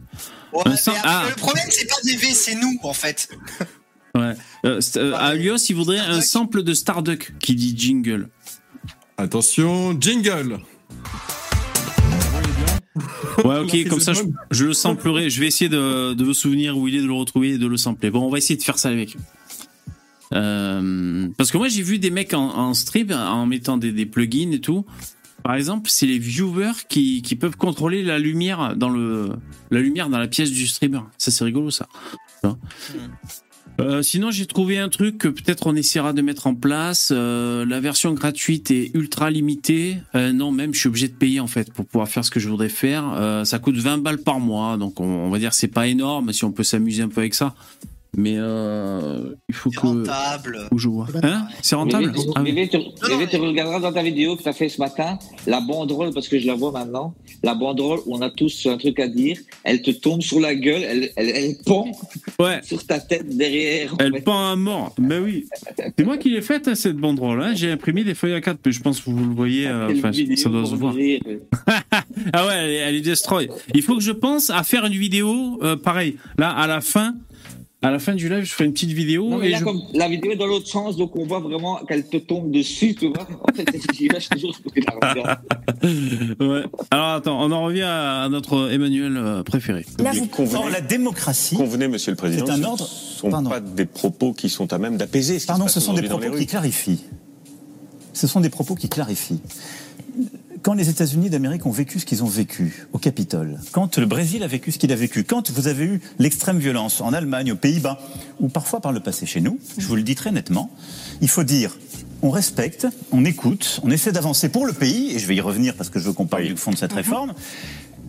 [0.53, 1.25] Ouais, Un mais sang- après, ah.
[1.29, 3.29] Le problème, c'est pas DV, c'est nous, en fait.
[4.17, 4.33] Ouais.
[4.65, 8.31] Euh, euh, à Alios, il voudrait un sample de Starduck qui dit jingle.
[9.19, 10.59] Attention, jingle.
[13.45, 15.29] Ouais, ok, comme ça, je, je le samplerai.
[15.29, 17.67] Je vais essayer de, de me souvenir où il est, de le retrouver et de
[17.67, 18.11] le sampler.
[18.11, 19.17] Bon, on va essayer de faire ça, les mecs.
[20.33, 24.07] Euh, parce que moi, j'ai vu des mecs en, en stream en mettant des, des
[24.07, 24.87] plugins et tout.
[25.47, 29.31] Par exemple, c'est les viewers qui, qui peuvent contrôler la lumière dans le
[29.71, 31.03] la lumière dans la pièce du streamer.
[31.19, 31.87] Ça, c'est rigolo, ça.
[32.43, 32.59] Vois
[33.81, 37.13] Euh, sinon, j'ai trouvé un truc que peut-être on essaiera de mettre en place.
[37.15, 39.99] Euh, la version gratuite est ultra limitée.
[40.17, 42.41] Euh, non, même je suis obligé de payer en fait pour pouvoir faire ce que
[42.41, 43.05] je voudrais faire.
[43.45, 46.33] Ça coûte 20 balles par mois, donc on, on va dire que c'est pas énorme
[46.33, 47.55] si on peut s'amuser un peu avec ça.
[48.19, 50.69] Mais euh, il faut C'est que rentable.
[50.73, 51.07] où je vois.
[51.23, 51.47] Hein?
[51.63, 52.07] C'est rentable?
[52.13, 52.43] Bébé, Ah.
[52.43, 55.61] Bébé, tu, Bébé, tu regarderas dans ta vidéo que tu as fait ce matin, la
[55.61, 58.99] banderole, parce que je la vois maintenant, la banderole où on a tous un truc
[59.01, 61.87] à dire, elle te tombe sur la gueule, elle, elle, elle pend
[62.41, 62.61] Ouais.
[62.65, 63.93] sur ta tête derrière.
[63.95, 64.21] en Elle fait.
[64.23, 64.95] pend à mort.
[64.99, 65.47] Ben oui.
[65.99, 67.43] C'est moi qui l'ai faite, hein, cette banderole.
[67.43, 67.53] Hein.
[67.55, 69.67] J'ai imprimé des feuilles à 4, mais je pense que vous le voyez.
[69.67, 70.95] euh, enfin, vidéo ça doit se voir.
[72.33, 73.49] Ah ouais, elle est, elle est destroy.
[73.75, 76.17] Il faut que je pense à faire une vidéo, euh, pareil.
[76.39, 77.15] Là, à la fin,
[77.83, 79.29] à la fin du live, je ferai une petite vidéo.
[79.29, 81.39] Non, mais et là, je- comme la vidéo est dans l'autre sens, donc on voit
[81.41, 83.27] vraiment qu'elle te tombe dessus, tu vois.
[83.43, 84.57] En fait, j'y toujours.
[86.41, 86.63] Ouais.
[86.91, 89.85] Alors attends, on en revient à notre Emmanuel euh, préféré.
[89.99, 91.55] Là, vous Or, la démocratie.
[91.57, 93.51] Convenez, Monsieur le Président, C'est un ce ordre- sont Pardon.
[93.51, 95.35] pas des propos qui sont à même d'apaiser.
[95.39, 97.05] ce qui Pardon, ce sont des propos qui clarifient.
[98.15, 99.41] Ce sont des propos qui clarifient.
[100.67, 104.43] Quand les États-Unis d'Amérique ont vécu ce qu'ils ont vécu au Capitole, quand le Brésil
[104.43, 107.57] a vécu ce qu'il a vécu, quand vous avez eu l'extrême violence en Allemagne, aux
[107.57, 108.01] Pays-Bas,
[108.41, 110.73] ou parfois par le passé chez nous, je vous le dis très nettement,
[111.21, 111.79] il faut dire
[112.21, 115.77] on respecte, on écoute, on essaie d'avancer pour le pays, et je vais y revenir
[115.77, 117.33] parce que je veux qu'on parle du fond de cette réforme,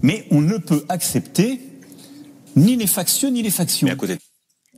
[0.01, 1.61] mais on ne peut accepter
[2.55, 3.85] ni les factieux ni les factions.
[3.85, 4.17] Mais à côté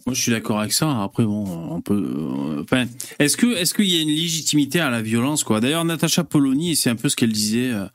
[0.09, 1.03] Moi, je suis d'accord avec ça.
[1.03, 1.93] Après, bon, on peut.
[1.93, 2.85] euh, Enfin,
[3.19, 5.59] est-ce que, est-ce qu'il y a une légitimité à la violence, quoi?
[5.61, 7.85] D'ailleurs, Natacha Polony, c'est un peu ce qu'elle disait euh,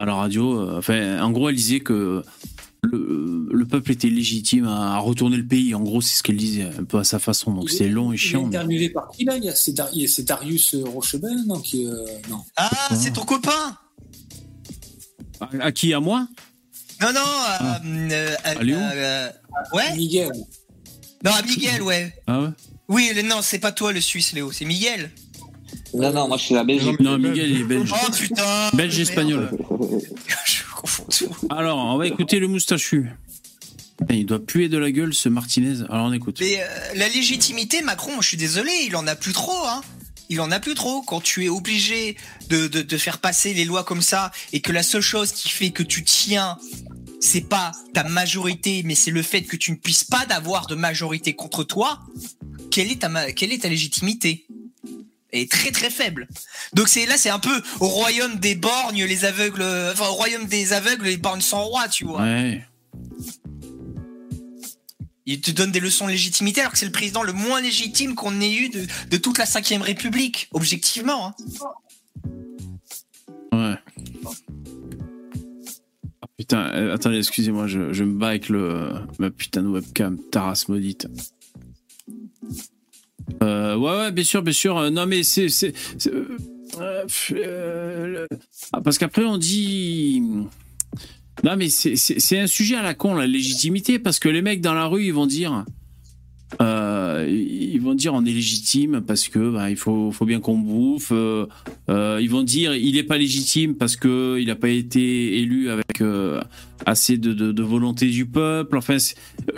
[0.00, 0.58] à la radio.
[0.60, 2.24] euh, Enfin, en gros, elle disait que
[2.82, 5.76] le, le peuple était légitime à, à retourner le pays.
[5.76, 7.52] En gros, c'est ce qu'elle disait, un peu à sa façon.
[7.52, 8.42] Donc, c'était long et Il est chiant.
[8.46, 9.36] mais- interviewé par qui là?
[9.36, 11.94] Il y a- C'est Dar- c'est Darius Rochebel Non, qui, euh,
[12.28, 12.40] non.
[12.56, 13.76] Ah, c'est ton copain
[15.40, 15.94] À, à qui?
[15.94, 16.26] À moi?
[17.00, 18.76] Non, non, euh, euh, À Léo?
[18.76, 19.28] euh,
[19.72, 20.32] ouais Miguel.
[21.24, 22.14] Non, à Miguel, ouais.
[22.26, 22.48] Ah ouais
[22.88, 25.10] Oui, le- non, c'est pas toi le Suisse, Léo, c'est Miguel.
[25.94, 27.00] Non, non, moi je suis la Belgique.
[27.00, 27.90] Non, Miguel, il est belge.
[27.92, 29.50] Oh putain Belge espagnol.
[30.46, 31.30] Je confonds tout.
[31.50, 33.10] Alors, on va écouter le moustachu.
[33.98, 35.82] Putain, Il doit puer de la gueule, ce Martinez.
[35.88, 36.38] Alors, on écoute.
[36.40, 36.66] Mais euh,
[36.96, 39.80] la légitimité, Macron, je suis désolé, il en a plus trop, hein.
[40.30, 41.02] Il en a plus trop.
[41.02, 42.16] Quand tu es obligé
[42.48, 45.48] de, de, de faire passer les lois comme ça et que la seule chose qui
[45.48, 46.58] fait que tu tiens,
[47.24, 50.74] c'est pas ta majorité, mais c'est le fait que tu ne puisses pas d'avoir de
[50.74, 52.00] majorité contre toi,
[52.70, 54.46] quelle est ta, ma- quelle est ta légitimité?
[55.32, 56.28] Elle est très très faible.
[56.74, 59.62] Donc c'est là, c'est un peu au royaume des borgnes, les aveugles,
[59.92, 62.22] enfin au royaume des aveugles, les borgnes sans roi, tu vois.
[62.22, 62.62] Ouais.
[65.26, 68.14] Il te donne des leçons de légitimité alors que c'est le président le moins légitime
[68.14, 71.28] qu'on ait eu de, de toute la 5 République, objectivement.
[71.28, 71.34] hein.
[73.52, 73.76] Ouais.
[76.44, 81.08] Putain, euh, attendez, excusez-moi, je, me bats avec le, ma putain de webcam, Taras maudite.
[83.42, 84.76] Euh, ouais, ouais, bien sûr, bien sûr.
[84.76, 85.46] euh, non, mais c'est.
[88.74, 90.20] ah, parce qu'après, on dit.
[91.42, 94.74] Non, mais c'est un sujet à la con, la légitimité, parce que les mecs dans
[94.74, 95.64] la rue, ils vont dire.
[96.60, 100.58] Euh, ils vont dire on est légitime parce que bah, il faut, faut bien qu'on
[100.58, 101.10] bouffe.
[101.12, 101.46] euh,
[102.20, 106.00] ils vont dire il n'est pas légitime parce que il n'a pas été élu avec
[106.00, 106.40] euh,
[106.86, 108.76] assez de, de- volonté du peuple.
[108.78, 108.96] Enfin,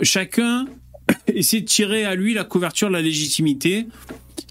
[0.01, 0.65] chacun
[1.27, 3.87] essayer de tirer à lui la couverture de la légitimité.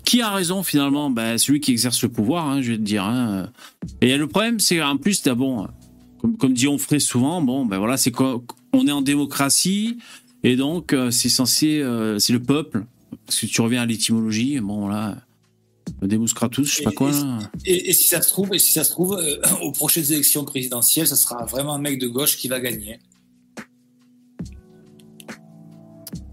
[0.04, 1.10] Qui a raison finalement?
[1.10, 3.02] Ben, Celui qui exerce le pouvoir, hein, je vais te dire.
[3.04, 3.48] hein.
[4.00, 5.66] Et le problème, c'est en plus, bon,
[6.20, 9.98] comme, comme dit Onfray souvent, bon, ben voilà, c'est qu'on on est en démocratie
[10.42, 12.84] et donc euh, c'est censé, euh, c'est le peuple.
[13.24, 15.16] Parce que tu reviens à l'étymologie, bon là,
[16.02, 17.10] Demus Kratos, je sais pas quoi.
[17.10, 17.38] Là.
[17.64, 20.44] Et, et si ça se trouve, et si ça se trouve, euh, aux prochaines élections
[20.44, 22.98] présidentielles, ça sera vraiment un mec de gauche qui va gagner.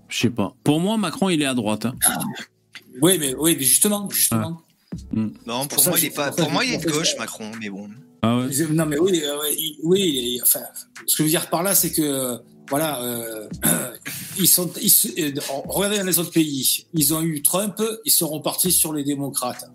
[0.09, 0.55] Je sais pas.
[0.63, 1.85] Pour moi, Macron, il est à droite.
[1.85, 1.95] hein.
[3.01, 4.61] Oui, mais oui, mais justement, justement.
[5.11, 6.31] Non, pour ça, moi, il est pas.
[6.31, 7.89] pour moi, il est de gauche, Macron, mais bon.
[8.21, 8.49] Ah ouais.
[8.69, 10.39] Non, mais oui, euh, il- oui.
[10.43, 10.59] Enfin,
[11.07, 12.39] ce que je veux dire par là, c'est que
[12.69, 13.47] voilà, euh,
[14.39, 14.69] ils sont.
[14.81, 15.33] Ils, se- euh,
[15.67, 19.65] regardez dans les autres pays, ils ont eu Trump, ils seront partis sur les démocrates.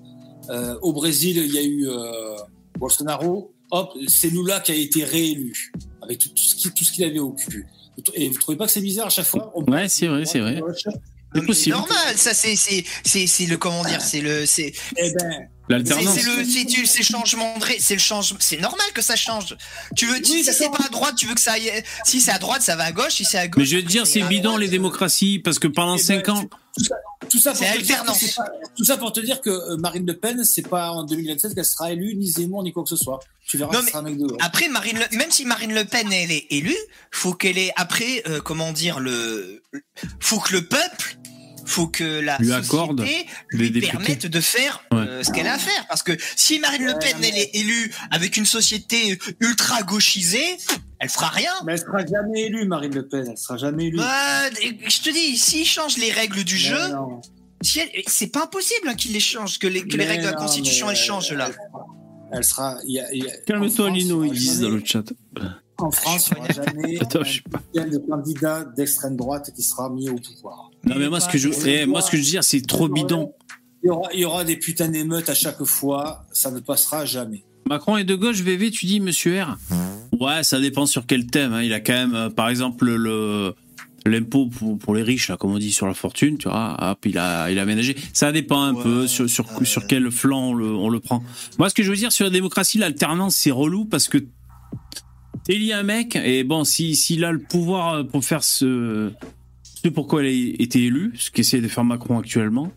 [0.50, 2.36] Euh, au Brésil, il y a eu euh,
[2.78, 3.52] Bolsonaro.
[3.70, 5.72] Hop, c'est Lula qui a été réélu
[6.02, 7.66] avec tout, tout ce qu'il avait au cul.
[8.14, 9.52] Et vous trouvez pas que c'est bizarre à chaque fois?
[9.54, 10.60] On- Ouais, c'est vrai, c'est vrai.
[11.34, 11.76] C'est possible.
[11.76, 15.48] normal, ça c'est c'est c'est c'est le comment dire, c'est le c'est Eh ben, c'est
[15.68, 16.14] L'alternance.
[16.14, 19.56] c'est le c'est tu- changement de c'est le changement c'est normal que ça change.
[19.96, 22.38] Tu veux si c'est pas à droite, tu veux que ça aille si c'est à
[22.38, 23.60] droite, ça va à gauche, si c'est à gauche.
[23.60, 26.28] Mais je veux te dire, c'est bidon les démocraties parce que pendant Eh ben, 5
[26.30, 26.44] ans.
[26.78, 26.94] Tout ça,
[27.28, 28.14] tout ça pour C'est te dire pas-
[28.76, 31.64] tout ça pour te dire que euh, Marine Le Pen, c'est pas en 2027 qu'elle
[31.64, 33.18] sera élue, ni Zemmour, ni quoi que ce soit.
[33.48, 34.38] Tu verras Non, que sera un mec de gauche.
[34.40, 36.76] Après Marine Le- même si Marine Le Pen elle est élue,
[37.10, 39.62] faut qu'elle ait après euh, comment dire le
[40.20, 41.16] faut que le peuple
[41.68, 43.92] faut que la Lui accorde société lui députés.
[43.92, 47.16] permette de faire euh, ce qu'elle a à faire parce que si Marine Le Pen
[47.22, 50.56] elle est élue avec une société ultra gauchisée,
[50.98, 51.52] elle fera rien.
[51.66, 53.26] Mais elle sera jamais élue, Marine Le Pen.
[53.30, 53.98] Elle sera jamais élue.
[53.98, 58.88] Bah, je te dis, s'ils changent les règles du jeu, Mais si c'est pas impossible
[58.88, 61.32] hein, qu'ils les changent, que les, que les Mais règles de la Constitution elles changent
[61.32, 61.50] là.
[62.32, 62.76] Elle sera.
[62.84, 65.02] il y a- il y a- Calme-toi, Lino, ils disent dans le chat.
[65.78, 67.20] En France, il n'y aura jamais Attends,
[67.76, 70.70] un de candidat d'extrême droite qui sera mis au pouvoir.
[70.84, 72.88] Non, mais moi, ce que je, eh, moi, ce que je veux dire, c'est trop
[72.88, 73.32] bidon.
[73.84, 76.24] Il y aura, il y aura des putains d'émeutes à chaque fois.
[76.32, 77.44] Ça ne passera jamais.
[77.68, 79.56] Macron est de gauche, VV, tu dis, monsieur R
[80.18, 81.52] Ouais, ça dépend sur quel thème.
[81.52, 81.62] hein.
[81.62, 83.54] Il a quand même, euh, par exemple, le
[84.06, 87.04] l'impôt pour, pour les riches, là, comme on dit, sur la fortune, tu vois, hop,
[87.04, 87.94] il a, il a aménagé.
[88.12, 91.22] Ça dépend un peu sur, sur, sur quel flanc on le, on le prend.
[91.58, 94.18] Moi, ce que je veux dire sur la démocratie, l'alternance, c'est relou parce que
[95.44, 99.10] t'élis un mec, et bon, si, s'il a le pouvoir euh, pour faire ce,
[99.62, 102.72] ce pourquoi il a été élu, ce qu'essaie de faire Macron actuellement,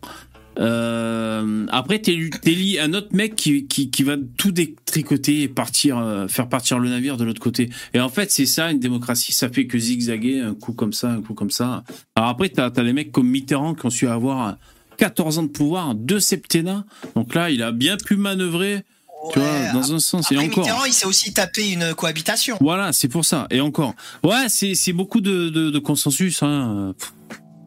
[0.58, 6.48] euh, après, t'élis un autre mec qui, qui, va tout détricoter et partir, euh, faire
[6.48, 7.70] partir le navire de l'autre côté.
[7.94, 11.10] Et en fait, c'est ça, une démocratie, ça fait que zigzaguer un coup comme ça,
[11.10, 11.84] un coup comme ça.
[12.16, 14.58] Alors après, t'as as des mecs comme Mitterrand qui ont su avoir
[14.98, 16.84] 14 ans de pouvoir, deux septennats.
[17.16, 18.82] Donc là, il a bien pu manœuvrer,
[19.30, 20.26] tu vois, dans un sens.
[20.26, 20.64] Après et encore.
[20.64, 22.56] Mitterrand, il s'est aussi tapé une cohabitation.
[22.60, 23.46] Voilà, c'est pour ça.
[23.50, 23.94] Et encore.
[24.24, 26.42] Ouais, c'est c'est beaucoup de, de, de consensus.
[26.42, 26.94] Hein.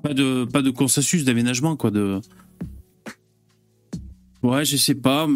[0.04, 1.92] Pas de, pas de consensus d'aménagement, quoi.
[1.92, 2.20] De...
[4.44, 5.28] Ouais, je sais pas.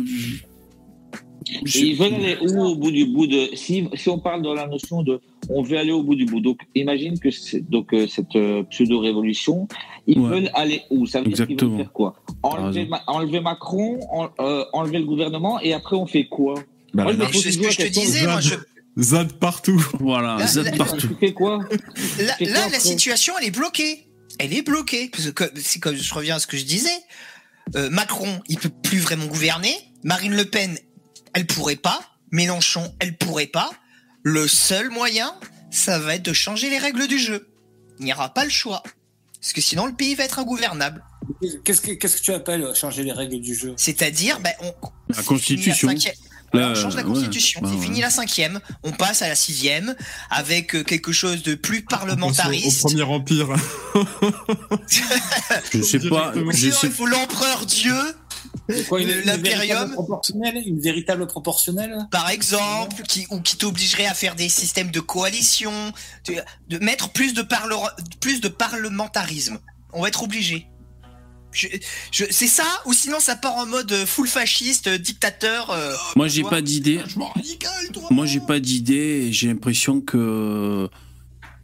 [1.48, 3.50] Et ils veulent aller où au bout du bout de.
[3.56, 5.20] Si, si on parle de la notion de.
[5.50, 6.40] On veut aller au bout du bout.
[6.42, 9.68] Donc, imagine que c'est- donc, euh, cette euh, pseudo-révolution,
[10.08, 10.30] ils Ouais.
[10.30, 11.06] veulent aller où?
[11.08, 11.72] Ça veut dire qu'ils Exactement.
[11.72, 12.16] veulent faire quoi?
[12.44, 12.90] Enlever, raison.
[12.92, 16.56] Ma- enlever Macron, en- euh, enlever le gouvernement, et après, on fait quoi?
[16.94, 18.56] Bah, Moi, je me C'est ce que je te disais, moi je
[19.00, 19.84] ZAD partout.
[20.00, 21.08] Voilà, Là, zad là- partout.
[21.08, 21.60] Tu fais quoi?
[22.20, 24.06] Là, la situation, elle est bloquée.
[24.40, 25.10] Elle est bloquée.
[25.12, 26.90] Parce que comme- c'est comme je reviens à ce que je disais.
[27.76, 29.74] Euh, Macron, il peut plus vraiment gouverner.
[30.04, 30.78] Marine Le Pen,
[31.34, 32.00] elle pourrait pas.
[32.32, 33.70] Mélenchon, elle pourrait pas.
[34.24, 35.34] Le seul moyen,
[35.72, 37.48] ça va être de changer les règles du jeu.
[38.00, 38.84] Il n'y aura pas le choix.
[39.40, 41.04] Parce que sinon, le pays va être ingouvernable.
[41.64, 43.74] Qu'est-ce que, qu'est-ce que tu appelles changer les règles du jeu?
[43.78, 44.74] C'est-à-dire, ben, on,
[45.16, 45.90] La Constitution.
[46.54, 47.84] Là, on change la constitution, ouais, c'est ouais.
[47.84, 49.96] fini la cinquième, on passe à la sixième
[50.32, 52.82] avec euh, quelque chose de plus Au parlementariste.
[52.82, 53.56] Premier Empire.
[55.74, 56.34] Je sais pas.
[56.52, 57.94] Je sais il faut l'empereur Dieu,
[58.88, 64.14] quoi, une, l'impérium véritable proportionnelle Une véritable proportionnelle par exemple, qui, ou qui t'obligerait à
[64.14, 65.72] faire des systèmes de coalition,
[66.28, 66.36] de,
[66.70, 67.74] de mettre plus de, parle,
[68.20, 69.60] plus de parlementarisme.
[69.94, 70.68] On va être obligé.
[71.52, 71.68] Je,
[72.12, 75.72] je, c'est ça, ou sinon ça part en mode full fasciste, dictateur.
[75.72, 77.02] euh, Moi, j'ai pas d'idée.
[78.12, 80.88] Moi, j'ai pas d'idée et j'ai l'impression que.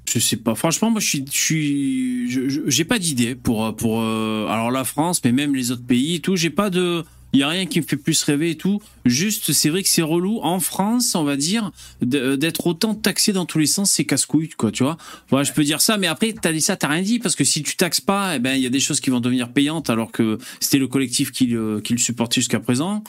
[0.08, 0.56] Je sais pas.
[0.56, 5.22] Franchement, moi, je suis, je suis, j'ai pas d'idée pour, pour, euh, alors la France,
[5.24, 6.36] mais même les autres pays et tout.
[6.36, 7.04] J'ai pas de,
[7.34, 8.82] il y a rien qui me fait plus rêver et tout.
[9.04, 10.40] Juste, c'est vrai que c'est relou.
[10.44, 14.50] En France, on va dire, de- d'être autant taxé dans tous les sens, c'est casse-couille,
[14.50, 14.96] quoi, tu vois.
[15.32, 17.44] Voilà, je peux dire ça, mais après, t'as dit ça, t'as rien dit, parce que
[17.44, 19.90] si tu taxes pas, eh ben, il y a des choses qui vont devenir payantes
[19.90, 23.04] alors que c'était le collectif qui le, qui le supportait jusqu'à présent.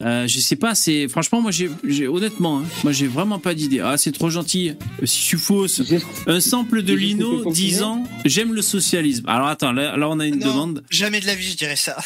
[0.00, 3.80] Euh, je sais pas, c'est franchement moi j'ai honnêtement, hein, moi j'ai vraiment pas d'idée.
[3.80, 4.70] Ah c'est trop gentil.
[5.02, 5.82] Euh, Si je suis fausse,
[6.28, 9.28] un sample de Lino disant j'aime le socialisme.
[9.28, 10.84] Alors attends, là, là on a une Non, demande.
[10.90, 11.96] Jamais de la vie, je dirais ça.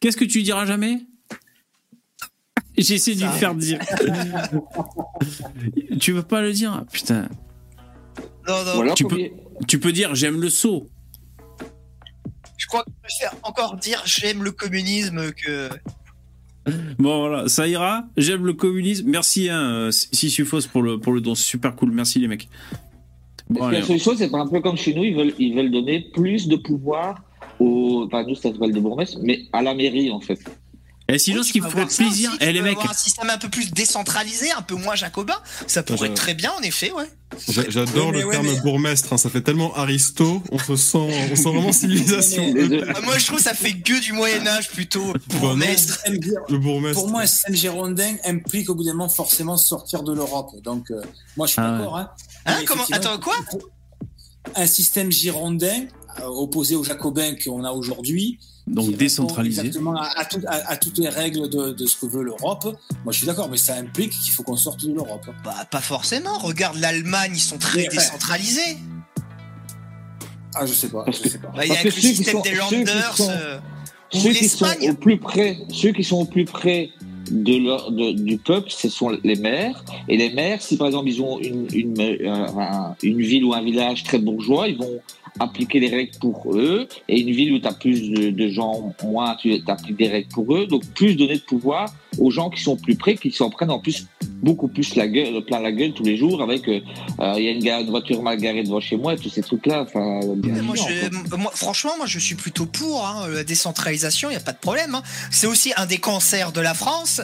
[0.00, 0.98] Qu'est-ce que tu diras jamais?
[2.76, 3.32] J'essaie de lui Ça.
[3.32, 3.78] faire dire.
[6.00, 6.72] tu veux pas le dire?
[6.72, 7.28] Ah, Putain.
[8.46, 8.80] Non, non.
[8.80, 9.18] Alors, Tu peux,
[9.66, 10.88] tu peux dire j'aime le saut.
[12.56, 15.68] Je crois que je préfère encore dire j'aime le communisme que.
[16.98, 18.04] Bon voilà, ça ira.
[18.16, 19.08] J'aime le communisme.
[19.08, 21.92] Merci hein, si je suis fausse pour le pour le don, super cool.
[21.92, 22.48] Merci les mecs.
[23.48, 25.34] Bon, Parce que allez, la seule chose, c'est un peu comme chez nous, ils veulent,
[25.38, 27.22] ils veulent donner plus de pouvoir
[27.58, 30.38] au, enfin, nous, ça s'appelle de bourgmestre, mais à la mairie, en fait.
[31.10, 32.94] Et sinon, Oui, ce qui peux ferait plaisir, aussi, tu eh, les mecs, avoir un
[32.94, 35.36] système un peu plus décentralisé, un peu moins jacobin.
[35.66, 37.08] Ça pourrait être très bien, en effet, ouais.
[37.48, 40.98] J'a- J'adore le ouais, terme mais- bourgmestre, hein, ça fait tellement aristo, on se sent,
[41.32, 42.52] on sent vraiment civilisation.
[42.94, 45.14] Ah, moi, je trouve que ça fait que du Moyen-Âge plutôt.
[45.14, 45.18] Bah.
[45.40, 45.98] Bourgmestre.
[46.50, 47.00] Le bourgmestre.
[47.00, 50.50] Pour moi, un Saint-Girondin implique au bout d'un moment forcément sortir de l'Europe.
[50.62, 51.00] Donc, euh,
[51.38, 51.96] moi, je suis Ah d'accord.
[51.96, 52.10] Hein.
[52.44, 53.34] Hein, comment- attends, quoi
[54.54, 55.86] Un système girondin
[56.20, 58.38] euh, opposé aux jacobins qu'on a aujourd'hui.
[58.68, 59.60] Donc décentralisé.
[59.60, 62.64] Exactement à, à tout- à- à toutes les règles de, de ce que veut l'Europe.
[63.04, 65.26] Moi, je suis d'accord, mais ça implique qu'il faut qu'on sorte de l'Europe.
[65.44, 66.38] Bah, pas forcément.
[66.38, 68.78] Regarde l'Allemagne, ils sont très Mais, décentralisés.
[70.54, 71.04] Ah, je sais pas.
[71.08, 71.48] Je sais pas.
[71.54, 73.16] Bah, il y a le ceux qui système sont- des ceux qui Landers.
[73.16, 73.58] sont- euh,
[74.12, 74.90] Ceux qui sont l'Espagne.
[74.90, 76.90] au plus près, ceux qui sont au plus près
[77.30, 79.84] de leur, de- du peuple, ce sont les maires.
[80.08, 83.52] Et les maires, si par exemple ils ont une, une, euh, un- une ville ou
[83.52, 85.00] un village très bourgeois, ils vont
[85.40, 86.88] appliquer les règles pour eux.
[87.08, 90.28] Et une ville où tu as plus de, de gens, moins, tu appliques des règles
[90.28, 90.66] pour eux.
[90.66, 93.78] Donc plus donner de pouvoir aux gens qui sont plus près, qui s'en prennent en
[93.78, 94.06] plus
[94.42, 96.80] beaucoup plus la gueule, plein la gueule tous les jours avec euh,
[97.20, 99.42] euh, il y a une, une voiture mal garée devant chez moi et tous ces
[99.42, 99.82] trucs-là.
[99.82, 101.38] Enfin, bien Moi, chiant, je- quoi.
[101.38, 104.30] moi, franchement, moi, je suis plutôt pour hein, la décentralisation.
[104.30, 104.94] Il n'y a pas de problème.
[104.94, 105.02] hein.
[105.30, 107.20] C'est aussi un des cancers de la France.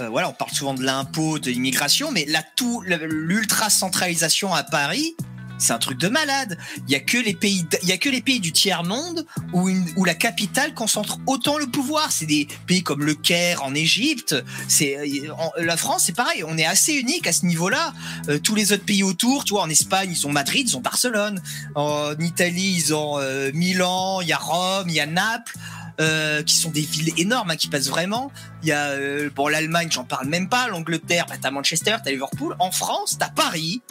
[0.00, 4.62] Euh, voilà, on parle souvent de l'impôt, de l'immigration, mais là, tout l'ultra centralisation à
[4.62, 5.14] Paris.
[5.58, 6.58] C'est un truc de malade.
[6.86, 9.26] Il y a que les pays, il y a que les pays du tiers monde
[9.52, 12.12] où, une, où la capitale concentre autant le pouvoir.
[12.12, 14.34] C'est des pays comme le Caire en Égypte.
[14.68, 16.44] C'est euh, la France, c'est pareil.
[16.44, 17.92] On est assez unique à ce niveau-là.
[18.28, 20.80] Euh, tous les autres pays autour, tu vois, en Espagne, ils ont Madrid, ils ont
[20.80, 21.42] Barcelone.
[21.74, 25.56] En Italie, ils ont euh, Milan, il y a Rome, il y a Naples.
[26.00, 28.30] euh, qui sont des villes énormes hein, qui passent vraiment.
[28.62, 30.68] Il y a euh, bon l'Allemagne, j'en parle même pas.
[30.68, 32.54] L'Angleterre, bah, t'as Manchester, t'as Liverpool.
[32.58, 33.82] En France, t'as Paris.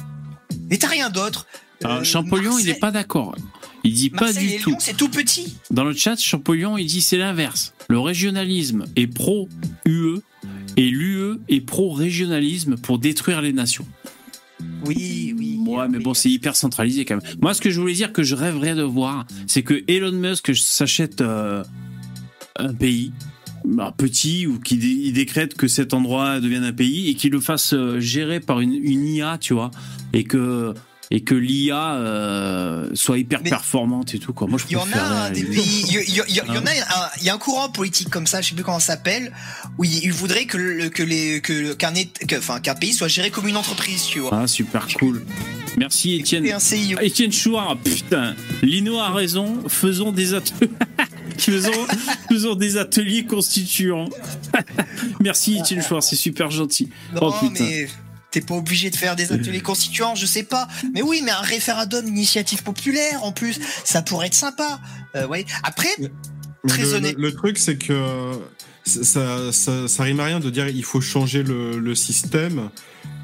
[0.72, 1.46] Et t'as rien d'autre.
[1.84, 3.36] Alors, Euh, Champollion, il Marseille- est pas d'accord.
[3.84, 4.76] Il dit pas du tout.
[4.80, 5.58] C'est tout petit.
[5.72, 7.74] Dans le chat, Champollion, il dit c'est l'inverse.
[7.90, 10.20] Le régionalisme est pro-UE
[10.76, 13.88] et l'UE est pro-régionalisme pour détruire les nations.
[14.86, 15.60] Oui, oui.
[15.66, 17.34] Ouais, mais bon, c'est hyper centralisé quand même.
[17.42, 20.56] Moi, ce que je voulais dire que je rêverais de voir, c'est que Elon Musk
[20.56, 21.64] s'achète euh,
[22.58, 23.12] un pays
[23.98, 28.00] petit ou il décrète que cet endroit devienne un pays et qu'il le fasse euh,
[28.00, 29.72] gérer par une, une IA, tu vois,
[30.14, 30.74] et que
[31.10, 34.48] et que l'IA euh, soit hyper Mais- performante et tout quoi.
[34.48, 37.34] Moi, je Il y en a des pays, il y, a un, il y a
[37.34, 39.32] un courant politique comme ça, je sais plus comment ça s'appelle,
[39.78, 43.08] où il, il voudrait que le- que les que qu'un que- enfin qu'un pays soit
[43.08, 44.32] géré comme une entreprise, tu vois.
[44.34, 45.24] Ah, super cool.
[45.78, 46.52] Merci Étienne.
[46.52, 47.00] Un CIO.
[47.00, 48.36] Étienne Chouard, putain.
[48.64, 50.72] Lino a raison, faisons des ateliers.
[51.38, 51.72] faisons,
[52.30, 54.10] faisons des ateliers constituants.
[55.20, 56.90] Merci Étienne Chouard, c'est super gentil.
[57.14, 57.64] Non, oh putain.
[57.64, 57.88] mais
[58.32, 60.68] t'es pas obligé de faire des ateliers constituants, je sais pas.
[60.94, 64.80] Mais oui, mais un référendum initiative populaire en plus, ça pourrait être sympa.
[65.16, 65.46] Euh, ouais.
[65.64, 66.10] Après, Mais
[66.68, 67.16] Très le, honnête.
[67.18, 68.34] le- le truc, c'est que
[68.86, 72.70] ça, ça, ça, ça rime à rien de dire il faut changer le, le système.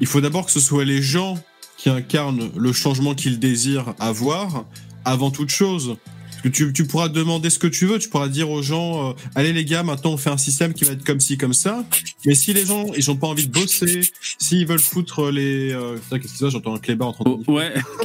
[0.00, 1.38] Il faut d'abord que ce soit les gens
[1.76, 4.64] qui incarnent le changement qu'ils désirent avoir
[5.04, 5.96] avant toute chose.
[6.52, 9.52] Tu, tu pourras demander ce que tu veux, tu pourras dire aux gens euh, allez
[9.52, 11.84] les gars, maintenant on fait un système qui va être comme ci, comme ça.
[12.26, 14.00] Mais si les gens ils ont pas envie de bosser,
[14.38, 15.72] s'ils veulent foutre les.
[15.72, 17.36] Euh, qu'est-ce que c'est ça J'entends un clébard en train de.
[17.46, 17.72] Oh, ouais,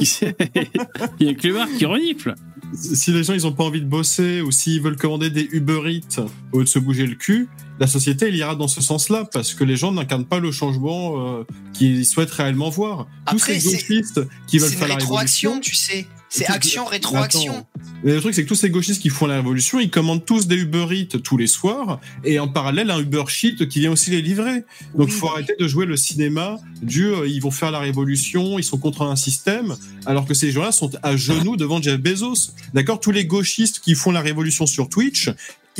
[1.20, 2.34] il y a un clébard qui renifle.
[2.74, 5.80] si les gens ils ont pas envie de bosser ou s'ils veulent commander des Uber
[5.86, 9.24] Eats au lieu de se bouger le cul, la société elle ira dans ce sens-là
[9.32, 13.06] parce que les gens n'incarnent pas le changement euh, qu'ils souhaitent réellement voir.
[13.28, 15.60] Tous ces gauchistes qui veulent c'est une faire la rétroaction, révolution.
[15.60, 16.06] tu sais.
[16.32, 17.66] C'est action, rétroaction.
[18.04, 20.46] Mais le truc c'est que tous ces gauchistes qui font la révolution, ils commandent tous
[20.46, 24.10] des Uber Eats tous les soirs et en parallèle un Uber Sheet qui vient aussi
[24.10, 24.64] les livrer.
[24.94, 25.32] Donc Oui, faut oui.
[25.34, 29.02] arrêter de jouer le cinéma du euh, ils vont faire la révolution, ils sont contre
[29.02, 29.76] un système,
[30.06, 32.52] alors que ces gens-là sont à genoux devant Jeff Bezos.
[32.74, 33.00] D'accord?
[33.00, 35.30] Tous les gauchistes qui font la révolution sur Twitch,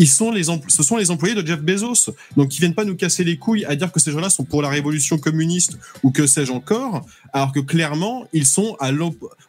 [0.01, 2.15] ils sont les ce sont les employés de Jeff Bezos.
[2.35, 4.63] Donc, ils viennent pas nous casser les couilles à dire que ces gens-là sont pour
[4.63, 7.05] la révolution communiste ou que sais-je encore,
[7.35, 8.91] alors que clairement, ils sont à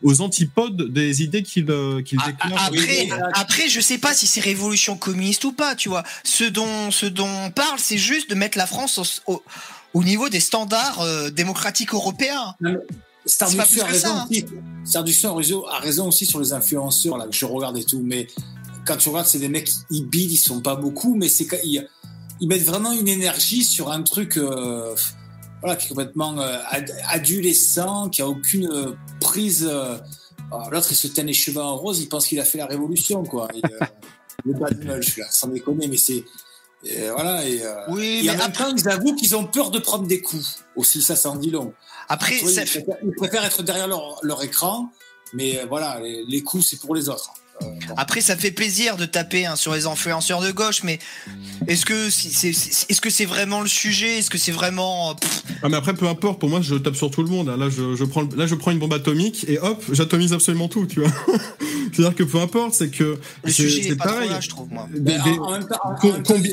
[0.03, 2.65] aux antipodes des idées qu'ils euh, qu'ils ah, déclarent.
[2.65, 6.03] Après, après, je sais pas si c'est révolution communiste ou pas, tu vois.
[6.26, 9.41] Ce dont, ce dont on parle, c'est juste de mettre la France au,
[9.94, 12.56] au, niveau des standards euh, démocratiques européens.
[13.26, 14.28] Starduction a raison, hein.
[15.72, 18.28] a raison aussi sur les influenceurs là que je regarde et tout, mais
[18.86, 21.88] quand tu regardes, c'est des mecs, ils bident, ils sont pas beaucoup, mais c'est ils,
[22.40, 24.95] ils mettent vraiment une énergie sur un truc euh,
[25.62, 26.58] voilà, qui est complètement euh,
[27.08, 29.68] adolescent, qui a aucune euh, prise.
[29.70, 29.98] Euh,
[30.72, 33.24] l'autre, il se teint les cheveux en rose, il pense qu'il a fait la révolution,
[33.24, 33.48] quoi.
[33.53, 33.62] Il,
[34.45, 36.26] le bad mulch, là, sans déconner, mais c'est.
[37.12, 40.22] voilà, et, oui, mais en même temps, ils avouent qu'ils ont peur de prendre des
[40.22, 40.64] coups.
[40.76, 41.74] Aussi, ça, ça en dit long.
[42.10, 44.90] Après, ils, préfèrent, être derrière leur, leur écran,
[45.34, 47.32] mais voilà, les, les coups, c'est pour les autres.
[47.98, 51.00] Après, ça fait plaisir de taper hein, sur les influenceurs de gauche, mais
[51.68, 54.20] est-ce que c'est est-ce que c'est vraiment le sujet?
[54.20, 55.16] Est-ce que c'est vraiment
[55.64, 56.40] Ah mais après, peu importe.
[56.40, 57.50] Pour moi, je tape sur tout le monde.
[57.50, 57.58] Hein.
[57.58, 60.86] Là, je, prends là, je prends une bombe atomique et hop, j'atomise absolument tout.
[60.86, 61.12] Tu vois
[61.94, 64.30] C'est-à-dire que peu importe, c'est que c'est pareil.
[64.40, 64.88] je trouve moi.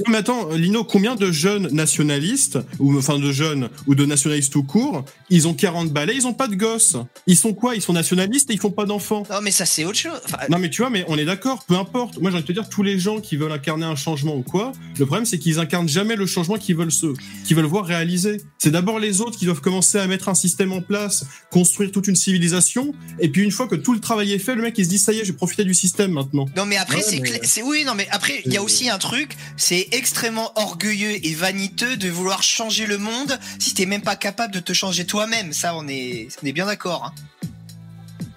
[0.09, 4.64] mais attends, Lino, combien de jeunes nationalistes ou enfin de jeunes ou de nationalistes tout
[4.64, 6.97] court, ils ont 40 balais, ils ont pas de gosses.
[7.26, 7.74] Ils sont quoi?
[7.74, 9.22] Ils sont nationalistes et ils font pas d'enfants.
[9.30, 10.20] Non mais ça c'est autre chose.
[10.51, 12.18] non mais tu vois, mais on est d'accord, peu importe.
[12.20, 14.42] Moi, j'ai envie de te dire, tous les gens qui veulent incarner un changement ou
[14.42, 17.14] quoi, le problème, c'est qu'ils incarnent jamais le changement qu'ils veulent se,
[17.44, 18.42] qu'ils veulent voir réalisé.
[18.58, 22.08] C'est d'abord les autres qui doivent commencer à mettre un système en place, construire toute
[22.08, 24.84] une civilisation, et puis une fois que tout le travail est fait, le mec, il
[24.84, 26.46] se dit, ça y est, j'ai profité du système maintenant.
[26.56, 29.88] Non, mais après, c'est, oui, non, mais après, il y a aussi un truc, c'est
[29.92, 34.60] extrêmement orgueilleux et vaniteux de vouloir changer le monde si t'es même pas capable de
[34.60, 35.52] te changer toi-même.
[35.52, 37.04] Ça, on est, on est bien d'accord.
[37.04, 37.48] Hein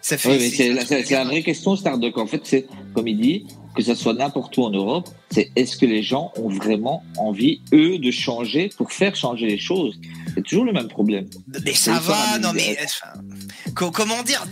[0.02, 2.18] c'est la, vraie question, Stardock.
[2.18, 3.46] En fait, c'est, comme il dit,
[3.76, 7.62] que ça soit n'importe où en Europe, c'est est-ce que les gens ont vraiment envie,
[7.74, 9.98] eux, de changer pour faire changer les choses?
[10.34, 11.28] C'est toujours le même problème.
[11.66, 12.78] Mais ça va, non mais...
[13.74, 14.46] comment dire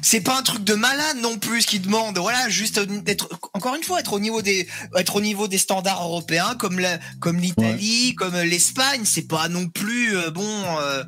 [0.00, 3.82] C'est pas un truc de malade non plus qui demande, voilà, juste être, encore une
[3.82, 4.66] fois, être au niveau des,
[4.96, 9.68] être au niveau des standards européens, comme la, comme l'Italie, comme l'Espagne, c'est pas non
[9.68, 10.42] plus, euh, bon...
[10.80, 11.04] Euh,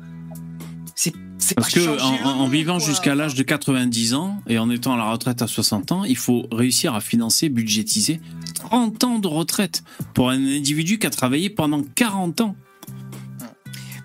[0.95, 1.13] c'est
[1.55, 5.41] parce que en, vivant jusqu'à l'âge de 90 ans et en étant à la retraite
[5.41, 8.19] à 60 ans, il faut réussir à financer, budgétiser
[8.55, 9.83] 30 ans de retraite
[10.13, 12.55] pour un individu qui a travaillé pendant 40 ans.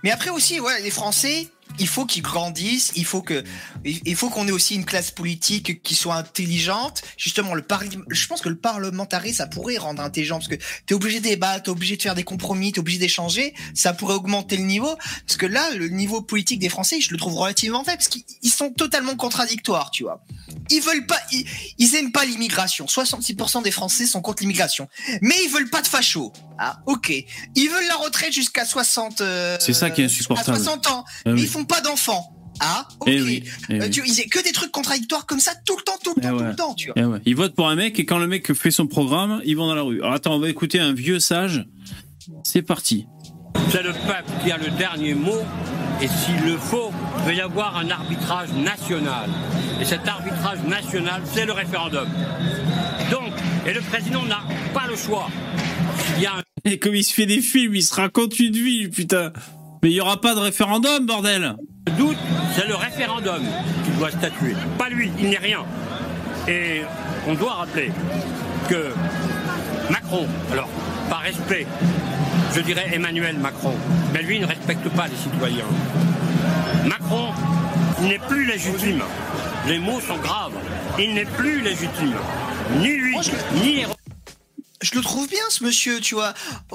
[0.02, 1.48] Mais après aussi, ouais, les Français,
[1.78, 3.42] il faut qu'ils grandissent, il faut que,
[3.84, 7.02] il faut qu'on ait aussi une classe politique qui soit intelligente.
[7.16, 7.64] Justement, le
[8.10, 10.54] je pense que le parlementarisme, ça pourrait rendre intelligent parce que
[10.86, 13.54] t'es obligé de débattre, t'es obligé de faire des compromis, t'es obligé d'échanger.
[13.74, 14.96] Ça pourrait augmenter le niveau
[15.26, 18.50] parce que là, le niveau politique des Français, je le trouve relativement faible parce qu'ils
[18.50, 20.22] sont totalement contradictoires, tu vois.
[20.70, 21.46] Ils veulent pas, ils,
[21.78, 22.86] ils aiment pas l'immigration.
[22.86, 24.88] 66% des Français sont contre l'immigration,
[25.20, 26.32] mais ils veulent pas de fachos.
[26.58, 27.12] Ah, ok.
[27.56, 29.20] Ils veulent la retraite jusqu'à 60.
[29.20, 30.56] Euh, C'est ça qui est insupportable.
[30.56, 32.30] À 60 ans, ah mais ils font pas d'enfants.
[32.60, 33.08] Ah, ok.
[33.10, 36.14] Eh oui, eh euh, ils que des trucs contradictoires comme ça tout le temps, tout
[36.16, 37.18] le eh temps, tout le temps, tu vois.
[37.24, 39.74] Ils votent pour un mec et quand le mec fait son programme, ils vont dans
[39.74, 40.00] la rue.
[40.00, 41.66] Alors attends, on va écouter un vieux sage.
[42.44, 43.06] C'est parti.
[43.70, 45.40] C'est le peuple qui a le dernier mot
[46.00, 49.28] et s'il le faut, il va y avoir un arbitrage national.
[49.80, 52.08] Et cet arbitrage national, c'est le référendum.
[53.10, 53.32] Donc,
[53.66, 54.42] et le président n'a
[54.72, 55.28] pas le choix.
[56.16, 58.88] Il y a Et comme il se fait des films, il se raconte une vie,
[58.88, 59.32] putain.
[59.84, 61.56] Mais il n'y aura pas de référendum, bordel
[61.88, 62.16] Le doute,
[62.56, 63.42] c'est le référendum
[63.84, 64.54] qui doit statuer.
[64.78, 65.58] Pas lui, il n'est rien.
[66.48, 66.80] Et
[67.28, 67.92] on doit rappeler
[68.70, 68.94] que
[69.90, 70.70] Macron, alors,
[71.10, 71.66] par respect,
[72.54, 73.74] je dirais Emmanuel Macron,
[74.14, 75.66] mais lui ne respecte pas les citoyens.
[76.86, 77.34] Macron
[78.00, 79.02] n'est plus légitime.
[79.68, 80.54] Les mots sont graves.
[80.98, 82.16] Il n'est plus légitime.
[82.80, 83.18] Ni lui,
[83.62, 83.84] ni
[84.84, 86.34] je le trouve bien ce monsieur, tu vois.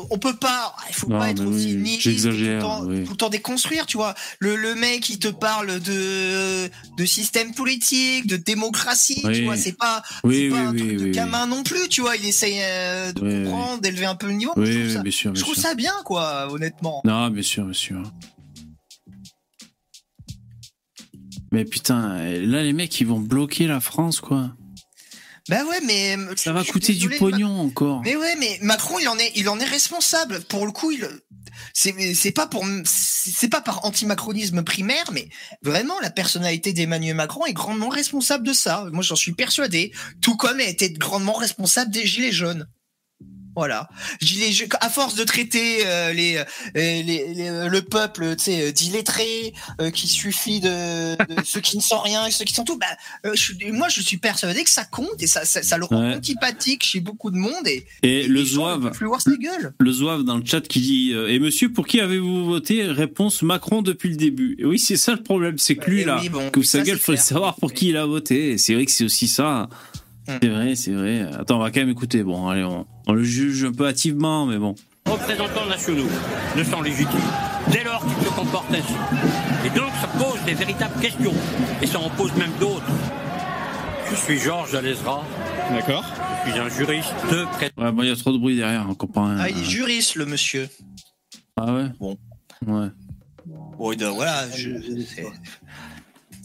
[0.10, 2.62] On peut pas, il faut pas être aussi oui, J'exagère.
[2.62, 4.16] Tout, le temps déconstruire, tu vois.
[4.40, 9.58] Le, le mec, il te parle de de système politique, de démocratie, tu vois.
[9.58, 12.16] C'est pas, oui, pas un truc de gamin non plus, tu vois.
[12.16, 14.54] Il essaye euh, de comprendre, d'élever un peu le niveau.
[14.58, 17.02] Oui, je trouve, ça, bien sûr, je trouve ça bien, quoi, honnêtement.
[17.06, 18.04] Non, bien sûr, bien sûr.
[21.52, 24.52] Mais putain, là les mecs ils vont bloquer la France quoi.
[25.48, 28.02] Bah ouais, mais ça va coûter du pognon encore.
[28.04, 30.42] Mais ouais, mais Macron, il en est, il en est responsable.
[30.42, 31.08] Pour le coup, il,
[31.74, 35.30] c'est, c'est pas pour, c'est pas par anti-macronisme primaire, mais
[35.62, 38.86] vraiment la personnalité d'Emmanuel Macron est grandement responsable de ça.
[38.92, 39.92] Moi, j'en suis persuadé.
[40.22, 42.68] Tout comme elle était grandement responsable des gilets jaunes.
[43.60, 43.90] Voilà.
[44.22, 46.42] Les, à force de traiter euh, les,
[46.76, 51.82] les, les, le peuple, tu sais, d'illettrés, euh, qui suffit de, de ceux qui ne
[51.82, 52.86] sont rien et ceux qui sont tout, bah,
[53.26, 56.00] euh, je, moi je suis persuadé que ça compte et ça, ça, ça le rend
[56.00, 56.16] Ouais.
[56.16, 58.92] antipathique chez beaucoup de monde et, Et le gens ne zouave,
[59.80, 63.42] le zouave dans le chat qui dit euh, Et monsieur, pour qui avez-vous voté Réponse
[63.42, 64.56] Macron depuis le début.
[64.60, 66.80] Et oui, c'est ça le problème, c'est que lui Eh là, oui, bon, que sa
[66.80, 68.52] gueule, c'est faudrait savoir pour qui il a voté.
[68.52, 69.68] Et C'est vrai que c'est aussi ça.
[70.30, 70.38] Hmm.
[70.42, 71.22] C'est vrai, c'est vrai.
[71.40, 72.24] Attends, on va quand même écouter.
[72.24, 74.76] Bon, allez, on, on le juge un peu hâtivement, mais bon.
[75.08, 76.08] représentants nationaux
[76.56, 77.20] ne sont légitimes
[77.72, 78.94] dès lors qu'ils se comportent ainsi.
[79.66, 81.34] Et donc ça pose des véritables questions.
[81.82, 82.86] Et ça en pose même d'autres.
[84.12, 85.24] Je suis Georges Alezra.
[85.72, 86.06] D'accord.
[86.46, 87.72] Je suis un juriste de près.
[87.78, 89.38] Ouais, bon, il y a trop de bruit derrière, on comprend rien.
[89.40, 90.68] Ah, il est juriste, le monsieur.
[91.58, 91.86] Ah ouais?
[92.00, 92.18] Bon.
[92.66, 92.88] Ouais.
[93.78, 94.70] Bon, il doit- voilà, je-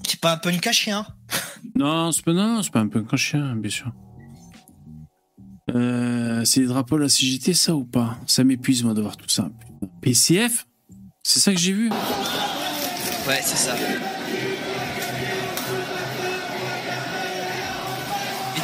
[0.04, 1.06] c'est- c'est pas un peu une chien
[1.74, 3.92] Non, c'est pas, non, c'est pas un peu un chien, bien sûr.
[5.74, 8.18] Euh, c'est les drapeaux de la CGT, ça ou pas?
[8.26, 9.50] Ça m'épuise, moi, de voir tout ça.
[9.58, 9.92] Putain.
[10.00, 10.66] PCF
[11.22, 11.88] C'est ça que j'ai vu?
[13.26, 13.74] Ouais, c'est ça.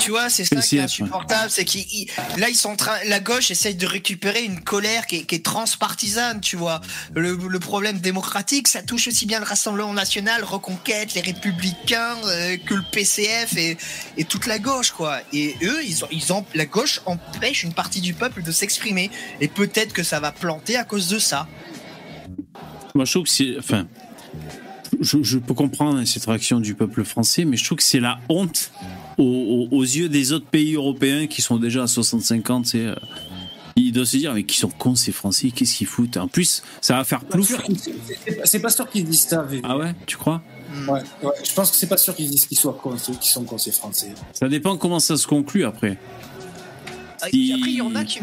[0.01, 2.09] Tu vois, c'est ça qui est insupportable, c'est qu'ils ils-
[2.39, 5.35] là ils sont en train, la gauche essaye de récupérer une colère qui est, qui
[5.37, 6.81] est transpartisane, tu vois.
[7.15, 12.57] Le, le problème démocratique, ça touche aussi bien le Rassemblement National, Reconquête, les Républicains euh,
[12.57, 13.77] que le PCF et,
[14.17, 15.19] et toute la gauche, quoi.
[15.33, 19.11] Et eux, ils ont, ils ont, la gauche empêche une partie du peuple de s'exprimer.
[19.41, 21.47] Et peut-être que ça va planter à cause de ça.
[22.95, 23.57] Moi, je trouve que c'est.
[23.59, 23.87] Enfin.
[25.01, 28.19] Je, je peux comprendre cette réaction du peuple français, mais je trouve que c'est la
[28.29, 28.71] honte
[29.21, 32.71] aux, aux- aux yeux des autres pays européens qui sont déjà à 65 ans, tu
[32.71, 32.79] sais.
[32.87, 32.95] euh,
[33.77, 36.17] Ils doivent se dire, mais qui sont cons ces Français, qu'est-ce qu'ils foutent?
[36.17, 37.63] En plus, ça va faire plouf.
[37.63, 37.95] qu'ils- c'est-
[38.27, 39.43] c'est- C'est pas sûr qu'ils disent ça.
[39.43, 39.63] VV.
[39.65, 40.43] Ah ouais, tu crois?
[40.89, 43.31] Ouais, ouais, je pense que c'est pas sûr qu'ils disent qu'ils soient cons, ceux qui
[43.31, 44.13] sont cons, ces Français.
[44.33, 45.97] Ça dépend comment ça se conclut après.
[47.23, 48.21] Ah, Si- Après, il y en a qui,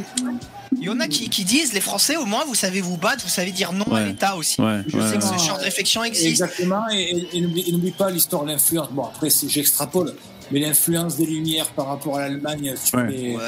[0.80, 3.24] il y en a qui, qui disent les Français, au moins, vous savez vous battre,
[3.24, 4.60] vous savez dire non à l'État aussi.
[4.61, 6.26] Ouais, Je ouais, sais que ce genre de réflexion existe.
[6.28, 8.90] Exactement, et, et- et n'oublie pas l'histoire de l'influence.
[8.91, 10.14] Bon, après, c'est- j'extrapole,
[10.52, 13.07] mais l'influence des Lumières par rapport à l'Allemagne sur Ouais.
[13.11, 13.41] les Ouais,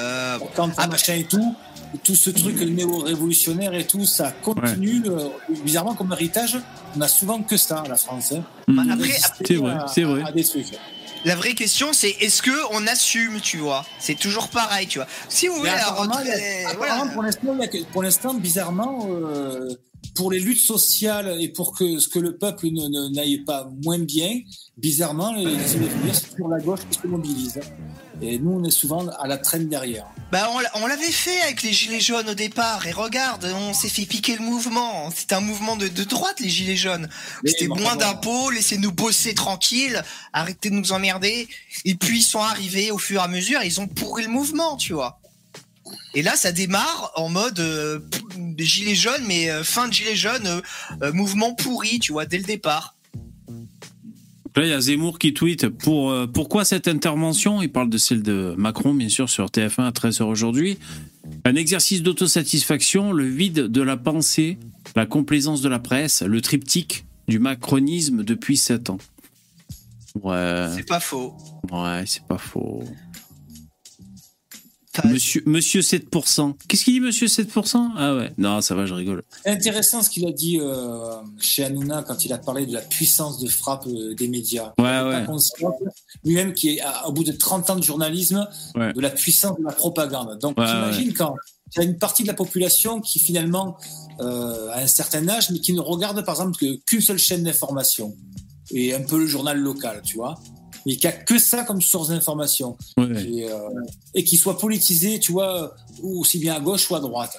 [0.55, 1.55] quand machin et tout,
[2.03, 5.01] tout ce truc néo-révolutionnaire et tout, ça continue.
[5.07, 5.29] euh,
[5.63, 6.57] bizarrement, comme héritage,
[6.95, 8.33] on a souvent que ça, la France.
[8.33, 8.43] hein.
[8.91, 10.21] Après- Résister C'est vrai, c'est vrai.
[10.25, 10.65] À des trucs.
[11.25, 13.85] La vraie question, c'est est-ce que on assume, tu vois?
[13.99, 15.07] C'est toujours pareil, tu vois.
[15.27, 17.67] Si vous voulez, alors, apparemment, il y a- apparemment, voilà.
[17.91, 19.69] pour l'instant, bizarrement, euh,
[20.15, 23.99] pour les luttes sociales et pour que ce que le peuple ne- n'aille pas moins
[23.99, 24.39] bien,
[24.77, 27.59] bizarrement, les, c'est toujours la gauche qui se mobilise.
[28.21, 30.07] Et nous, on est souvent à la traîne derrière.
[30.31, 33.73] Bah, on l'a- on l'avait fait avec les gilets jaunes au départ, et regarde, on
[33.73, 35.09] s'est fait piquer le mouvement.
[35.09, 37.09] C'était un mouvement de, de droite, les gilets jaunes.
[37.43, 41.47] C'était bon, moins d'impôts, laissez-nous bosser tranquille, arrêtez de nous emmerder.
[41.83, 44.77] Et puis ils sont arrivés au fur et à mesure, ils ont pourri le mouvement,
[44.77, 45.19] tu vois.
[46.13, 47.99] Et là, ça démarre en mode euh,
[48.59, 50.61] gilets jaunes, mais euh, fin de gilets jaunes, euh,
[51.01, 52.93] euh, mouvement pourri, tu vois, dès le départ.
[54.55, 57.61] Là, il y a Zemmour qui tweet pour, euh, pourquoi cette intervention?
[57.61, 60.77] Il parle de celle de Macron, bien sûr, sur TF1 à 13h aujourd'hui.
[61.45, 64.57] Un exercice d'autosatisfaction, le vide de la pensée,
[64.95, 68.97] la complaisance de la presse, le triptyque du macronisme depuis 7 ans.
[70.23, 71.35] Ouais, C'est pas faux.
[71.71, 72.83] ouais, c'est pas faux.
[75.05, 76.53] Monsieur, monsieur 7%.
[76.67, 79.23] Qu'est-ce qu'il dit, monsieur 7% Ah ouais, non, ça va, je rigole.
[79.45, 83.39] Intéressant ce qu'il a dit euh, chez Hanouna quand il a parlé de la puissance
[83.39, 84.73] de frappe euh, des médias.
[84.77, 85.25] Ouais, ouais.
[86.23, 88.93] Lui-même qui est à- au bout de 30 ans de journalisme, Ouais.
[88.93, 90.37] de la puissance de la propagande.
[90.39, 91.35] Donc Ouais, t'imagines quand
[91.75, 93.77] il y a une partie de la population qui finalement
[94.21, 98.15] euh, a un certain âge, mais qui ne regarde par exemple qu'une seule chaîne d'information
[98.71, 100.35] et un peu le journal local, tu vois,
[100.85, 103.23] et qui a que ça comme source d'information Ouais.
[103.25, 103.57] et, euh,
[104.13, 107.35] et qui soit politisé, tu vois, aussi bien à gauche ou à droite.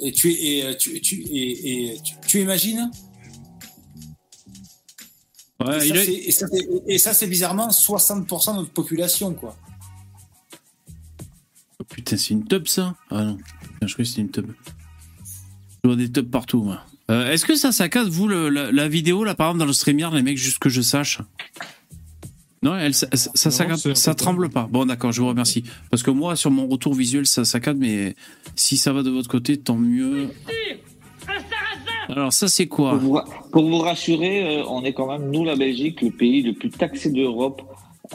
[0.00, 2.90] Et tu et, euh, tu, tu, et, et tu, tu imagines?
[5.64, 5.88] Ouais, et,
[6.32, 9.56] ça, c'est- et ça, ça, bizarrement 60% de notre population, quoi.
[11.80, 13.38] Oh, putain, c'est une tub ça Ah non,
[13.82, 14.50] je croyais que c'était une tub.
[15.82, 16.80] Je vois des tubs partout, moi.
[17.10, 19.72] Euh, Est-ce que ça saccade, vous, le- la, la vidéo, là, par exemple, dans le
[19.72, 21.20] StreamYard, les mecs, juste que je sache?
[22.64, 24.66] Non, elle, ça, ça, tremble pas.
[24.70, 25.64] Bon, d'accord, je vous remercie.
[25.90, 28.14] Parce que moi, sur mon retour visuel, ça saccade, mais
[28.56, 30.30] si ça va de votre côté, tant mieux.
[32.08, 33.20] Alors, ça, c'est Pour quoi vous,
[33.52, 36.70] pour vous rassurer, euh, on est quand même, nous, la Belgique, le pays le plus
[36.70, 37.60] taxé d'Europe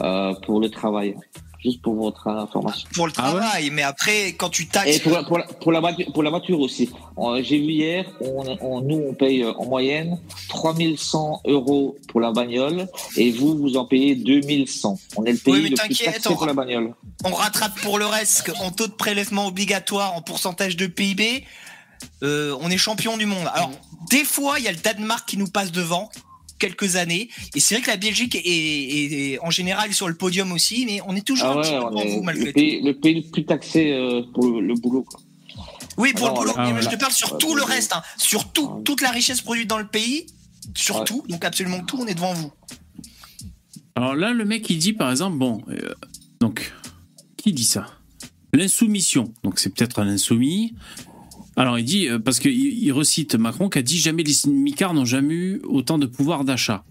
[0.00, 1.14] euh, pour le travail.
[1.62, 2.88] Juste pour votre information.
[2.94, 4.96] Pour le travail, mais après, quand tu taxes.
[4.96, 6.88] Et pour la, pour la, pour la, voiture, pour la voiture aussi.
[7.18, 10.18] Euh, J'ai vu hier, on, on, nous, on paye euh, en moyenne
[10.48, 14.98] 3100 euros pour la bagnole et vous, vous en payez 2100.
[15.16, 16.94] On est le pays Oui, mais le plus taxé on- pour la bagnole.
[17.24, 21.44] On rattrape pour le reste en taux de prélèvement obligatoire, en pourcentage de PIB.
[22.22, 23.46] euh, on est champion du monde.
[23.54, 23.70] Alors,
[24.10, 26.08] des fois, il y a le Danemark qui nous passe devant
[26.60, 27.28] quelques années.
[27.56, 30.86] Et c'est vrai que la Belgique est, est- est en général sur le podium aussi,
[30.86, 32.52] mais on est toujours Ah un petit ouais, peu on devant est vous, malgré le
[32.52, 32.58] tout.
[32.60, 35.02] pays, le pays le plus taxé euh, pour le, le boulot.
[35.02, 35.18] Quoi.
[35.98, 36.56] Oui, pour Ah le non, boulot.
[36.56, 38.02] là- mais je te parle sur tout le reste, hein.
[38.16, 40.26] sur tout, toute la richesse produite dans le pays,
[40.76, 42.52] sur tout, donc absolument tout, on est devant vous.
[43.96, 45.94] Alors là, le mec, il dit par exemple, bon, euh,
[46.40, 46.72] donc,
[47.36, 47.86] qui dit ça?
[48.52, 49.32] L'insoumission.
[49.44, 50.74] Donc c'est peut-être un insoumis.
[51.60, 54.94] Alors il dit, euh, parce qu'il il recite Macron qui a dit jamais les smicards
[54.94, 56.84] n'ont jamais eu autant de pouvoir d'achat.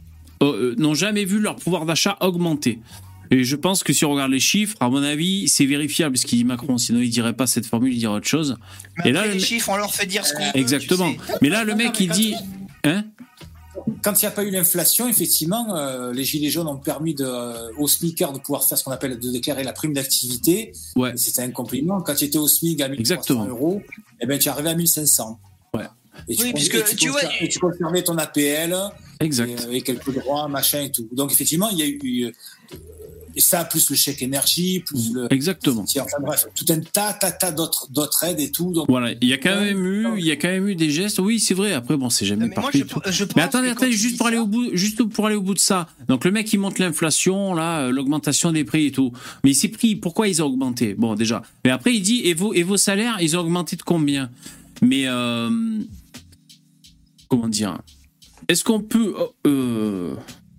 [0.44, 2.80] Euh, euh, n'ont jamais vu leur pouvoir d'achat augmenter.
[3.32, 6.26] Et je pense que si on regarde les chiffres, à mon avis, c'est vérifiable ce
[6.26, 6.78] qu'il dit Macron.
[6.78, 8.58] Sinon, il dirait pas cette formule, il dirait autre chose.
[9.04, 10.52] Mais Et là, après, le les me- chiffres, on leur fait dire ce qu'on veut.
[10.56, 11.12] Exactement.
[11.14, 11.34] tu sais.
[11.42, 12.36] Mais là, le mec, il dit,
[12.86, 13.06] hein?
[14.04, 17.26] Quand il n'y a pas eu l'inflation, effectivement, euh, les gilets jaunes ont permis de,
[17.26, 20.72] euh, aux SMICards de pouvoir faire ce qu'on appelle de déclarer la prime d'activité.
[20.96, 21.12] Ouais.
[21.16, 22.02] C'était un compliment.
[22.02, 23.46] Quand tu étais au SMIC à 1300 Exactement.
[23.46, 23.82] euros,
[24.22, 25.40] eh ben, tu arrivais à 1500.
[25.76, 25.84] Ouais.
[26.28, 28.76] Et tu, Oui, puisque et tu tu vois, conser- et tu conservais ton APL
[29.22, 29.48] Exact.
[29.50, 31.08] et, euh, et quelques droits, machin et tout.
[31.14, 32.34] Donc, effectivement, il y a eu.
[33.40, 35.32] Et ça, plus le chèque énergie, plus le.
[35.34, 35.84] Exactement.
[35.84, 38.74] Enfin bref, tout un tas, tas, tas d'autres, d'autres aides et tout.
[38.74, 40.90] Donc, Voilà, il y a quand même eu, il y a quand même eu des
[40.90, 41.20] gestes.
[41.20, 41.72] Oui, c'est vrai.
[41.72, 42.84] Après, bon, c'est jamais Mais moi, parfait.
[43.06, 45.42] je, je Mais attendez, attendez, juste pour aller ça- au bout, juste pour aller au
[45.42, 45.88] bout de ça.
[46.10, 49.14] Donc le mec il monte l'inflation, là, euh, l'augmentation des prix et tout.
[49.46, 50.96] Mais ces prix, pourquoi ils ont augmenté?
[50.96, 51.42] Bon, déjà.
[51.64, 54.30] Mais après il dit et vos et vos salaires, ils ont augmenté de combien?
[54.82, 55.50] Mais euh,
[57.30, 57.80] comment dire?
[58.48, 60.16] Est-ce qu'on peut euh, euh,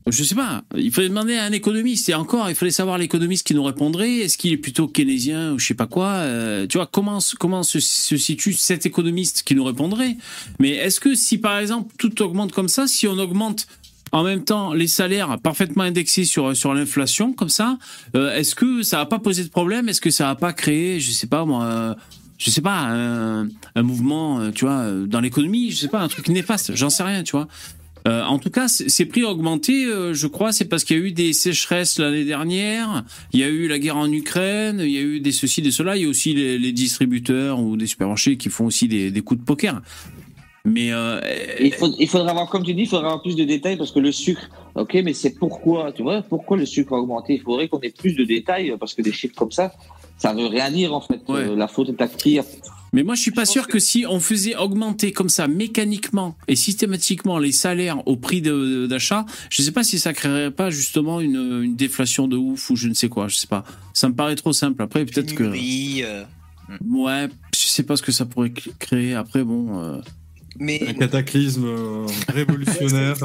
[0.06, 0.62] je sais pas.
[0.76, 2.08] Il fallait demander à un économiste.
[2.08, 4.18] Et encore, il fallait savoir l'économiste qui nous répondrait.
[4.18, 6.08] Est-ce qu'il est plutôt keynésien ou je sais pas quoi?
[6.08, 10.16] Euh, Tu vois, comment, se- situe cet économiste qui nous répondrait?
[10.58, 13.66] Mais est-ce que si, par exemple, tout augmente comme ça, si on augmente
[14.12, 17.78] en même temps les salaires parfaitement indexés sur, l'inflation, comme ça,
[18.16, 19.88] euh, est-ce que ça va pas poser de problème?
[19.88, 21.64] Est-ce que ça va pas créer, je sais pas moi...
[21.64, 21.94] euh,
[22.38, 26.26] je sais pas, un, un mouvement, tu vois, dans l'économie, je sais pas, un truc
[26.28, 27.46] néfaste, j'en sais rien, tu vois.
[28.08, 31.00] Euh, en tout cas, ces prix ont augmenté, euh, je crois, c'est parce qu'il y
[31.00, 34.90] a eu des sécheresses l'année dernière, il y a eu la guerre en Ukraine, il
[34.90, 37.76] y a eu des ceci, des cela, il y a aussi les, les distributeurs ou
[37.76, 39.82] des supermarchés qui font aussi des, des coups de poker.
[40.64, 41.20] Mais euh,
[41.58, 43.92] Il, faut, il faudra avoir, comme tu dis, il faudra avoir plus de détails parce
[43.92, 47.34] que le sucre, ok, mais c'est pourquoi, tu vois, pourquoi le sucre a augmenté?
[47.34, 49.72] Il faudrait qu'on ait plus de détails parce que des chiffres comme ça,
[50.18, 51.20] ça veut rien dire en fait.
[51.30, 52.38] Euh, la faute est à qui?
[52.92, 53.78] Mais moi, je suis pas sûr que...
[53.78, 59.62] si on faisait augmenter comme ça mécaniquement et systématiquement les salaires au prix d'achat, je
[59.62, 62.94] sais pas si ça créerait pas justement une, une déflation de ouf ou je ne
[62.94, 63.28] sais quoi.
[63.28, 63.64] Je sais pas.
[63.94, 64.82] Ça me paraît trop simple.
[64.82, 65.44] Après, peut-être que.
[65.44, 66.24] Oui, euh,
[66.88, 69.14] Ouais, je sais pas ce que ça pourrait créer.
[69.14, 69.80] Après, bon.
[69.82, 70.00] euh,
[70.58, 73.16] mais Un cataclysme euh, révolutionnaire.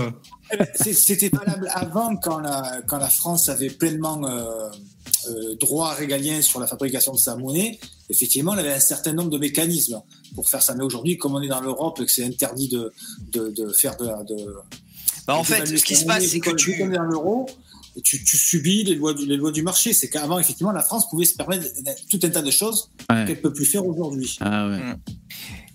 [0.76, 4.70] C'est- C'était valable avant quand la, quand la France avait pleinement euh,
[5.30, 7.80] euh, droit régalien sur la fabrication de sa monnaie.
[8.10, 10.02] Effectivement, elle avait un certain nombre de mécanismes
[10.36, 10.76] pour faire ça.
[10.76, 12.92] Mais aujourd'hui, comme on est dans l'Europe et que c'est interdit de,
[13.32, 14.54] de, de faire de, de
[15.28, 17.48] Bah, en de fait, ce qui se passe, c'est que tu- dans l'euro,
[18.04, 19.94] tu, tu subis les lois, du, les lois du marché.
[19.94, 21.66] C'est qu'avant, effectivement, la France pouvait se permettre
[22.10, 23.26] tout un tas de choses Ouais.
[23.26, 24.38] qu'elle peut plus faire aujourd'hui.
[24.42, 24.80] Ah ouais.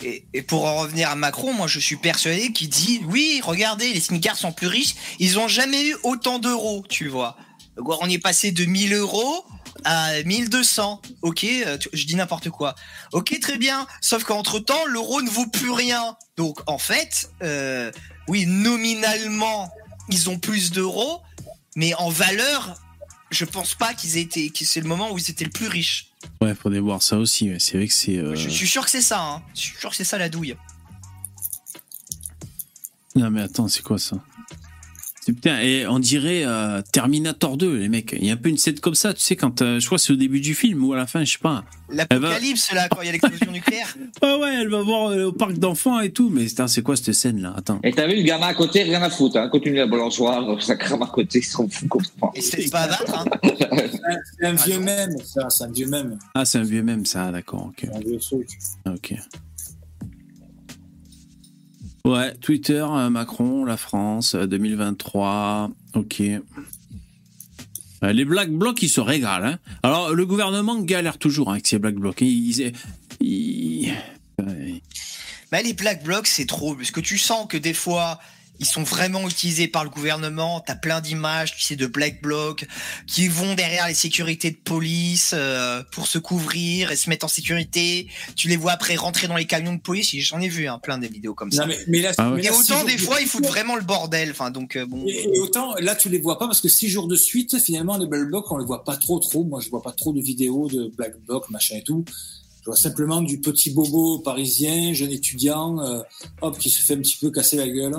[0.02, 4.00] Et, pour en revenir à Macron, moi je suis persuadé qu'il dit oui, regardez, les
[4.00, 7.36] smicards sont plus riches, ils ont jamais eu autant d'euros, tu vois.
[7.76, 9.44] On est passé de 1000 euros
[9.84, 11.00] à 1200.
[11.22, 12.74] Ok, euh, je dis n'importe quoi.
[13.12, 13.86] Ok, très bien.
[14.00, 16.16] Sauf qu'entre temps, l'euro ne vaut plus rien.
[16.36, 17.90] Donc en fait, euh,
[18.28, 19.70] oui, nominalement,
[20.08, 21.22] ils ont plus d'euros,
[21.76, 22.74] mais en valeur,
[23.30, 24.50] je pense pas qu'ils aient été.
[24.50, 26.08] que c'est le moment où ils étaient le plus riches.
[26.42, 27.50] Ouais, faudrait voir ça aussi.
[27.50, 27.58] ouais.
[27.58, 28.16] C'est vrai que c'est.
[28.18, 29.22] euh, Je suis sûr que c'est ça.
[29.22, 29.42] Hein.
[29.54, 30.56] Je suis sûr que c'est ça la douille.
[33.16, 34.16] Non mais attends, c'est quoi ça?
[35.30, 38.16] C'est putain, et on dirait euh, Terminator 2, les mecs.
[38.18, 39.96] Il y a un peu une scène comme ça, tu sais, quand euh, je crois
[39.96, 41.62] que c'est au début du film ou à la fin, je sais pas.
[41.88, 43.96] L'apocalypse, là, quand il y a l'explosion nucléaire.
[44.22, 46.30] Ah ouais, elle va voir euh, au parc d'enfants et tout.
[46.30, 47.80] Mais c'est quoi cette scène là Attends.
[47.84, 49.48] Et t'as vu le gamin à côté, rien à foutre, hein.
[49.48, 52.32] continue la balançoire, ça crame à côté, ils s'en foutent complètement.
[52.34, 53.24] Et c'était pas à battre, hein.
[54.38, 56.18] C'est un vieux même, ça, c'est un vieux même.
[56.34, 57.70] Ah, c'est un vieux même ça, d'accord.
[57.70, 57.88] Ok.
[57.92, 58.48] Un vieux truc.
[58.86, 59.14] Ok.
[62.04, 65.70] Ouais, Twitter, euh, Macron, la France, euh, 2023.
[65.94, 66.20] Ok.
[66.20, 66.40] Euh,
[68.12, 69.44] Les Black Blocs, ils se régalent.
[69.46, 69.58] Hein.
[69.82, 72.20] Alors, le gouvernement galère toujours hein, avec ces Black Blocs.
[72.22, 72.72] Ils.
[75.52, 78.18] Mais les Black Blocs, c'est trop, parce que tu sens que des fois,
[78.60, 80.60] ils sont vraiment utilisés par le gouvernement.
[80.60, 82.66] T'as plein d'images, tu sais, de black blocs
[83.06, 87.28] qui vont derrière les sécurités de police euh, pour se couvrir et se mettre en
[87.28, 88.06] sécurité.
[88.36, 90.14] Tu les vois après rentrer dans les camions de police.
[90.18, 91.62] J'en ai vu hein, plein des vidéos comme ça.
[91.62, 92.36] Non, mais, mais là, Ah ouais.
[92.36, 94.30] mais Et là, six autant des de fois, ils foutent vraiment le bordel.
[94.30, 95.04] Enfin, donc euh, bon.
[95.06, 97.96] Et, et autant, là, tu les vois pas parce que six jours de suite, finalement,
[97.96, 99.44] les Black Blocs, on les voit pas trop, trop.
[99.44, 102.04] Moi, je vois pas trop de vidéos de Black Bloc, machin et tout.
[102.60, 106.02] Je vois simplement du petit bobo parisien, jeune étudiant, euh,
[106.42, 107.94] hop, qui se fait un petit peu casser la gueule.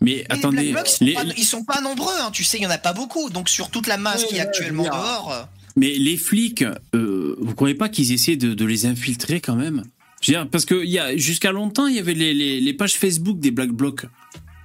[0.00, 2.14] Mais attendez, les Black Blocs, ils sont, pas, ils sont pas nombreux.
[2.20, 3.30] Hein, tu sais, il y en a pas beaucoup.
[3.30, 5.32] Donc sur toute la masse Ouais, qui est actuellement dehors.
[5.32, 5.42] euh,
[5.76, 6.64] mais les flics,
[6.94, 9.82] euh, vous croyez pas qu'ils essaient de, de les infiltrer quand même?
[10.22, 12.60] Je veux dire, parce que il y a jusqu'à longtemps, il y avait les, les,
[12.60, 14.06] les pages Facebook des Black Blocs.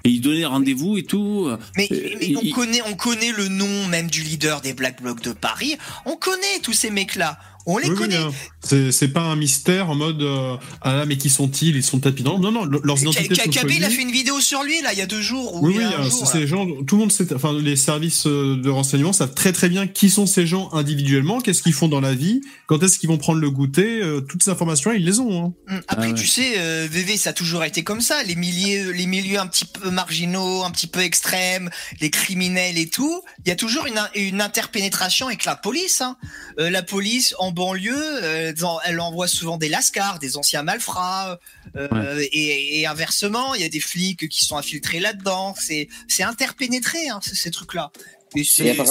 [0.04, 1.48] Et ils donnaient rendez-vous et tout.
[1.78, 5.00] Mais, Euh, mais on il- connaît, on connaît le nom même du leader des Black
[5.02, 5.76] Blocs de Paris.
[6.06, 7.38] On connaît tous ces mecs-là.
[7.66, 8.16] On les Oui, oui, connaît.
[8.18, 8.32] hein.
[8.64, 11.76] C'est c'est pas un mystère en mode euh, ah là mais qui sont-ils?
[11.76, 14.12] Ils sont tapis dans non non le- leurs identités sont Kabé, il a fait une
[14.12, 15.56] vidéo sur lui là il y a deux jours.
[15.56, 18.26] ou Oui oui, un euh, jour, ces gens tout le monde sait enfin les services
[18.28, 21.88] euh, de renseignement savent très très bien qui sont ces gens individuellement, qu'est-ce qu'ils font
[21.88, 25.06] dans la vie, quand est-ce qu'ils vont prendre le goûter, euh, toutes ces informations ils
[25.06, 25.46] les ont.
[25.46, 25.54] Hein.
[25.76, 26.16] Hum, Après, Ah ouais.
[26.16, 28.24] tu sais, euh, VV, ça a toujours été comme ça.
[28.24, 31.70] Les milieux, les milieux un petit peu marginaux, un petit peu extrêmes,
[32.00, 33.22] les criminels et tout.
[33.46, 36.02] Il y a toujours une, une interpénétration avec la police.
[36.02, 36.18] Hein.
[36.58, 38.54] La police en banlieue, euh,
[38.86, 41.40] elle envoie souvent des lascars, des anciens malfrats,
[41.76, 45.54] euh, et, et inversement, il y a des flics qui sont infiltrés là-dedans.
[45.60, 47.92] C'est, c'est interpénétré, hein, ces, trucs-là.
[48.36, 48.86] Et c'est, pas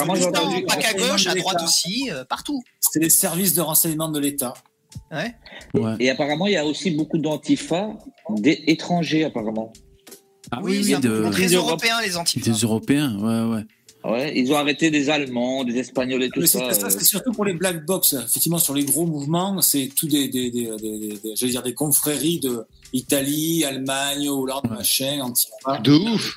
[0.76, 2.62] qu'à gauche, à droite aussi, euh, partout.
[2.80, 4.54] C'est les services de renseignement de l'État.
[5.10, 5.34] Ouais.
[5.74, 5.94] Ouais.
[5.98, 7.90] Et apparemment, il y a aussi beaucoup d'antifa
[8.30, 9.72] des étrangers, apparemment.
[10.50, 12.50] Ah Oui, oui, oui, peu de- très des européen, les antifas.
[12.50, 13.64] des Européens, ouais, ouais.
[14.02, 16.72] Ouais, ils ont arrêté des Allemands, des Espagnols et tout Mais c'est ça.
[16.72, 16.90] ça, euh.
[16.90, 18.14] c'est surtout pour les black box.
[18.14, 21.62] Effectivement, sur les gros mouvements, c'est tout des, des, des, des, des- des- j'allais dire
[21.62, 22.62] des confréries de
[22.94, 25.78] Italie, Allemagne, Hollande, machin, Antifa.
[25.84, 26.36] De ouf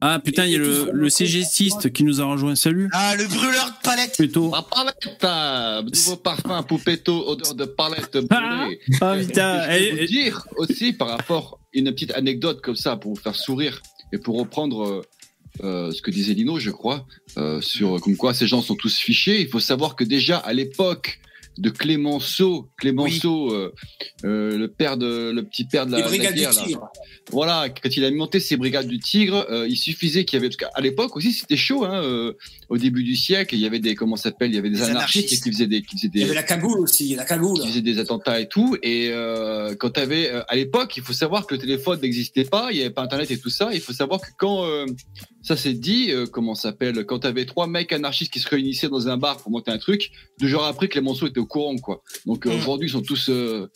[0.00, 1.08] Ah putain, il y a le, le
[1.90, 2.54] qui nous a rejoint.
[2.56, 2.88] Salut.
[2.92, 4.16] Ah, le brûleur de palette.
[4.16, 4.50] Plutôt.
[4.50, 8.80] Ma palette, hein, nouveau parfum Poupetto, odeur de palette Ah, brûlée.
[9.00, 9.62] ah, putain.
[9.70, 13.36] Je vais vous dire aussi par rapport une petite anecdote comme ça pour vous faire
[13.36, 13.80] sourire
[14.12, 15.02] et pour reprendre
[15.62, 17.06] euh, ce que disait Lino, je crois,
[17.38, 19.40] euh, sur comme quoi ces gens sont tous fichés.
[19.40, 21.20] Il faut savoir que déjà à l'époque
[21.58, 23.72] de Clémenceau, Clémenceau, euh,
[24.24, 26.62] euh, le père de, le petit père de la, Les la brigades guerre, du là.
[26.64, 26.88] Tigre.
[27.30, 30.70] Voilà, quand il a monté ses brigades du Tigre, il suffisait qu'il y avait, parce
[30.70, 32.02] qu'à l'époque aussi c'était chaud, hein,
[32.68, 34.82] au début du siècle, il y avait des, comment s'appelle, il y avait des Des
[34.82, 35.44] anarchistes, anarchistes.
[35.44, 37.58] qui faisaient des, qui faisaient Il y des, avait la cagoule aussi, la cagoule.
[37.62, 38.76] qui faisaient des attentats et tout.
[38.82, 39.10] Et
[39.78, 42.80] quand tu avais, à l'époque, il faut savoir que le téléphone n'existait pas, il n'y
[42.82, 43.70] avait pas Internet et tout ça.
[43.72, 44.66] Il faut savoir que quand
[45.46, 48.48] ça s'est dit, euh, comment ça s'appelle, quand tu avais trois mecs anarchistes qui se
[48.48, 50.10] réunissaient dans un bar pour monter un truc,
[50.40, 52.02] deux jours après, Clémenceau était au courant, quoi.
[52.26, 52.58] Donc euh, Mm.
[52.58, 53.28] aujourd'hui, ils sont tous.
[53.28, 53.68] Euh,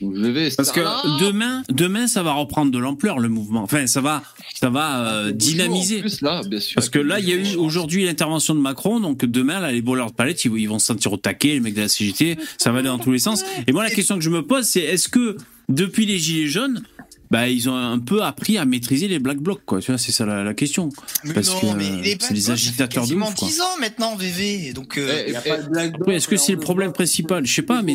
[0.00, 0.14] donc,
[0.56, 0.80] Parce que
[1.24, 3.62] demain, demain, ça va reprendre de l'ampleur le mouvement.
[3.62, 4.22] Enfin, ça va,
[4.54, 5.98] ça va euh, bonjour, dynamiser.
[5.98, 6.74] En plus, là, bien sûr.
[6.74, 9.80] Parce que là, il y a eu aujourd'hui l'intervention de Macron, donc demain, là, les
[9.80, 12.36] voleurs de palette, ils, ils vont se sentir au taquet, les mecs de la CGT,
[12.58, 13.44] ça va aller dans tous les sens.
[13.66, 15.36] Et moi, la question que je me pose, c'est est-ce que
[15.68, 16.82] depuis les Gilets jaunes,
[17.30, 19.80] bah, ils ont un peu appris à maîtriser les black blocs, quoi.
[19.80, 20.90] Tu vois, c'est ça la, la question.
[21.24, 23.48] Mais Parce non, que mais euh, les c'est des agitateurs de ouf, quoi.
[23.48, 24.72] 10 ans maintenant, VV.
[24.72, 26.08] Donc, euh, Il n'y a pas de black bloc.
[26.08, 27.46] Oui, est-ce que c'est le problème principal?
[27.46, 27.94] Je sais pas, mais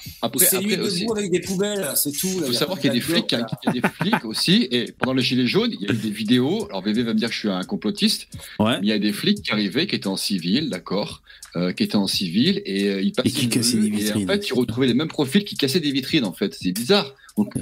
[0.00, 1.00] c'est- lui après aussi.
[1.02, 2.28] debout avec des poubelles, c'est tout.
[2.34, 3.80] Il là, faut savoir qu'il y a de des flics, bloc, hein, il y a
[3.80, 6.66] des flics aussi, et pendant les gilets jaunes, il y a eu des vidéos.
[6.70, 8.72] Alors VV va me dire que je suis un complotiste, ouais.
[8.80, 11.22] mais il y a des flics qui arrivaient, qui étaient en civil, d'accord,
[11.56, 14.24] euh, qui étaient en civil et euh, ils passaient qui cassaient rue, des et vitrines.
[14.24, 16.24] en fait, tu retrouvais les mêmes profils qui cassaient des vitrines.
[16.24, 17.14] En fait, c'est bizarre.
[17.36, 17.52] Donc,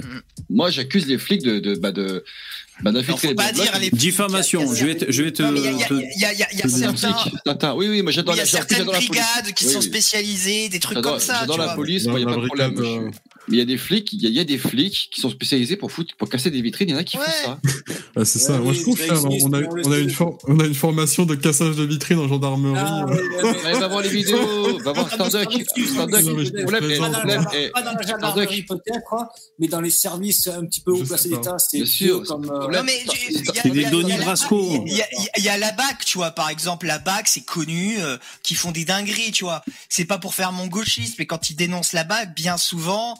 [0.49, 2.23] moi, j'accuse les flics de de bah de
[2.81, 4.73] bah, non, d'infiltrer faut les pas dire les Diffamation.
[4.73, 5.43] Je vais te, je vais te.
[5.43, 7.15] Il y a, y y y y certains.
[7.45, 11.01] Attends, oui, oui, moi j'adore Il y a certaines brigades qui sont spécialisées, des trucs
[11.01, 11.39] comme ça.
[11.41, 11.75] j'adore tu la vois.
[11.75, 13.11] police, il n'y a pas de problème.
[13.49, 15.19] Mais il y a des flics, il y, a- il y a des flics qui
[15.19, 16.89] sont spécialisés pour foutre, pour casser des vitrines.
[16.89, 17.23] Il y en a qui Ouais.
[17.25, 17.59] font ça.
[18.15, 18.53] Ah, c'est ça.
[18.53, 21.25] Ouais, Moi, je trouve ça on a, on on une for- on a une formation
[21.25, 22.75] de cassage de vitrines en gendarmerie.
[22.77, 25.51] Ah, euh, ouais, va voir les vidéos, va voir dans- Starduck.
[25.51, 25.97] Starduck,
[26.77, 29.27] Pas dans la- gendarmerie peut-être, hein,
[29.59, 32.45] mais dans les services un petit peu haut placés d'État, c'est Bien sûr, comme.
[32.45, 32.67] c'est euh.
[32.71, 34.83] Non, mais tu- il y a- C'est des Donny Brasco.
[34.85, 35.05] Il y a,
[35.37, 38.55] il y a la BAC, tu vois, par exemple, la BAC, c'est connu, euh, qui
[38.55, 39.63] font des dingueries, tu vois.
[39.89, 43.15] C'est pas pour faire mon gauchiste, mais quand ils dénoncent la BAC, bien souvent,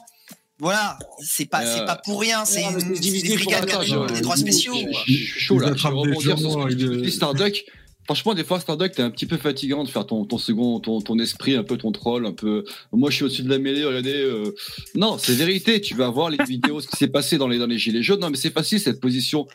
[0.58, 4.74] voilà, c'est pas, Euh, c'est pas pour rien, c'est une- divisé des droits spéciaux.
[4.92, 7.64] Je suis chaud là, je vais rebondir sur ce que tu Starduck.
[8.06, 11.00] Franchement, des fois, Starduck, t'es un petit peu fatigant de faire ton, ton second, ton,
[11.00, 12.64] ton esprit, un peu ton troll, un peu.
[12.92, 14.12] Moi, je suis au-dessus de la mêlée, regardez.
[14.14, 14.54] euh.
[14.94, 15.80] Non, c'est vérité.
[15.80, 18.20] Tu vas voir les vidéos, ce qui s'est passé dans les, dans les gilets jaunes.
[18.20, 19.46] Non, mais c'est facile, cette position.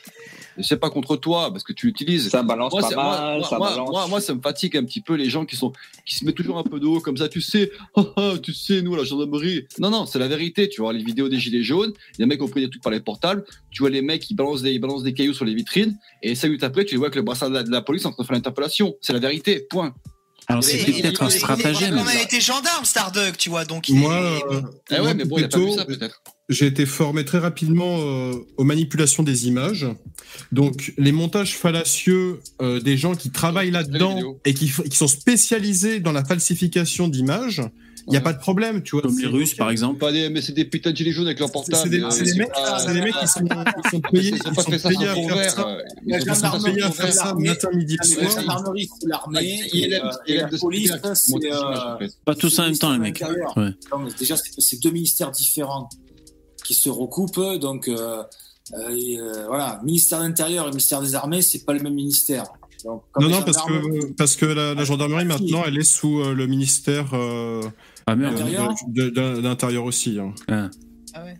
[0.61, 2.29] C'est pas contre toi, parce que tu l'utilises.
[2.29, 3.89] Ça balance moi, pas mal, moi, moi, ça moi, balance.
[3.89, 5.71] moi, moi, ça me fatigue un petit peu les gens qui sont
[6.05, 7.29] qui se mettent toujours un peu de haut comme ça.
[7.29, 9.65] Tu sais, ah, ah, tu sais, nous, la gendarmerie.
[9.79, 10.69] Non, non, c'est la vérité.
[10.69, 11.93] Tu vois les vidéos des gilets jaunes.
[12.17, 13.45] Les mecs ont pris des trucs par les portables.
[13.71, 15.97] Tu vois les mecs qui balancent des, ils balancent des cailloux sur les vitrines.
[16.21, 18.05] Et cinq minutes après, tu les vois avec le brassard de la, de la police
[18.05, 18.95] en train de faire l'interpellation.
[19.01, 19.65] C'est la vérité.
[19.69, 19.93] Point.
[20.47, 22.01] Alors Mais c'était peut-être un stratagème.
[22.11, 25.13] Il a été gendarme, Starduck, tu vois, donc il Moi, est- euh, Eh ouais, moi,
[25.13, 26.21] mais bon, il a pas vu plutôt, ça peut-être.
[26.49, 29.85] J'ai été formé très rapidement euh, aux manipulations des images.
[30.51, 36.11] Donc, les montages fallacieux euh, des gens qui travaillent là-dedans et qui, sont spécialisés dans
[36.11, 37.61] la falsification d'images,
[38.07, 38.23] il n'y a Ouais.
[38.23, 39.03] pas de problème, tu vois.
[39.03, 39.99] Comme les Russes, par exemple.
[39.99, 41.83] Pas des, mais c'est des putains de gilets jaunes avec leur C'est portable.
[41.83, 42.07] c'est des, euh,
[42.37, 43.39] mecs, des mecs qui sont,
[43.83, 45.51] qui sont payés, Ils pas sont fait ça payés sans à fond faire vert.
[45.51, 45.67] ça.
[45.67, 47.69] euh, La Ils ont pas fait ça sans gendarmerie, payés à faire ça l'armée, matin,
[47.75, 48.31] midi, La soir.
[48.41, 49.61] gendarmerie, c'est l'armée,
[49.93, 52.07] euh, la police, c'est euh.
[52.25, 53.23] Pas tous en même temps, les mecs.
[54.17, 55.87] déjà, c'est deux ministères différents
[56.69, 58.21] qui se recoupent, donc euh,
[58.75, 61.95] euh, et, euh, voilà, ministère de l'Intérieur et ministère des Armées, c'est pas le même
[61.95, 62.43] ministère.
[62.85, 66.35] Donc, Non, non, parce que, parce que la, la gendarmerie, maintenant, elle est sous euh,
[66.35, 67.63] le ministère euh,
[68.05, 70.19] Ah de, l'Intérieur aussi.
[70.19, 70.31] hein.
[70.47, 70.69] Ah.
[71.15, 71.39] Ah ouais.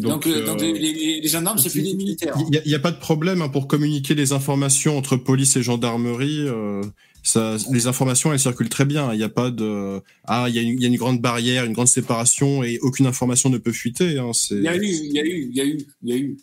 [0.00, 2.34] donc, donc, euh, donc les, les- les gendarmes, c'est plus des militaires.
[2.50, 6.46] Il n'y a, pas de problème hein, pour communiquer les informations entre police et gendarmerie.
[7.28, 9.12] Ça, les informations, elles circulent très bien.
[9.12, 11.20] Il n'y a pas de ah, il y, a une- il y a une grande
[11.20, 14.18] barrière, une grande séparation et aucune information ne peut fuiter.
[14.18, 16.12] Hein, Il y a eu, il y a eu, il y a eu, il y
[16.12, 16.36] a eu.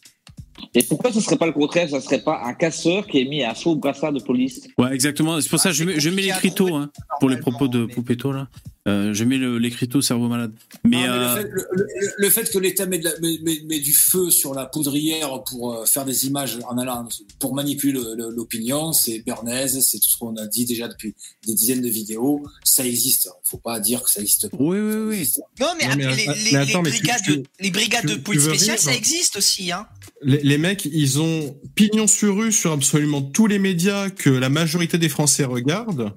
[0.74, 1.90] Et pourquoi ce serait pas le contraire?
[1.90, 4.62] Ça serait pas un casseur qui est mis un faux brassard de police?
[4.78, 5.42] Ouais, exactement.
[5.42, 8.32] C'est pour ça que je mets, je mets l'écriteau hein, pour les propos de Poupetto
[8.32, 8.48] là.
[8.88, 10.54] Euh, je mets l'écriteau cerveau malade.
[10.84, 13.20] Mais, Non, mais euh, le, fait, le- le- le fait que l'État met, de la-
[13.20, 17.08] met- met- met du feu sur la poudrière pour euh, faire des images en allant
[17.40, 21.16] pour manipuler le- le- l'opinion, c'est Bernays, c'est tout ce qu'on a dit déjà depuis
[21.48, 22.44] des dizaines de vidéos.
[22.64, 23.26] Ça existe.
[23.26, 24.58] Il faut pas dire que ça existe pas.
[24.60, 25.32] oui, oui, oui.
[25.60, 27.38] Non, mais, Non, mais après, les, att- les- mais attends, les mais tu- brigades, tu-
[27.38, 29.72] de, les brigades tu- de tu police spéciale, ça existe aussi.
[29.72, 29.88] Hein.
[30.22, 34.50] Les, les mecs, ils ont pignon sur rue sur absolument tous les médias que la
[34.50, 36.14] majorité des Français regardent.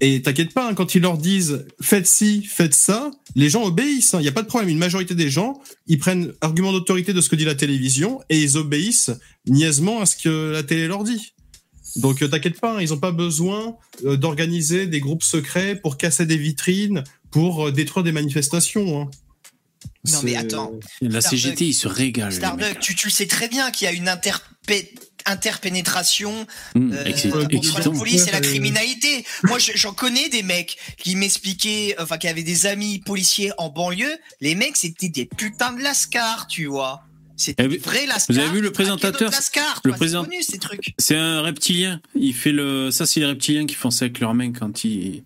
[0.00, 4.12] Et t'inquiète pas, hein, quand ils leur disent faites ci, faites ça, les gens obéissent.
[4.14, 4.68] Il n'y a pas de problème.
[4.68, 8.38] Une majorité des gens, ils prennent argument d'autorité de ce que dit la télévision et
[8.42, 9.10] ils obéissent
[9.46, 11.32] niaisement à ce que la télé leur dit.
[11.96, 15.96] Donc euh, t'inquiète pas, hein, ils n'ont pas besoin euh, d'organiser des groupes secrets pour
[15.96, 19.00] casser des vitrines, pour euh, détruire des manifestations.
[19.00, 19.10] hein.
[20.12, 20.72] Non, mais attends.
[21.00, 21.40] la Starbucks.
[21.40, 22.56] CGT, ils se régalent.
[22.58, 22.80] mecs.
[22.80, 24.92] tu, tu le sais très bien qu'il y a une interpé-
[25.26, 29.24] interpénétration Hum, euh, excit- entre la police et la Euh, criminalité.
[29.44, 33.68] Moi, je- j'en connais des mecs qui m'expliquaient, enfin, qui avaient des amis policiers en
[33.68, 34.14] banlieue.
[34.40, 37.02] Les mecs, c'était des putains de lascars, tu vois.
[37.36, 38.34] C'était des vrais lascars.
[38.34, 39.96] vous avez vu le présentateur Le quoi.
[39.98, 40.94] présent- C'est connu, ces trucs.
[40.98, 42.00] C'est un reptilien.
[42.14, 42.90] Il fait le.
[42.90, 45.22] Ça, c'est les reptiliens qui font ça avec leurs mains quand ils.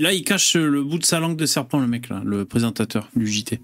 [0.00, 3.08] Là, il cache le bout de sa langue de serpent, le mec là, le présentateur
[3.16, 3.60] du JT.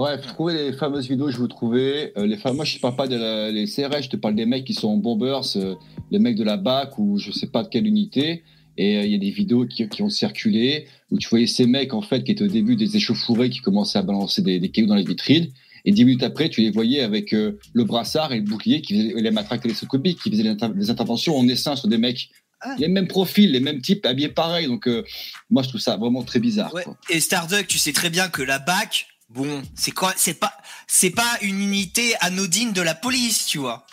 [0.00, 2.14] Bref, trouvez les fameuses vidéos, je vous trouvais.
[2.16, 4.34] Euh, les fameux, moi, je te parle pas de la- les CRS, je te parle
[4.34, 5.74] des mecs qui sont en bombers, euh,
[6.10, 8.42] les mecs de la BAC ou je sais pas de quelle unité.
[8.78, 11.66] Et euh, il y a des vidéos qui, qui ont circulé où tu voyais ces
[11.66, 14.70] mecs, en fait, qui étaient au début des échauffourées qui commençaient à balancer des, des
[14.70, 15.48] cailloux dans les vitrines.
[15.84, 18.94] Et dix minutes après, tu les voyais avec euh, le brassard et le bouclier qui
[18.94, 21.98] faisaient et les matraques télescopiques, qui faisaient les, inter- les interventions en essaim sur des
[21.98, 22.30] mecs.
[22.62, 22.74] Ah.
[22.78, 24.66] Les mêmes profils, les mêmes types habillés pareil.
[24.66, 25.04] Donc, euh,
[25.50, 26.72] moi, je trouve ça vraiment très bizarre.
[26.72, 26.84] Ouais.
[26.84, 26.96] quoi.
[27.10, 30.52] Et Starduck, tu sais très bien que la BAC, bon, c'est quoi, c'est pas,
[30.86, 33.86] c'est pas une unité anodine de la police, tu vois.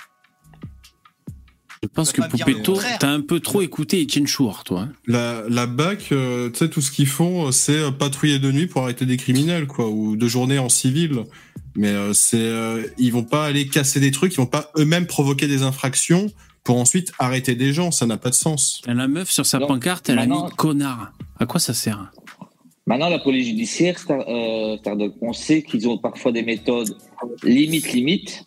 [1.84, 4.82] Je pense que Poupetto, t'as un peu trop écouté Etienne Chouard, toi.
[4.82, 4.94] hein.
[5.06, 8.52] La, la BAC, euh, tu sais, tout ce qu'ils font, euh, c'est euh, patrouiller de
[8.52, 11.24] nuit pour arrêter des criminels, quoi, ou de journée en civil.
[11.76, 15.06] Mais euh, c'est, euh, ils vont pas aller casser des trucs, ils vont pas eux-mêmes
[15.06, 16.32] provoquer des infractions
[16.64, 17.92] pour ensuite arrêter des gens.
[17.92, 18.82] Ça n'a pas de sens.
[18.88, 21.12] Et La meuf sur sa Non, pancarte, elle a maintenant- mis connard.
[21.40, 22.12] À quoi ça sert?
[22.88, 24.78] Maintenant, la police judiciaire, euh,
[25.22, 26.96] on sait qu'ils ont parfois des méthodes
[27.44, 28.46] limite limite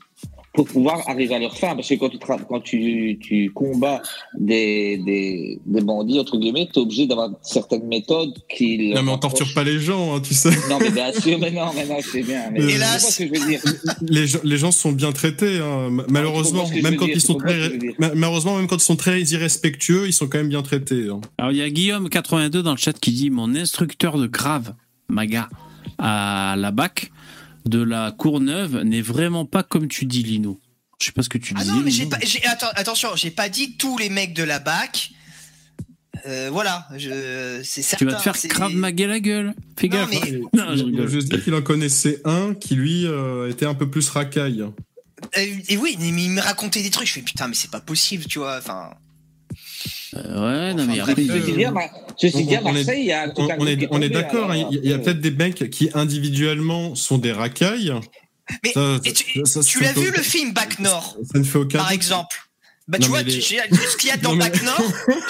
[0.53, 1.77] pour pouvoir arriver à leur fin.
[1.77, 4.03] Parce que quand tu, tra- quand tu, tu combats
[4.37, 8.93] des, des, des bandits, entre guillemets, tu es obligé d'avoir certaines méthodes qui...
[8.93, 10.51] Non, mais on torture pas les gens, hein, tu sais.
[10.69, 12.51] Non, mais bien sûr, mais non, mais non, c'est bien.
[12.51, 13.01] Mais Euh, Hélas.
[13.03, 13.61] vois ce que je veux dire.
[14.03, 16.69] les, gens, les gens sont bien traités, hein, ma- malheureusement.
[16.83, 20.27] Même quand dire, ils sont très, malheureusement, même quand ils sont très irrespectueux, ils sont
[20.27, 21.09] quand même bien traités.
[21.11, 21.21] hein.
[21.39, 24.75] Alors, il y a Guillaume82 dans le chat qui dit Mon instructeur de grave,
[25.09, 25.49] Maga,
[25.99, 27.13] à la BAC
[27.67, 30.61] de la Courneuve n'est vraiment pas comme tu dis, Lino.
[31.01, 31.73] Je sais pas ce que tu Ah disais.
[31.73, 32.11] non, mais j'ai Lino.
[32.17, 35.11] pas, j'ai, attends, attention, j'ai pas dit tous les mecs de la BAC.
[36.27, 38.05] Euh, voilà, je, c'est certain.
[38.05, 39.55] Tu vas te faire Krav Maga la gueule.
[39.79, 40.11] Fais Non, gaffe.
[40.11, 40.49] mais- hein.
[40.53, 41.09] Non, je rigole.
[41.09, 44.61] juste qu'il en connaissait un qui, lui, euh, était un peu plus racaille.
[44.63, 44.71] Euh,
[45.69, 47.07] et oui, mais il me racontait des trucs.
[47.09, 48.59] Je fais putain, mais c'est pas possible, tu vois.
[48.59, 48.91] Enfin,
[50.15, 51.27] ouais, non, mais Enfin, après.
[51.27, 51.65] ceci dit,
[52.17, 54.09] ceci dit, à On- on est- Marseille, il y a tout On, est, on est
[54.09, 57.93] d'accord, hein, alors, il y a peut-être des mecs qui individuellement sont des racailles.
[58.65, 61.39] Mais Ça- et tu, ça- ça- tu ça l'as vu le film Bac Nord, Ça
[61.39, 62.37] ne fait aucun par exemple?
[62.91, 63.61] Bah Non, tu vois, tu- j'ai-
[63.91, 64.83] ce qu'il y a dans mais- Bac Nord,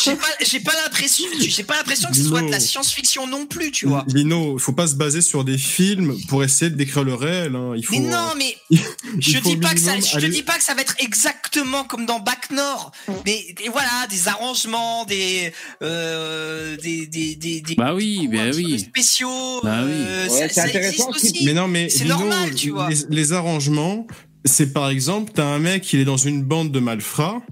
[0.02, 3.44] j'ai pas, j'ai pas l'impression, j'ai pas l'impression que ce soit de la science-fiction non
[3.46, 4.04] plus, tu vois.
[4.08, 7.54] Lino, il faut pas se baser sur des films pour essayer de décrire le réel.
[7.54, 7.72] hein.
[7.76, 8.56] Il faut, Mais non, mais
[9.18, 12.06] je dis pas que ça, je te dis pas que ça va être exactement comme
[12.06, 12.92] dans Bac Nord,
[13.26, 18.50] mais et voilà, des arrangements, des, euh, des, des, des, des Bah oui, coups bah
[18.54, 18.78] oui.
[18.80, 19.60] spéciaux.
[19.62, 19.90] Bah oui.
[19.92, 21.42] euh, Ouais, c'est intéressant aussi.
[21.44, 22.88] Mais non, mais c'est normal, tu vois.
[22.88, 24.06] Les, les arrangements,
[24.44, 27.42] c'est par exemple, t'as un mec, il est dans une bande de malfrats.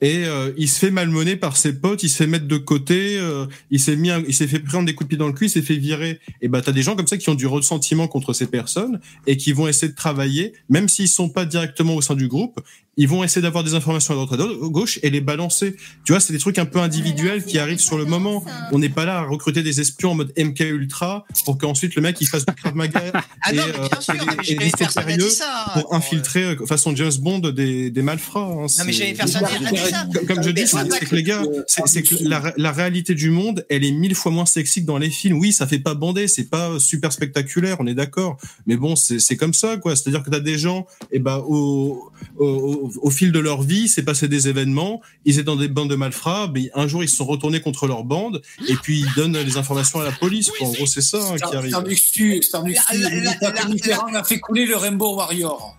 [0.00, 3.16] Et euh, il se fait malmener par ses potes, il se fait mettre de côté,
[3.18, 5.32] euh, il s'est mis, un- il s'est fait prendre des coups de pied dans le
[5.34, 6.20] cul, il s'est fait virer.
[6.42, 9.36] Et bah t'as des gens comme ça qui ont du ressentiment contre ces personnes et
[9.36, 12.60] qui vont essayer de travailler, même s'ils sont pas directement au sein du groupe,
[12.96, 15.74] ils vont essayer d'avoir des informations à droite à gauche et les balancer.
[16.04, 18.44] Tu vois, c'est des trucs un peu individuels qui arrivent sur le moment.
[18.72, 22.02] On n'est pas là à recruter des espions en mode MK Ultra pour qu'ensuite le
[22.02, 23.02] mec il fasse du Krav Maga
[23.42, 25.72] Ah et, non, mais euh, bien sûr, et- et des sérieux ça.
[25.74, 28.40] pour infiltrer euh, façon James Bond des, des malfrats.
[28.42, 28.66] hein.
[28.78, 29.48] Non, mais jamais personne ça.
[30.26, 33.84] Comme, je dis, c'est que les gars, c'est que la, la réalité du monde, elle
[33.84, 35.38] est mille fois moins sexy que dans les films.
[35.38, 38.36] Oui, ça fait pas bander, c'est pas super spectaculaire, on est d'accord.
[38.66, 39.96] Mais bon, c'est comme ça, quoi.
[39.96, 44.02] C'est-à-dire que t'as des gens, et ben au, au, au, fil de leur vie, c'est
[44.02, 45.00] passé des événements.
[45.24, 47.86] Ils étaient dans des bandes de malfrats, mais un jour ils se sont retournés contre
[47.86, 50.50] leur bande, et puis ils donnent les informations à la police.
[50.50, 50.68] quoi.
[50.68, 51.72] En gros, c'est ça hein, qui arrive.
[53.42, 55.76] La- Mitterrand a fait couler le Rainbow Warrior.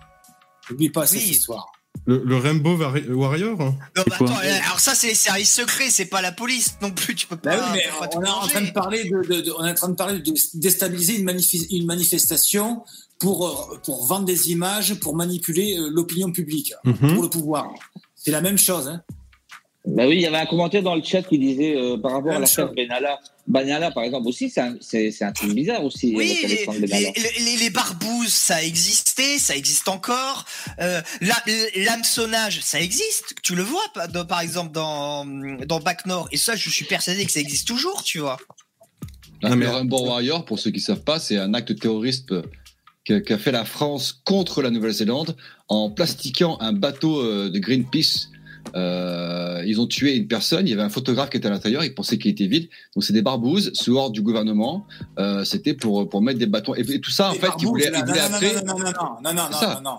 [0.70, 1.72] N'oublie pas cette histoire.
[2.06, 3.60] Le, le Rainbow Vari- Warrior.
[3.60, 3.74] hein.
[3.96, 7.14] Non, bah, attends, alors ça c'est les services secrets, c'est pas la police non plus,
[7.16, 7.72] tu peux Bah pas.
[7.72, 7.84] oui, mais
[8.16, 10.20] on est en train de parler de, de- de- on est en train de parler
[10.20, 12.82] de déstabiliser une manifestation
[13.18, 17.14] pour euh, pour vendre des images, pour manipuler euh, l'opinion publique, Mhm.
[17.14, 17.70] pour le pouvoir.
[18.14, 18.88] C'est la même chose.
[18.88, 19.02] Hein.
[19.86, 22.30] Bah oui, il y avait un commentaire dans le chat qui disait euh, par rapport
[22.30, 22.74] à Même l'affaire chose.
[22.76, 23.20] Benalla.
[23.46, 24.74] Benalla, par exemple, aussi, c'est un,
[25.20, 26.12] un truc bizarre aussi.
[26.16, 27.12] Oui, les, les,
[27.44, 30.44] les, les barbouzes, ça existait, ça existe encore.
[30.80, 31.00] Euh,
[31.76, 33.34] L'hameçonnage, ça existe.
[33.42, 36.28] Tu le vois, dans- par exemple, dans, dans Bac Nord.
[36.32, 38.38] Et ça, je suis persuadé que ça existe toujours, tu vois.
[39.44, 42.34] Ah, mais- Le Rainbow Warrior, pour ceux qui savent pas, c'est un acte terroriste
[43.04, 45.36] qu'a qu'a fait la France contre la Nouvelle-Zélande
[45.68, 48.30] en plastiquant un bateau euh, de Greenpeace.
[48.74, 51.84] Euh, ils ont tué une personne, il y avait un photographe qui était à l'intérieur,
[51.84, 52.68] ils pensaient qu'il était vide.
[52.94, 54.86] Donc c'est des barbouzes sous ordre du gouvernement.
[55.18, 57.90] Euh, C'était pour pour mettre des bâtons et, et tout ça en fait, ils voulaient,
[57.90, 58.54] barbouzes, ils voulaient là, non, après.
[58.54, 59.98] non, non, non, non, non, non, non, non, non,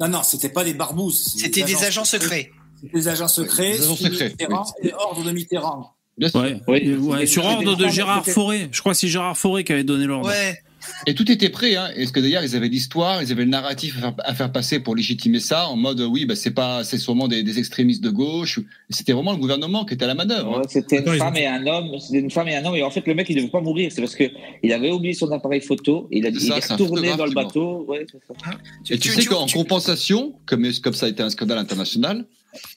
[0.00, 1.34] non, non, c'était pas des barbouzes.
[1.36, 2.50] C'était des agents secrets.
[2.80, 3.72] C'était des agents secrets.
[3.72, 5.92] des agents secrets, Mitterrand et ordre de Mitterrand.
[6.18, 6.40] Bien sûr.
[6.40, 8.68] Ouais, Oui, Et ouais, sur ordre de des- Gérard Forêt.
[8.72, 10.28] Je crois que c'est Gérard Forêt qui avait donné l'ordre.
[10.28, 10.58] Ouais.
[11.06, 11.88] Et tout était prêt, hein.
[11.96, 14.80] Est-ce que d'ailleurs ils avaient l'histoire, ils avaient le narratif à faire, à faire passer
[14.80, 18.10] pour légitimer ça en mode oui, bah c'est pas, c'est sûrement des, des extrémistes de
[18.10, 18.60] gauche.
[18.90, 20.56] C'était vraiment le gouvernement qui était à la manœuvre.
[20.56, 20.60] hein.
[20.60, 21.98] Ouais, c'était une femme et un homme.
[21.98, 22.76] C'était une femme et un homme.
[22.76, 23.90] Et en fait, le mec, il devait pas mourir.
[23.92, 24.24] C'est parce que
[24.62, 26.08] il avait oublié son appareil photo.
[26.10, 27.84] Il a dit, ça, il est retourné dans le bateau.
[27.88, 28.50] Ouais, ça.
[28.90, 32.24] Et tu, sais qu'en compensation, comme, comme ça a été un scandale international,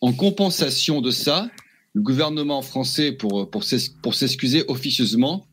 [0.01, 1.49] en compensation de ça,
[1.93, 5.47] le gouvernement français, pour, pour s'ex- pour s'excuser officieusement,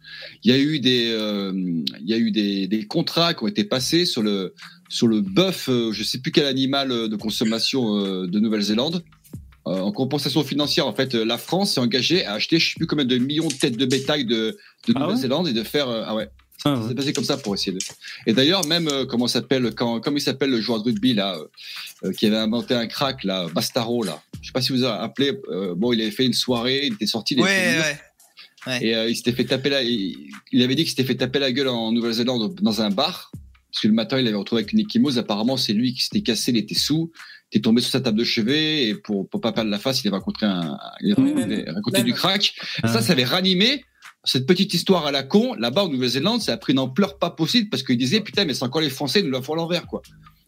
[0.44, 3.48] il y a eu des, euh, il y a eu des, des contrats qui ont
[3.48, 4.54] été passés sur le,
[4.88, 9.02] sur le bœuf, euh, je sais plus quel animal euh, de consommation euh, de Nouvelle-Zélande.
[9.64, 13.04] En compensation financière, en fait, la France s'est engagée à acheter, je sais plus combien
[13.04, 14.56] de millions de têtes de bétail de, de
[14.88, 15.00] Ah ouais?
[15.00, 16.28] Nouvelle-Zélande et de faire, ah ouais.
[16.66, 17.78] Ah Ça s'est passé comme ça pour essayer de.
[18.26, 21.38] Et d'ailleurs, même euh, comment s'appelle quand comment il s'appelle le joueur de rugby là,
[22.04, 24.20] euh, qui avait inventé un crack là, Bastaro là.
[24.40, 25.32] Je sais pas si vous avez appelé.
[25.50, 27.34] euh, bon, il avait fait une soirée, il était sorti.
[27.34, 27.98] il fait Ouais, ouais.
[28.66, 28.84] Ouais.
[28.84, 29.82] Et euh, il s'était fait taper la.
[29.82, 30.16] Il,
[30.50, 33.30] il avait dit qu'il s'était fait taper la gueule en Nouvelle-Zélande dans un bar
[33.70, 35.18] parce que le matin il avait retrouvé avec une échymose.
[35.18, 37.12] Apparemment, c'est lui qui s'était cassé, il était sous.
[37.52, 40.02] Il était tombé sur sa table de chevet et pour pour pas perdre la face,
[40.02, 40.76] il avait rencontré un.
[41.00, 42.54] Il avait rencontré, du crack.
[42.82, 42.88] Ah.
[42.88, 43.84] Ça, ça avait ranimé
[44.26, 47.30] cette petite histoire à la con, là-bas en Nouvelle-Zélande, ça a pris une ampleur pas
[47.30, 49.86] possible parce qu'ils disaient putain, mais c'est encore les Français, nous la font à l'envers,
[49.86, 50.02] quoi.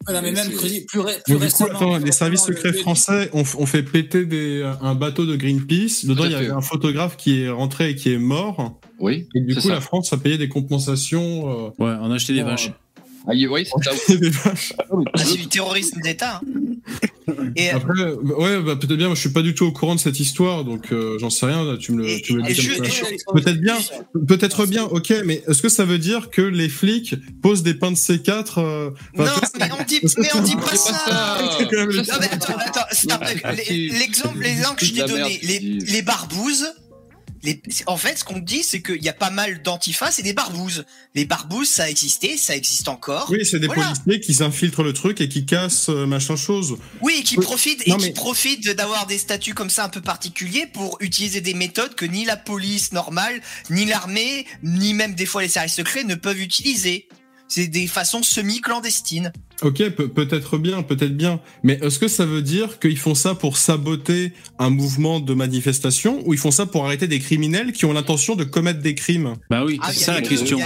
[0.07, 1.69] Ah non, mais Et même c'est- plus, plus, ré- plus Mais du coup, récemment.
[1.75, 5.35] attends, plus les services secrets le- français ont, ont fait péter des, un bateau de
[5.35, 6.05] Greenpeace.
[6.05, 8.79] Dedans, il y avait un photographe qui est rentré et qui est mort.
[8.99, 9.27] Oui.
[9.35, 9.69] Et du coup, ça.
[9.73, 11.49] la France a payé des compensations.
[11.49, 12.71] euh, Ouais, on a acheté des vaches.
[13.27, 13.91] Ah, oui, c'est ça.
[15.13, 16.41] Ah, c'est du terrorisme d'État.
[16.45, 16.69] hein.
[17.55, 19.07] Et, Après, euh, ouais, bah, peut-être bien.
[19.07, 21.45] Moi, je suis pas du tout au courant de cette histoire, donc euh, j'en sais
[21.45, 21.63] rien.
[21.63, 22.67] Là, tu me le, Et- tu me le et dis
[23.33, 23.77] Peut-être bien,
[24.27, 24.83] peut-être bien.
[24.85, 28.53] Ok, mais est-ce que ça veut dire que les flics posent des pains de C4
[28.57, 31.37] euh, enfin, non, mais on dit, mais on dit pas ça.
[31.61, 31.67] Non,
[32.19, 32.81] mais attends, attends.
[33.43, 33.51] Ah.
[33.69, 36.65] L'exemple, l'exemple que je t'ai donné, les, les barbouzes,
[37.43, 40.33] les, en fait, ce qu'on dit, c'est qu'il y a pas mal d'antifas et des
[40.33, 40.85] barbouzes.
[41.15, 43.27] Les barbouzes, ça a existé, ça existe encore.
[43.31, 43.93] Oui, c'est des Voilà.
[43.93, 46.77] policiers qui s'infiltrent le truc et qui cassent euh, machin chose.
[47.01, 47.43] Oui, qui Oui.
[47.45, 51.41] profitent Non, et qui profitent d'avoir des statuts comme ça un peu particuliers pour utiliser
[51.41, 55.75] des méthodes que ni la police normale, ni l'armée, ni même des fois les services
[55.75, 57.07] secrets ne peuvent utiliser.
[57.47, 59.31] C'est des façons semi-clandestines.
[59.61, 61.41] Ok, peut- peut-être bien, peut-être bien.
[61.63, 66.21] Mais est-ce que ça veut dire qu'ils font ça pour saboter un mouvement de manifestation
[66.25, 69.33] ou ils font ça pour arrêter des criminels qui ont l'intention de commettre des crimes
[69.49, 70.59] Bah oui, Ah, c'est ça la question.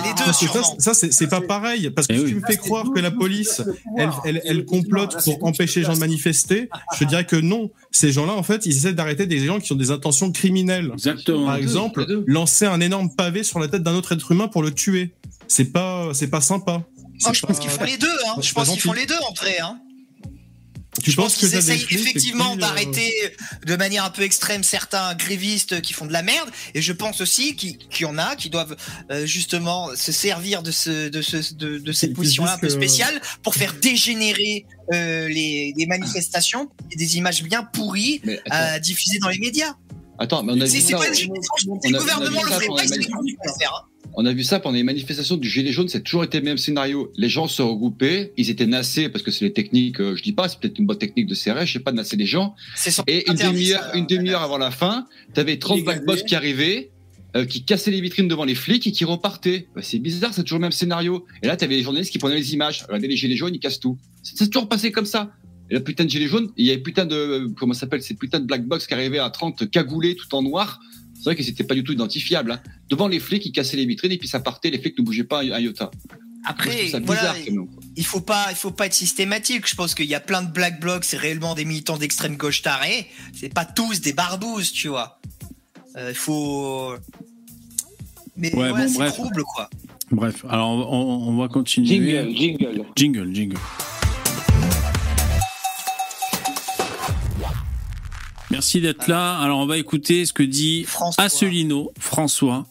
[0.78, 1.90] ça, c'est pas pareil.
[1.90, 2.30] Parce que Eh si oui.
[2.32, 3.62] tu me fais croire que la police,
[3.98, 7.72] elle, elle, elle complote pour empêcher les gens de manifester, je te dirais que non.
[7.92, 10.92] Ces gens-là, en fait, ils essaient d'arrêter des gens qui ont des intentions criminelles.
[10.94, 11.46] Exactement.
[11.48, 14.72] Par exemple, lancer un énorme pavé sur la tête d'un autre être humain pour le
[14.72, 15.12] tuer.
[15.48, 16.84] C'est pas, c'est pas sympa.
[17.30, 18.08] Oh, je pas- pense qu'ils font les deux.
[18.28, 18.34] Hein.
[18.38, 19.60] c'est Je pense qu'ils font les deux en vrai.
[19.60, 19.80] Hein.
[21.04, 23.12] Tu je penses pense qu'ils essayent effectivement euh, d'arrêter
[23.66, 26.48] de manière un peu extrême certains grévistes qui font de la merde.
[26.76, 28.76] Et je pense aussi qu'il y en a qui doivent
[29.10, 32.74] euh, justement se servir de, ce, de, ce, de, de cette position-là un peu que-
[32.74, 38.22] spéciale pour faire dégénérer euh, les, les manifestations et des images bien pourries
[38.52, 39.74] à diffuser dans les médias.
[40.20, 43.08] attends, mais on a C'est pas on- a- le gouvernement le ferait pas, c'est les
[43.60, 43.88] faire.
[44.16, 46.58] On a vu ça pendant les manifestations du Gilets jaunes, c'est toujours été le même
[46.58, 47.12] scénario.
[47.18, 50.34] Les gens se regroupaient, ils étaient nassés parce que c'est les techniques, euh, je dis
[50.34, 52.56] pas, c'est peut-être une bonne technique de CRS, je sais pas, de nasser les gens.
[53.08, 56.26] Et une demi-heure, une demi-heure avant la fin, t'avais 30 Les black box gazés.
[56.28, 56.92] qui arrivaient,
[57.36, 59.68] euh, qui cassaient les vitrines devant les flics et qui repartaient.
[59.76, 61.26] Bah, c'est bizarre, c'est toujours le même scénario.
[61.42, 62.84] Et là, t'avais les journalistes qui prenaient les images.
[62.84, 63.98] Regardez les gilets jaunes, ils cassent tout.
[64.22, 65.32] C'est toujours passé comme ça.
[65.72, 68.14] Et la putain de gilet jaune, il y avait putain de, comment ça s'appelle, ces
[68.14, 70.80] putains de black box qui arrivaient à 30 cagoulés tout en noir.
[71.24, 72.52] C'est vrai qu'ils étaient pas du tout identifiables.
[72.52, 72.60] hein.
[72.90, 75.24] Devant les flics, ils cassaient les vitrines et puis ça partait, les flics ne bougeaient
[75.24, 75.90] pas un un iota.
[76.46, 77.68] Après, voilà, même.
[77.96, 79.66] il faut pas, il faut pas être systématique.
[79.66, 82.62] Je pense qu'il y a plein de black blocs, c'est réellement des militants d'extrême gauche
[82.62, 83.08] tarés.
[83.34, 85.22] C'est pas tous des barbouzes, tu vois.
[85.96, 86.94] Euh, Il faut.
[88.36, 89.14] Mais Ouais, ouais, bon, c'est bref.
[89.14, 89.70] trouble, quoi.
[90.12, 91.88] Bref, alors on va continuer.
[91.88, 92.86] Jingle, jingle.
[92.98, 93.58] Jingle, jingle.
[98.54, 99.40] Merci d'être là.
[99.40, 101.24] Alors on va écouter ce que dit François.
[101.24, 102.68] Asselineau, François.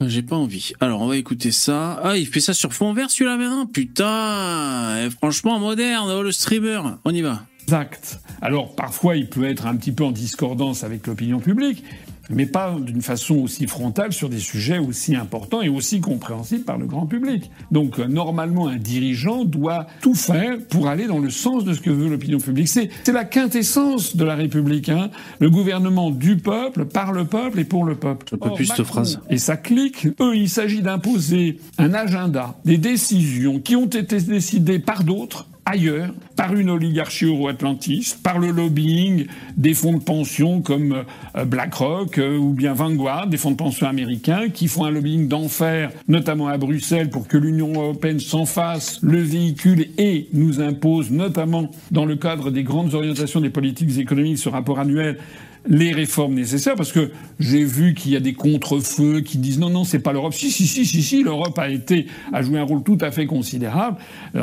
[0.00, 0.70] Euh, J'ai pas envie.
[0.78, 2.00] Alors on va écouter ça.
[2.04, 6.30] Ah, il fait ça sur fond vert celui-là maintenant Putain eh, Franchement moderne, oh, le
[6.30, 6.80] streamer.
[7.04, 7.42] On y va.
[7.64, 8.20] Exact.
[8.40, 11.82] Alors parfois il peut être un petit peu en discordance avec l'opinion publique,
[12.30, 16.78] mais pas d'une façon aussi frontale sur des sujets aussi importants et aussi compréhensibles par
[16.78, 17.50] le grand public.
[17.70, 21.80] Donc euh, normalement un dirigeant doit tout faire pour aller dans le sens de ce
[21.80, 22.68] que veut l'opinion publique.
[22.68, 24.88] C'est la quintessence de la République.
[24.88, 25.10] Hein.
[25.38, 28.26] Le gouvernement du peuple, par le peuple et pour le peuple.
[28.30, 29.20] Je peux Or, plus cette Macron phrase.
[29.30, 30.06] Et ça clique.
[30.20, 36.10] Eux, il s'agit d'imposer un agenda, des décisions qui ont été décidées par d'autres ailleurs,
[36.36, 39.26] par une oligarchie euro-atlantiste, par le lobbying
[39.56, 41.04] des fonds de pension comme
[41.36, 45.28] euh, BlackRock euh, ou bien Vanguard, des fonds de pension américains, qui font un lobbying
[45.28, 51.10] d'enfer, notamment à Bruxelles, pour que l'Union européenne s'en fasse le véhicule et nous impose,
[51.10, 55.18] notamment dans le cadre des grandes orientations des politiques économiques, ce rapport annuel,
[55.66, 59.70] les réformes nécessaires parce que j'ai vu qu'il y a des contre-feux qui disent non
[59.70, 60.34] non c'est pas l'Europe.
[60.34, 63.26] Si si si si si l'Europe a été a joué un rôle tout à fait
[63.26, 63.98] considérable.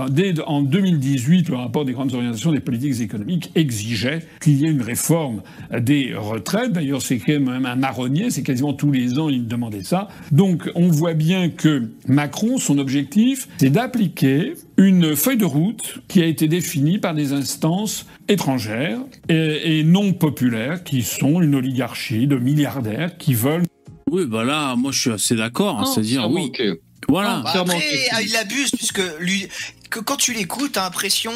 [0.09, 4.71] Dès en 2018 le rapport des grandes orientations des politiques économiques exigeait qu'il y ait
[4.71, 5.41] une réforme
[5.77, 6.71] des retraites.
[6.71, 10.07] D'ailleurs c'est quand même un marronnier c'est quasiment tous les ans il demandait ça.
[10.31, 16.21] Donc on voit bien que Macron son objectif c'est d'appliquer une feuille de route qui
[16.21, 22.27] a été définie par des instances étrangères et, et non populaires qui sont une oligarchie
[22.27, 23.65] de milliardaires qui veulent
[24.09, 25.79] Oui, bah là, moi je suis assez d'accord.
[25.79, 26.43] hein, Non, C'est-à-dire, oui.
[26.45, 26.61] ok.
[27.09, 27.41] Voilà.
[27.43, 29.47] Bah, Clairement, après, ah, il abuse puisque lui,
[29.89, 31.33] que quand tu l'écoutes, t'as l'impression.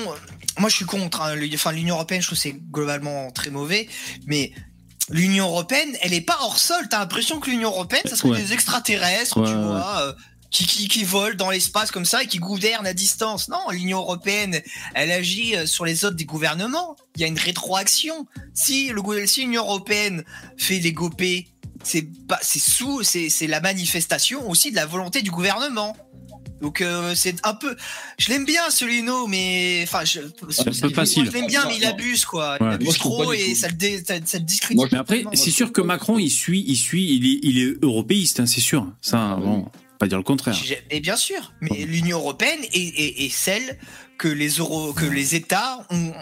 [0.60, 1.22] Moi, je suis contre.
[1.22, 3.88] hein, enfin, l'Union européenne, je trouve que c'est globalement très mauvais,
[4.26, 4.52] mais.
[5.10, 6.78] L'Union européenne, elle est pas hors sol.
[6.90, 8.42] T'as l'impression que l'Union européenne, ça serait Ouais.
[8.42, 9.62] des extraterrestres, Ouais, tu ouais.
[9.62, 10.14] vois, euh,
[10.54, 13.50] qui, qui, qui volent dans l'espace comme ça et qui gouvernent à distance.
[13.50, 14.62] Non, l'Union européenne,
[14.94, 16.96] elle agit euh, sur les autres des gouvernements.
[17.16, 18.28] Il y a une rétroaction.
[18.54, 20.24] Si le gou- si l'Union européenne
[20.58, 21.48] fait les gopés,
[21.84, 25.98] c'est pas, c'est sous, c'est, c'est la manifestation aussi de la volonté du gouvernement.
[26.62, 27.76] Donc euh, c'est un peu,
[28.18, 31.26] je l'aime bien ce Lino, mais enfin, je, un peu facile.
[31.26, 32.54] Je l'aime bien, mais il abuse quoi.
[32.62, 32.68] Ouais.
[32.70, 34.78] Il abuse Moi, trop et ça le, dé, ça, ça le discrédite.
[34.78, 37.84] Moi, Mais après, c'est sûr que Macron, il suit, il suit, il est, il est
[37.84, 38.88] européiste, hein, c'est sûr.
[39.02, 39.68] Ça, bon,
[40.04, 40.56] pas dire le contraire.
[40.92, 43.78] Mais bien sûr, mais l'Union européenne est, est- est celle
[44.18, 46.14] que les euros, que les États ont,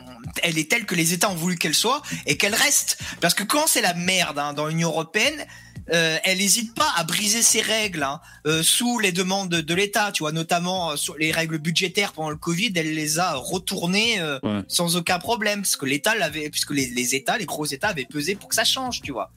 [0.43, 2.97] elle est telle que les États ont voulu qu'elle soit et qu'elle reste.
[3.19, 5.45] Parce que quand c'est la merde hein, dans l'Union européenne,
[5.93, 9.73] euh, elle n'hésite pas à briser ses règles hein, euh, sous les demandes de, de
[9.73, 10.11] l'État.
[10.13, 14.21] Tu vois, notamment euh, sur les règles budgétaires pendant le Covid, elle les a retournées
[14.43, 14.61] Ouais.
[14.67, 18.05] sans aucun problème, parce que l'État l'avait, puisque les, les États, les gros États avaient
[18.05, 19.31] pesé pour que ça change, tu vois.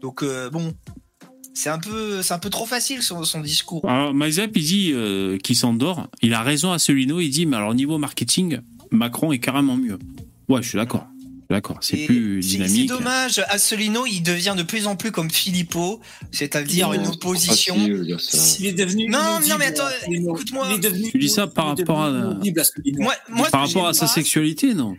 [0.00, 0.74] Donc bon,
[1.54, 3.88] c'est un peu, c'est un peu trop facile son, son discours.
[3.88, 6.08] Alors, Maïzap, il dit euh, qu'il s'endort.
[6.22, 7.20] Il a raison, Asselineau.
[7.20, 8.58] Il dit, mais alors, niveau marketing,
[8.90, 9.98] Macron est carrément mieux.
[10.48, 11.06] Ouais, je suis d'accord.
[11.50, 12.88] D'accord, c'est Et plus c'est- C'est dynamique.
[12.88, 16.00] dommage, Asselineau, il devient de plus en plus comme Philippot,
[16.30, 17.74] c'est-à-dire une opposition.
[17.74, 18.56] facile.
[18.60, 19.08] Il est devenu.
[19.10, 20.66] Non, non, mais attends, écoute-moi.
[20.70, 21.10] Il est devenu.
[21.10, 22.10] Tu dis ça par rapport à-.
[22.10, 24.96] Moi, moi, Par rapport à sa pas, sexualité, non?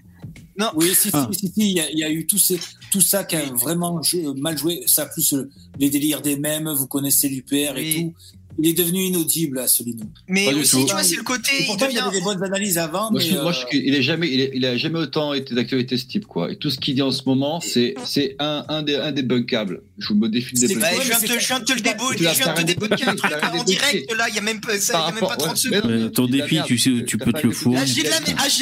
[0.59, 0.69] Non.
[0.75, 1.27] Oui, si, Ah.
[1.31, 2.59] si, si, si, il y, a- il y a eu tout, ces,
[2.93, 3.99] tout ça qui a vraiment
[4.37, 5.33] mal joué, ça plus
[5.79, 8.13] les délires des mêmes, vous connaissez l'UPR et tout.
[8.59, 10.05] Il est devenu inaudible, Asselineau.
[10.27, 11.49] Mais Pas aussi, tu vois, c'est le côté.
[11.57, 11.99] Et Il pourtant, il devient.
[12.07, 13.29] avait des bonnes analyses avant, Moi, mais.
[13.29, 15.55] je, moi, je euh, trouve qu'il est jamais, il, est- il a jamais autant été
[15.55, 16.51] d'actualité ce type, quoi.
[16.51, 19.23] Et tout ce qu'il dit en ce moment, c'est, c'est un, un des, un des
[19.23, 19.81] bunkables.
[19.97, 20.91] Je me défie de C'est- débunker.
[20.97, 22.65] Bah, je viens de te, je viens de te le l'as je viens de te
[22.65, 25.11] débunker un truc en direct, là, il y a même pas, ça, il y a
[25.11, 26.11] même pas rapport- 30 ouais, secondes.
[26.13, 27.79] Ton défi, tu sais, tu T'as peux te le fourrer.
[27.81, 28.09] Ah, j'ai de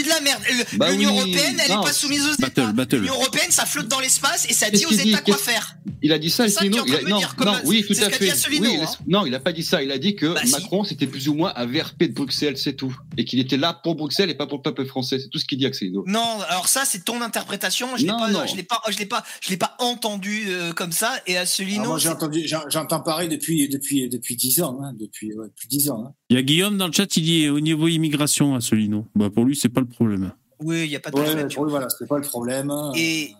[0.09, 0.41] la, merde.
[0.77, 1.81] Bah L'Union européenne, elle non.
[1.81, 2.72] est pas soumise aux États.
[2.93, 5.76] L'Union européenne, ça flotte dans l'espace et ça dit aux États quoi faire.
[6.01, 6.84] Il a dit ça, Il me non,
[7.65, 8.30] oui, tout c'est ce à qu'a fait.
[8.31, 8.85] hein.
[9.07, 9.81] non, il a pas dit ça.
[9.84, 10.52] Il a dit que Bah, si.
[10.52, 12.95] Macron, c'était plus ou moins un VRP de Bruxelles, c'est tout.
[13.18, 15.20] Et qu'il était là pour Bruxelles et pas pour le peuple français.
[15.20, 16.03] C'est tout ce qu'il dit, Asselineau.
[16.08, 17.88] Non, alors ça c'est ton interprétation.
[17.98, 18.45] Je l'ai Non, pas, non.
[18.48, 21.14] je l'ai pas, je l'ai pas, je l'ai pas entendu euh, comme ça.
[21.28, 24.94] Et ah, Asselineau, moi, j'ai entendu, j'en- j'entends pareil depuis, depuis, depuis 10 ans, hein,
[24.99, 26.03] depuis, ouais, depuis 10 ans.
[26.08, 26.14] hein.
[26.30, 29.06] Il y a Guillaume dans le chat, il dit au niveau immigration, Asselineau.
[29.16, 30.32] Bah, pour lui, c'est pas le problème.
[30.60, 31.48] oui, il y a pas de Ouais, problème.
[31.53, 32.70] pour lui, voilà, c'est pas le problème.
[32.72, 32.91] hein.
[32.95, 33.32] Et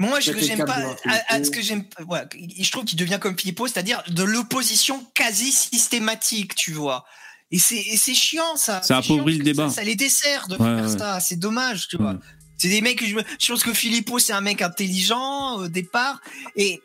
[0.00, 2.26] moi, ce que j'aime pas, à- à- ce que j'aime, voilà,
[2.58, 7.04] je trouve qu'il devient comme Philippot, c'est-à-dire de l'opposition quasi systématique, tu vois.
[7.52, 8.80] Et c'est, et c'est chiant ça.
[8.82, 9.68] Ça appauvrit le débat.
[9.68, 10.98] Ça, ça les dessert de Ouais, faire ouais.
[10.98, 11.20] ça.
[11.20, 12.14] C'est dommage, tu vois.
[12.56, 16.20] C'est des mecs je, je pense que Philippot, c'est un mec intelligent au départ.
[16.56, 16.80] Et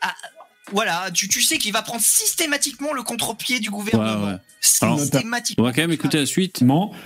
[0.00, 0.14] ah,
[0.72, 4.24] voilà, tu, tu sais qu'il va prendre systématiquement le contre-pied du gouvernement.
[4.24, 4.38] Ouais, ouais.
[4.82, 5.64] Alors, Systématiquement.
[5.64, 6.62] on va quand même écouter la suite.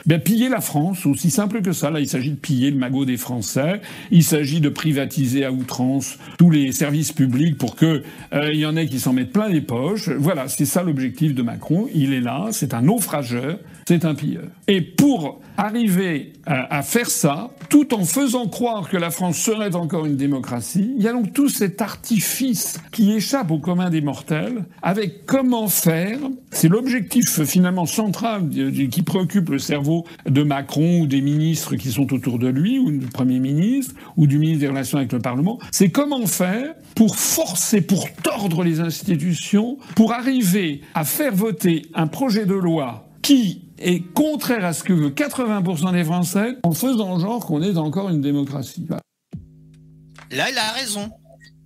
[0.07, 1.91] Ben, piller la France, aussi simple que ça.
[1.91, 3.81] Là, il s'agit de piller le magot des Français.
[4.11, 8.66] Il s'agit de privatiser à outrance tous les services publics pour que euh, il y
[8.66, 10.09] en ait qui s'en mettent plein les poches.
[10.09, 11.89] Voilà, c'est ça l'objectif de Macron.
[11.95, 14.44] Il est là, c'est un naufrageur, c'est un pilleur.
[14.69, 20.05] Et pour arriver à, faire ça, tout en faisant croire que la France serait encore
[20.05, 24.65] une démocratie, il y a donc tout cet artifice qui échappe au commun des mortels,
[24.82, 26.19] avec comment faire.
[26.51, 32.12] C'est l'objectif finalement central qui préoccupe le cerveau de Macron ou des ministres qui sont
[32.12, 35.59] autour de lui, ou du Premier ministre, ou du ministre des Relations avec le Parlement.
[35.70, 42.06] C'est comment faire pour forcer, pour tordre les institutions, pour arriver à faire voter un
[42.06, 47.19] projet de loi qui est contraire à ce que veut 80% des Français, en faisant
[47.19, 48.85] genre qu'on est encore une démocratie.
[48.89, 49.02] Voilà.
[50.31, 51.11] Là, il a raison.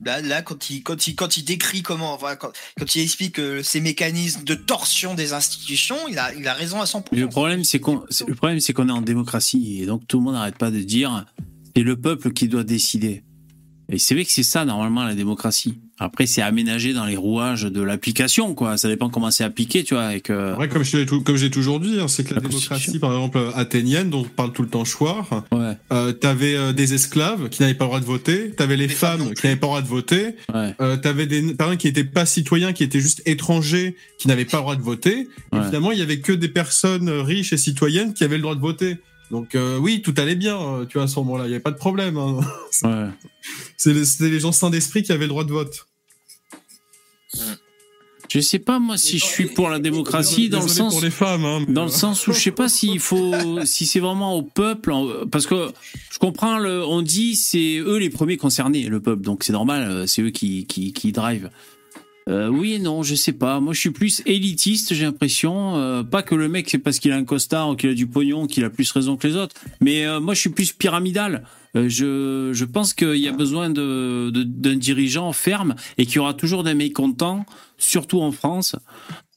[0.05, 3.41] Là, là quand, il, quand, il, quand il décrit comment, enfin, quand, quand il explique
[3.41, 7.05] euh, ces mécanismes de torsion des institutions, il a, il a raison à 100%.
[7.13, 10.19] Mais le problème, c'est qu'on, le problème, c'est qu'on est en démocratie et donc tout
[10.19, 11.27] le monde n'arrête pas de dire
[11.75, 13.25] c'est le peuple qui doit décider.
[13.89, 15.81] Et c'est vrai que c'est ça normalement la démocratie.
[16.01, 18.77] Après, c'est aménagé dans les rouages de l'application, quoi.
[18.77, 20.05] Ça dépend comment c'est appliqué, tu vois.
[20.05, 23.13] Avec euh, Ouais, comme tou- comme j'ai toujours dit, hein, c'est que la démocratie, par
[23.13, 25.45] exemple, athénienne, dont on parle tout le temps choir,
[25.93, 29.35] euh, t'avais euh, des esclaves qui n'avaient pas le droit de voter, t'avais les femmes
[29.35, 30.37] qui n'avaient pas le droit de voter,
[30.81, 34.59] euh, t'avais des personnes qui n'étaient pas citoyens, qui étaient juste étrangers, qui n'avaient pas
[34.59, 35.29] le droit de voter.
[35.53, 38.55] Et finalement, il y avait que des personnes riches et citoyennes qui avaient le droit
[38.55, 38.99] de voter.
[39.31, 41.63] Donc euh, oui, tout allait bien, euh, tu vois, à ce moment-là, il n'y avait
[41.63, 42.17] pas de problème.
[42.17, 42.41] hein.
[43.77, 45.87] C'est les- C'était les gens sains d'esprit qui avaient le droit de vote.
[48.29, 51.11] Je sais pas moi si je suis pour la démocratie dans le sens pour les
[51.11, 53.35] femmes, hein, dans le sens où je sais pas s'il faut
[53.65, 54.93] si c'est vraiment au peuple
[55.31, 55.71] parce que
[56.11, 59.91] je comprends le on dit c'est eux les premiers concernés le peuple donc c'est normal
[59.91, 61.49] euh, c'est eux qui qui qui drive.
[62.29, 63.59] Euh, oui et non, je sais pas.
[63.59, 65.77] Moi, je suis plus élitiste, j'ai l'impression.
[65.77, 68.07] Euh, pas que le mec, c'est parce qu'il a un costard ou qu'il a du
[68.07, 69.57] pognon qu'il a plus raison que les autres.
[69.81, 71.45] Mais euh, moi, je suis plus pyramidal.
[71.75, 76.17] Euh, je, je pense qu'il y a besoin de, de- d'un dirigeant ferme et qu'il
[76.17, 77.47] y aura toujours des mécontents,
[77.79, 78.77] surtout en France.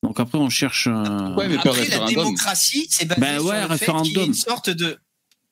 [0.04, 1.34] Donc après, on cherche un...
[1.38, 4.24] Après, la démocratie, c'est basé Ben sur ouais, le fait qu'il y ait référendum.
[4.26, 4.98] une sorte de...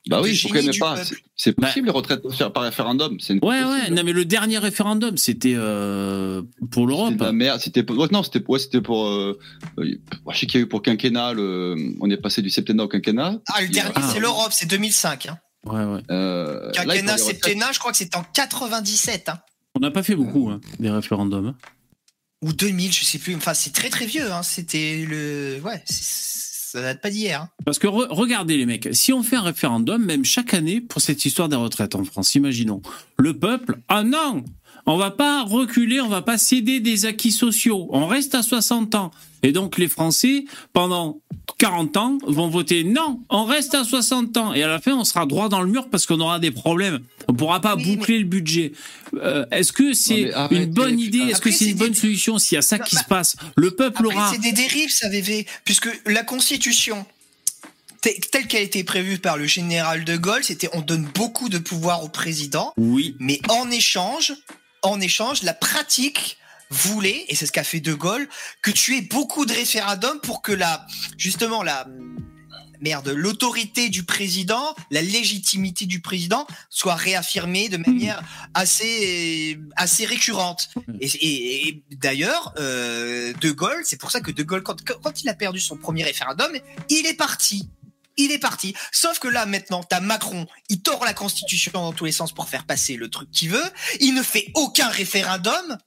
[0.09, 1.03] Bah oui, même du pas.
[1.03, 2.21] C'est- C'est possible, les retraites
[2.53, 3.17] par référendum.
[3.41, 6.41] Ouais, ouais, non, mais le dernier référendum, c'était euh,
[6.71, 7.11] pour l'Europe.
[7.11, 7.61] C'était de la merde.
[7.61, 7.97] C'était pour...
[7.97, 9.07] ouais, non, c'était ouais, c'était pour.
[9.07, 9.39] Euh...
[9.79, 9.95] euh,
[10.31, 11.33] Je sais qu'il y a eu pour quinquennat.
[11.33, 11.75] Le...
[12.01, 13.39] On est passé du septennat au quinquennat.
[13.53, 15.27] Ah, le dernier, c'est l'Europe, c'est 2005.
[15.27, 15.39] Hein.
[15.65, 16.01] Ouais, ouais.
[16.11, 19.29] Euh, Quinquennat, septennat, je crois que c'était en 97.
[19.29, 19.39] Hein.
[19.75, 21.47] On n'a pas fait beaucoup, hein, des référendums.
[21.47, 21.55] hein.
[22.41, 23.35] Ou 2000, je sais plus.
[23.35, 24.31] Enfin, c'est très très vieux.
[24.31, 24.41] Hein.
[24.43, 25.59] C'était le...
[25.63, 27.41] Ouais, c'est- ça date pas d'hier.
[27.43, 27.49] Hein.
[27.65, 31.01] Parce que re- regardez les mecs, si on fait un référendum, même chaque année, pour
[31.01, 32.81] cette histoire des retraites en France, imaginons,
[33.17, 34.43] le peuple, ah non,
[34.91, 37.87] On va pas reculer, on va pas céder des acquis sociaux.
[37.91, 39.11] On reste à 60 ans.
[39.43, 41.21] Et donc les Français, pendant
[41.59, 44.53] 40 ans, vont voter non, on reste à 60 ans.
[44.55, 47.01] Et à la fin, on sera droit dans le mur parce qu'on aura des problèmes.
[47.27, 48.71] On pourra pas boucler le budget.
[49.13, 51.19] Euh, Est-ce que c'est une bonne idée?
[51.19, 54.01] Est-ce que c'est une bonne solution S'il y a ça qui se passe, le peuple
[54.05, 54.31] Après, aura...
[54.31, 57.05] c'est des dérives, ça, VV, puisque la Constitution,
[58.01, 61.47] te- telle qu'elle a été prévue par le général de Gaulle, c'était on donne beaucoup
[61.49, 63.15] de pouvoir au président, Oui.
[63.19, 64.33] mais en échange,
[64.81, 66.37] en échange, la pratique
[66.69, 68.27] voulait, et c'est ce qu'a fait de Gaulle,
[68.61, 70.85] que tu aies beaucoup de référendums pour que la,
[71.17, 71.87] justement, la,
[72.81, 78.21] merde, l'autorité du président, la légitimité du président soit réaffirmée de manière
[78.53, 80.69] assez, assez récurrente.
[81.01, 85.33] Et, d'ailleurs, euh, De Gaulle, c'est pour ça que De Gaulle, quand, quand il a
[85.33, 86.51] perdu son premier référendum,
[86.89, 87.69] il est parti.
[88.17, 88.75] Il est parti.
[88.91, 92.49] Sauf que là, maintenant, t'as Macron, il tord la Constitution dans tous les sens pour
[92.49, 93.71] faire passer le truc qu'il veut.
[93.99, 95.77] Il ne fait aucun référendum.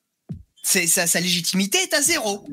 [0.65, 2.47] C'est, sa, sa légitimité est à zéro.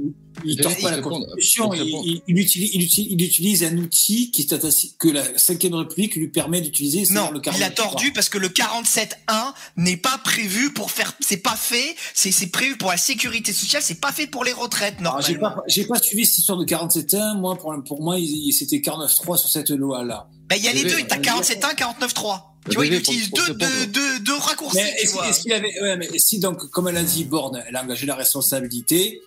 [0.43, 1.01] Il vais pas la.
[1.01, 2.03] Constitution, il, répondre.
[2.07, 5.75] il- il utilise, il, utilise, il utilise un outil qui est assi- que la 5ème
[5.75, 7.13] République lui permet d'utiliser.
[7.13, 7.73] Non, le il a 49.3.
[7.75, 12.77] tordu parce que le 47.1 n'est pas prévu pour faire, c'est pas fait, c'est, prévu
[12.77, 15.39] pour la sécurité sociale, c'est pas fait pour les retraites, J'ai normalement.
[15.51, 17.37] pas, j'ai pas suivi cette histoire de 47.1.
[17.39, 18.17] Moi, pour, pour moi,
[18.51, 20.27] c'était 49.3 sur cette loi-là.
[20.47, 21.21] Bah, il y a les deux, t'as oui.
[21.21, 22.41] 47.1, 49.3.
[22.69, 25.31] Tu vois, il utilise deux, deux, deux, deux raccourcis, Mais tu est-ce, vois.
[25.31, 28.15] qu'il avait, ouais, mais si donc, comme elle a dit, Borne, elle a engagé la
[28.15, 29.21] responsabilité,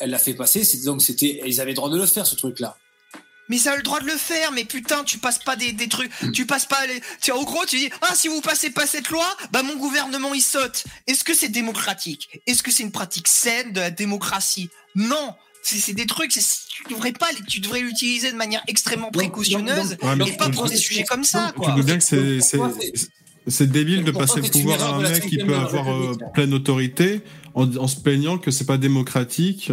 [0.00, 2.34] elle l'a fait passer, c'est donc c'était, ils avaient le droit de le faire, ce
[2.36, 2.76] truc-là.
[3.50, 5.88] Mais ça a le droit de le faire, mais putain, tu passes pas des, des
[5.88, 8.86] trucs, tu passes pas les, tu au gros, tu dis, ah, si vous passez pas
[8.86, 10.84] cette loi, bah, mon gouvernement, il saute.
[11.06, 12.28] Est-ce que c'est démocratique?
[12.46, 14.68] Est-ce que c'est une pratique saine de la démocratie?
[14.94, 15.34] Non.
[15.62, 19.96] C'est, c'est des trucs, c'est- tu devrais pas, tu devrais l'utiliser de manière extrêmement précautionneuse
[20.02, 21.74] Ouais, mais et pas tu- pour des sujets comme ça, Tu quoi.
[21.74, 22.40] veux bien que c'est-
[23.46, 27.22] c'est débile de passer le pouvoir à un mec qui peut avoir euh, pleine autorité
[27.54, 29.72] en, en se plaignant que c'est pas démocratique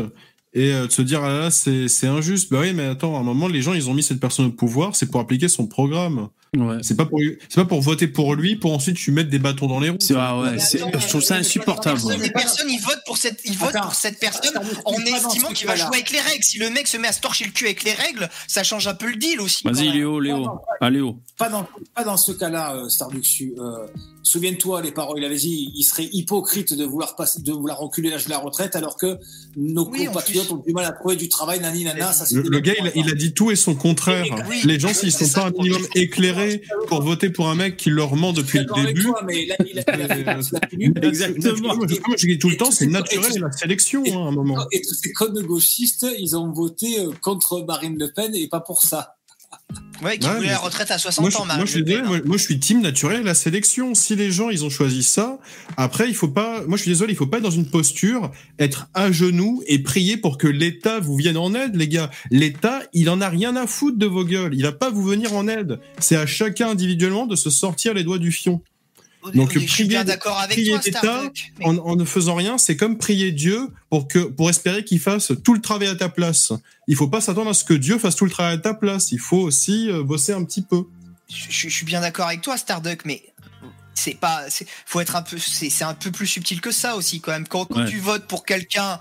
[0.54, 2.50] et euh, de se dire ah là là c'est c'est injuste.
[2.52, 4.52] Bah oui mais attends à un moment les gens ils ont mis cette personne au
[4.52, 6.30] pouvoir c'est pour appliquer son programme.
[6.56, 6.78] Ouais.
[6.82, 7.20] C'est pas pour
[7.50, 9.98] c'est pas pour voter pour lui pour ensuite lui mettre des bâtons dans les roues.
[10.00, 12.00] C'est ah ouais, c'est- je trouve ça insupportable.
[12.02, 13.84] Personne, les personnes, ils votent pour cette, ils votent Attends.
[13.86, 14.54] pour cette personne
[14.86, 16.44] en estimant qu'il va jouer avec les règles.
[16.44, 18.88] Si le mec se met à se torcher le cul avec les règles, ça change
[18.88, 19.64] un peu le deal aussi.
[19.66, 19.92] Vas-y.
[19.92, 20.48] Léo, Léo.
[20.82, 21.18] Ah Léo.
[21.38, 23.54] Pas dans, pas dans ce cas-là, euh, Starduxu.
[23.60, 23.88] Euh,
[24.24, 28.10] Souviens-toi, les paroles, il avait dit, il serait hypocrite de vouloir passer, de vouloir reculer
[28.10, 29.20] l'âge de la retraite, alors que
[29.56, 32.74] nos Oui, compatriotes ont du mal à trouver du travail, nani, nana, ça Le, gars,
[32.80, 34.26] il, a- il a dit tout et son contraire.
[34.50, 36.45] Oui, les gens, s'ils sont pas un minimum éclairés
[36.88, 39.04] pour voter pour un mec qui leur ment depuis le début.
[39.04, 40.94] toi, mais là, il a, il a fait partie de la pilule.
[41.02, 41.76] Exactement.
[41.76, 44.32] Moi, je, moi, je dis tout le temps, c'est naturel la sélection hein, à un
[44.32, 44.58] moment.
[44.72, 48.62] Et tous ces codes gauchistes, ils ont voté euh, contre Marine Le Pen et pas
[48.62, 49.16] pour ça.
[50.04, 51.84] Ouais, qui Ouais, voulait la retraite à 60 Moi je, ans, moi, Marine je suis
[51.84, 53.96] désolé, moi, moi, je suis team naturel la sélection.
[53.96, 55.40] Si les gens ils ont choisi ça,
[55.78, 56.64] après il faut pas.
[56.68, 59.80] Moi je suis désolé, il faut pas être dans une posture, être à genoux et
[59.80, 62.10] prier pour que l'État vous vienne en aide, les gars.
[62.30, 64.54] L'État, il en a rien à foutre de vos gueules.
[64.54, 65.80] Il va pas vous venir en aide.
[66.00, 68.62] C'est à chacun individuellement de se sortir les doigts du fion.
[69.34, 71.24] Donc je suis prier, bien d'accord avec prier toi.
[71.60, 75.00] Mais- en, en ne faisant rien, c'est comme prier Dieu pour que pour espérer qu'il
[75.00, 76.52] fasse tout le travail à ta place.
[76.88, 79.12] Il faut pas s'attendre à ce que Dieu fasse tout le travail à ta place.
[79.12, 80.84] Il faut aussi euh, bosser un petit peu.
[81.30, 83.24] je, je- je suis bien d'accord avec toi, Starduck, mais
[83.94, 86.96] c'est pas, c'est, faut être un peu, c'est, c'est un peu plus subtil que ça
[86.96, 87.48] aussi quand même.
[87.48, 87.90] Quand, quand Ouais.
[87.90, 89.00] tu votes pour quelqu'un,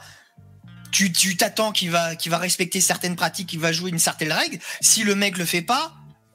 [0.92, 4.32] tu, tu t'attends qu'il va, qu'il va respecter certaines pratiques, qu'il va jouer une certaine
[4.32, 4.58] règle.
[4.80, 5.92] Si le mec le fait pas,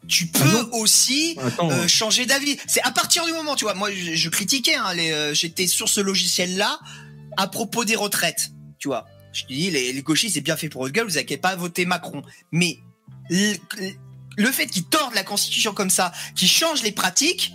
[0.08, 2.58] tu peux aussi Attends, euh, changer d'avis.
[2.68, 5.90] C'est à partir du moment, tu vois, moi je, je critiquais, hein, euh, j'étais sur
[5.90, 6.80] ce logiciel-là
[7.38, 9.06] à propos des retraites, tu vois.
[9.34, 11.56] Je te dis, les, les gauchistes, c'est bien fait pour votre gueule, vous n'avez pas
[11.56, 12.24] voté Macron.
[12.52, 12.80] Mais
[13.30, 13.56] le,
[14.38, 17.52] le fait qu'ils tordent la Constitution comme ça, qu'ils changent les pratiques,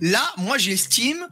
[0.00, 1.26] là, moi j'estime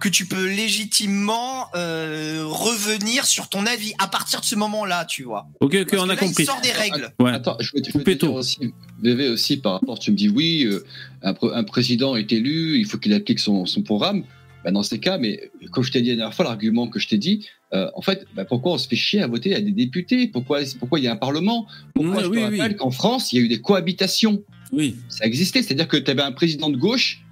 [0.00, 5.22] que tu peux légitimement euh, revenir sur ton avis à partir de ce moment-là, tu
[5.24, 5.46] vois.
[5.60, 6.42] Ok, ok, Parce on que a là, compris.
[6.42, 7.12] Il sort des règles.
[7.20, 7.30] Ouais.
[7.32, 8.72] Attends, je vais, je vais te dire aussi,
[9.02, 10.84] VV aussi, par rapport, tu me dis oui, euh,
[11.22, 14.24] un, pr- un président est élu, il faut qu'il applique son, son programme.
[14.64, 17.08] Bah, dans ces cas, mais comme je t'ai dit la dernière fois, l'argument que je
[17.08, 19.70] t'ai dit, euh, en fait, bah, pourquoi on se fait chier à voter à des
[19.72, 20.26] députés?
[20.28, 21.66] Pourquoi pourquoi il y a un parlement?
[21.94, 22.76] Pourquoi Ouais, je te rappelle oui.
[22.76, 24.96] qu'en France, il y a eu des cohabitations Oui.
[25.08, 27.22] Ça existait, c'est-à-dire que tu avais un président de gauche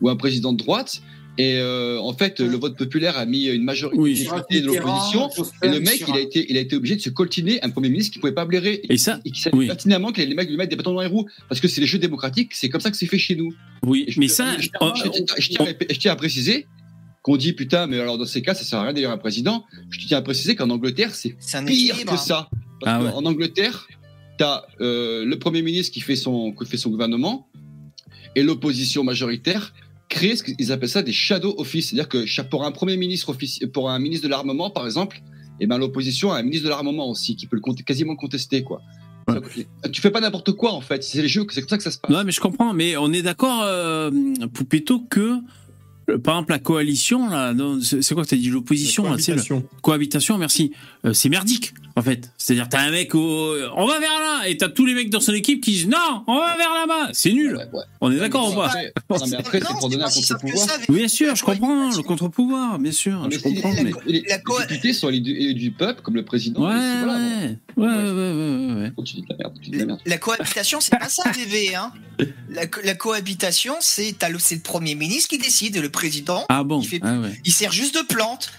[0.00, 1.02] ou un président de droite,
[1.38, 4.24] et euh, en fait, le vote populaire a mis une majorité Oui.
[4.60, 5.30] de l'opposition,
[5.62, 7.88] et le mec, il a été, il a été obligé de se coltiner un premier
[7.88, 9.66] ministre qui pouvait pas blairer Et ça, et qui savait oui.
[9.68, 11.86] pertinemment que les mecs lui mettent des bâtons dans les roues parce que c'est les
[11.86, 13.54] jeux démocratiques, c'est comme ça que c'est fait chez nous.
[13.84, 15.40] Oui, je- mais ça, je, on- tiens, à-
[15.92, 16.66] je tiens à préciser
[17.22, 19.64] qu'on dit putain, mais alors dans ces cas, ça sert à rien d'ailleurs un président.
[19.90, 21.30] Je tiens à préciser qu'en Angleterre, c'est
[21.66, 22.12] pire équilibre.
[22.12, 22.48] que ça.
[22.80, 23.10] Parce Ah ouais.
[23.12, 23.86] qu'en Angleterre,
[24.38, 27.48] t'as euh, le premier ministre qui fait son qui fait son gouvernement
[28.36, 29.72] et l'opposition majoritaire
[30.08, 33.34] créer ce qu'ils appellent ça des shadow office, c'est-à-dire que pour un premier ministre
[33.72, 35.20] pour un ministre de l'armement par exemple,
[35.60, 38.18] et ben l'opposition a un ministre de l'armament aussi qui peut le cont- quasiment le
[38.18, 38.80] contester quoi.
[39.92, 41.90] Tu fais pas n'importe quoi en fait, c'est les jeux, c'est comme ça que ça
[41.90, 42.10] se passe.
[42.10, 42.72] Non, mais je comprends.
[42.72, 44.10] Mais on est d'accord, euh,
[44.54, 45.34] Poupetto, que
[46.08, 49.32] euh, par exemple la coalition là, c'est quoi que t'as dit l'opposition là, tu sais,
[49.32, 49.68] le- Cohabitation.
[49.82, 50.72] cohabitation, merci.
[51.04, 52.30] Euh, c'est merdique en fait.
[52.38, 55.20] C'est-à-dire t'as un mec au, on va vers là et t'as tous les mecs dans
[55.20, 57.10] son équipe qui disent non, on va vers là-bas.
[57.12, 57.58] C'est nul.
[58.00, 58.66] On est d'accord ou pas?
[58.68, 60.68] Après- non, mais après, c'est pour donner un contre-pouvoir.
[60.88, 63.72] Oui, Bien sûr, je comprends le contre-pouvoir, bien sûr, Mais je comprends.
[63.72, 63.92] les, Mais...
[64.06, 66.60] les- les députés sont élus du, élus du peuple, comme le président.
[66.66, 68.92] Ouais, et voilà, ouais, ouais, ouais, ouais, ouais, ouais.
[69.04, 69.22] Tu dis
[69.70, 69.96] de la la.
[70.06, 71.74] La cohabitation, c'est pas ça, bébé.
[71.74, 71.92] Hein.
[72.48, 75.88] La, co- la cohabitation, c'est t'as le, c'est le premier ministre qui décide, et le
[75.90, 76.44] président.
[76.48, 76.80] Ah bon?
[76.80, 77.32] il, fait- Ah ouais.
[77.44, 78.50] il sert juste de plante.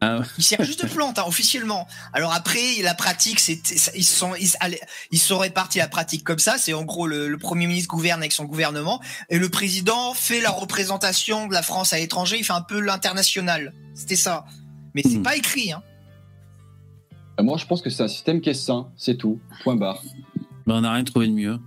[0.00, 0.24] Ah ouais.
[0.38, 1.88] Il sert juste de plante, hein, officiellement.
[2.12, 3.60] Alors après, la pratique, c'est
[3.96, 4.80] ils sont ils, allez,
[5.10, 6.56] ils sont répartis la pratique comme ça.
[6.58, 10.40] C'est en gros le, le premier ministre gouverne avec son gouvernement et le président fait
[10.40, 12.36] la représentation de la France à l'étranger.
[12.38, 13.72] Il fait un peu l'international.
[13.94, 14.44] C'était ça.
[14.94, 15.22] Mais c'est Hmm.
[15.22, 15.72] pas écrit.
[15.72, 15.82] Hein.
[17.40, 19.40] Moi, je pense que c'est un système qui est sain, c'est tout.
[19.62, 20.02] Point barre.
[20.66, 21.58] Ben, on n'a rien trouvé de mieux.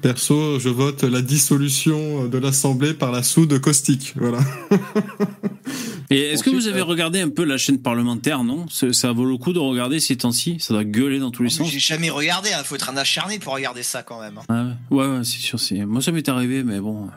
[0.00, 4.14] Perso, je vote la dissolution de l'Assemblée par la soude caustique.
[4.16, 4.38] Voilà.
[6.10, 8.66] Et est-ce que vous avez euh, regardé un peu la chaîne parlementaire, non?
[8.68, 10.58] Ça, vaut le coup de regarder ces temps-ci?
[10.60, 11.70] Ça doit gueuler dans tous les sens.
[11.70, 12.50] J'ai jamais regardé.
[12.56, 14.38] Il faut être un acharné pour regarder ça quand même.
[14.48, 14.74] hein.
[14.90, 15.58] Ah ouais, c'est sûr.
[15.86, 17.08] Moi, ça m'est arrivé, mais bon,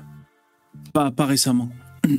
[0.93, 1.69] pas, pas récemment.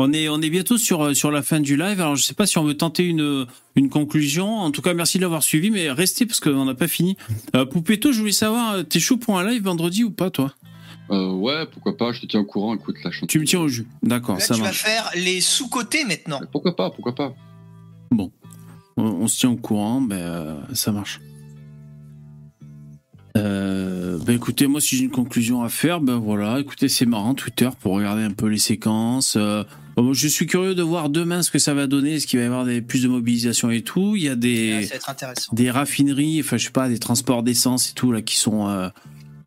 [0.00, 2.00] On est, on est bientôt sur, euh, sur la fin du live.
[2.00, 4.58] Alors, je sais pas si on veut tenter une, une conclusion.
[4.58, 7.16] En tout cas, merci de l'avoir suivi, mais restez parce qu'on n'a pas fini.
[7.56, 10.54] Euh, Poupetto, je voulais savoir, euh, t'es chaud pour un live vendredi ou pas, toi?
[11.10, 13.26] Euh, ouais, pourquoi pas, je te tiens au courant, écoute la chanson.
[13.26, 13.88] Tu me tiens au jus.
[14.04, 16.40] D'accord, ça tu vas faire les sous-côtés maintenant.
[16.52, 17.34] Pourquoi pas, pourquoi pas?
[18.12, 18.30] Bon,
[18.96, 21.18] on, on se tient au courant, ben, euh, ça marche.
[24.28, 27.70] Ben écoutez, moi si j'ai une conclusion à faire, ben voilà, écoutez, c'est marrant Twitter
[27.80, 29.36] pour regarder un peu les séquences.
[29.38, 29.64] Euh,
[29.96, 32.44] bon, je suis curieux de voir demain ce que ça va donner, est-ce qu'il va
[32.44, 34.16] y avoir des, plus de mobilisation et tout.
[34.16, 34.86] Il y a des,
[35.52, 38.90] des raffineries, enfin je sais pas, des transports d'essence et tout là qui sont euh,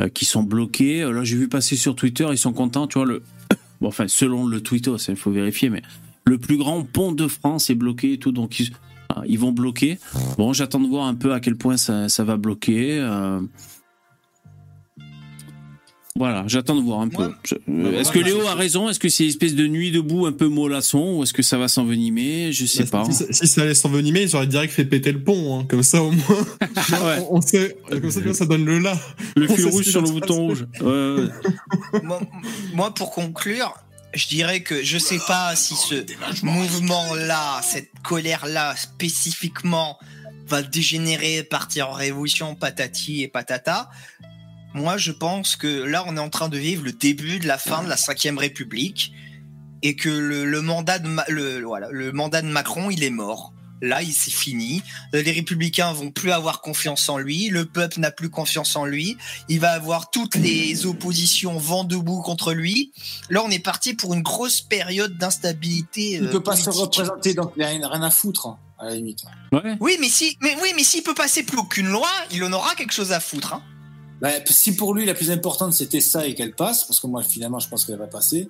[0.01, 1.01] euh, qui sont bloqués.
[1.03, 3.21] Là j'ai vu passer sur Twitter, ils sont contents, tu vois le,
[3.81, 5.83] bon enfin selon le Twitter, ça il faut vérifier, mais
[6.25, 8.71] le plus grand pont de France est bloqué et tout, donc ils,
[9.09, 9.99] ah, ils vont bloquer.
[10.39, 12.97] Bon, j'attends de voir un peu à quel point ça, ça va bloquer.
[12.99, 13.41] euh.
[16.17, 17.31] Voilà, j'attends de voir un peu.
[17.45, 18.89] Je- euh, Est-ce que Léo a raison?
[18.89, 21.57] Est-ce que c'est une espèce de nuit debout un peu mollasson ou est-ce que ça
[21.57, 22.51] va s'envenimer?
[22.51, 23.05] Je sais pas.
[23.05, 25.59] Si, ça- si ça allait s'envenimer, ils auraient direct fait péter le pont.
[25.61, 25.65] hein.
[25.69, 26.25] Comme ça, au moins,
[26.91, 27.25] Ouais.
[27.29, 27.77] on, on sait.
[27.89, 28.99] Comme ça, ça donne le là.
[29.37, 30.65] Le On fil rouge sur le bouton passer.
[30.81, 31.29] rouge.
[31.93, 32.01] Ouais,
[32.73, 33.73] moi, pour conclure,
[34.13, 36.03] je dirais que je sais pas si ce
[36.45, 39.97] mouvement-là, cette colère-là spécifiquement,
[40.47, 43.89] va dégénérer, partir en révolution, patati et patata.
[44.73, 47.57] Moi, je pense que là, on est en train de vivre le début de la
[47.57, 49.13] fin de la Cinquième République
[49.81, 53.09] et que le, le mandat de Ma- le, voilà, le mandat de Macron, il est
[53.09, 53.53] mort.
[53.83, 54.83] Là, il c'est fini.
[55.15, 57.49] Euh, Les républicains vont plus avoir confiance en lui.
[57.49, 59.17] Le peuple n'a plus confiance en lui.
[59.49, 62.91] Il va avoir toutes les oppositions vent debout contre lui.
[63.31, 66.11] Là, on est parti pour une grosse période d'instabilité.
[66.11, 68.95] Il euh, peut pas se représenter, donc il a rien à foutre, hein, à la
[68.95, 69.23] limite.
[69.51, 69.75] Ouais.
[69.79, 72.75] Oui, mais si, mais oui, mais s'il peut passer plus aucune loi, il en aura
[72.75, 73.55] quelque chose à foutre.
[73.55, 73.63] Hein.
[74.21, 77.23] Bah, si pour lui la plus importante c'était ça et qu'elle passe, parce que moi
[77.23, 78.49] finalement je pense qu'elle va passer,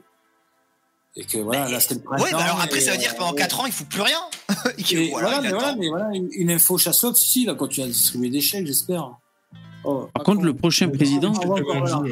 [1.15, 2.23] et que voilà, là c'était le printemps.
[2.23, 3.88] Ouais, bah alors après, et, ça veut dire que pendant euh, 4 ans, il fout
[3.88, 4.19] plus rien.
[4.77, 7.56] Et voilà, voilà, il mais voilà, mais voilà, une, une info chassote, si, il a
[7.56, 9.11] continué à distribuer des chèques, j'espère.
[9.84, 12.03] Oh, Par contre, le prochain président, voir l'argent.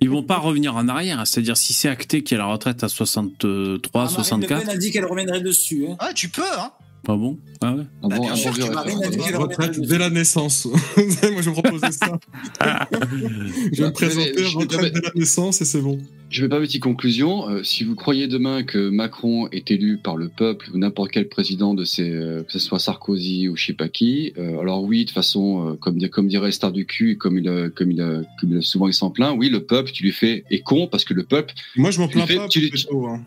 [0.00, 1.26] ils vont pas revenir en arrière.
[1.26, 4.60] C'est-à-dire, si c'est acté qu'il y a la retraite à 63, Ah, Marine Le 64,
[4.60, 5.86] Pen a dit qu'elle reviendrait dessus.
[5.90, 5.96] Hein.
[5.98, 6.70] Ah, tu peux, hein.
[7.04, 10.10] Pas bon Ah ouais Ah bon, bien un sûr bon qu'elle reviendrait Retraite dès la
[10.10, 10.66] naissance.
[10.96, 12.18] Moi, je me proposais ça.
[12.60, 13.28] je vais
[13.76, 15.98] me Bah, présenter retraite dès la naissance et c'est bon.
[16.30, 17.48] Je vais pas petite conclusion.
[17.48, 21.26] Euh, si vous croyez demain que Macron est élu par le peuple ou n'importe quel
[21.28, 24.82] président de ces, euh, que ce soit Sarkozy ou je sais pas qui, euh, alors
[24.82, 27.90] oui, de toute façon, euh, comme, comme dirait Star du cul, et comme il, comme
[27.90, 30.86] il, comme il- souvent il s'en plaint, oui, le peuple, tu lui fais est con
[30.86, 32.48] parce que le peuple, Moi, je m'en Tu lui plains fais- pas.
[32.48, 33.22] tu lui- plutôt, hein.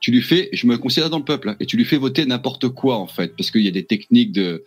[0.00, 2.24] Tu lui fais, je me considère dans le peuple, hein, et tu lui fais voter
[2.26, 4.64] n'importe quoi en fait, parce qu'il y a des techniques de,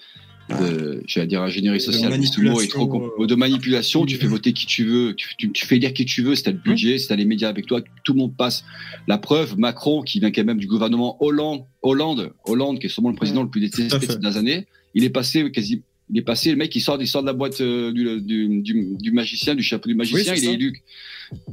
[0.60, 4.06] de j'allais dire ingénierie sociale, ce mot est trop de manipulation.
[4.06, 6.44] Tu fais voter qui tu veux, tu, tu, tu fais lire qui tu veux, si
[6.44, 8.66] t'as le budget, si t'as les médias avec toi, tout le monde passe.
[9.08, 13.10] La preuve, Macron, qui vient quand même du gouvernement Hollande, Hollande, Hollande, qui est sûrement
[13.10, 15.84] le président le plus détesté ces dernières années, il est passé quasi.
[16.14, 18.62] Il est passé, le mec, il sort, il sort de la boîte euh, du, du,
[18.62, 20.82] du, du magicien, du chapeau du magicien, il est élu.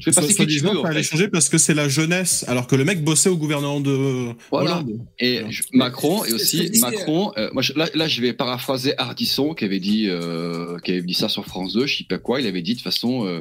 [0.02, 0.78] Fais Ça, passer qui tu veux.
[0.78, 1.02] en fait.
[1.02, 4.76] changer parce que c'est la jeunesse, alors que le mec bossait au gouvernement de Voilà.
[4.78, 5.00] Hollande.
[5.18, 7.32] Et je- Macron et aussi Macron.
[7.36, 11.02] euh, moi, je- là, là, je vais paraphraser Ardisson qui avait dit, euh, qui avait
[11.02, 12.40] dit ça sur France 2, je sais pas quoi.
[12.40, 13.40] Il avait dit de toute façon, euh,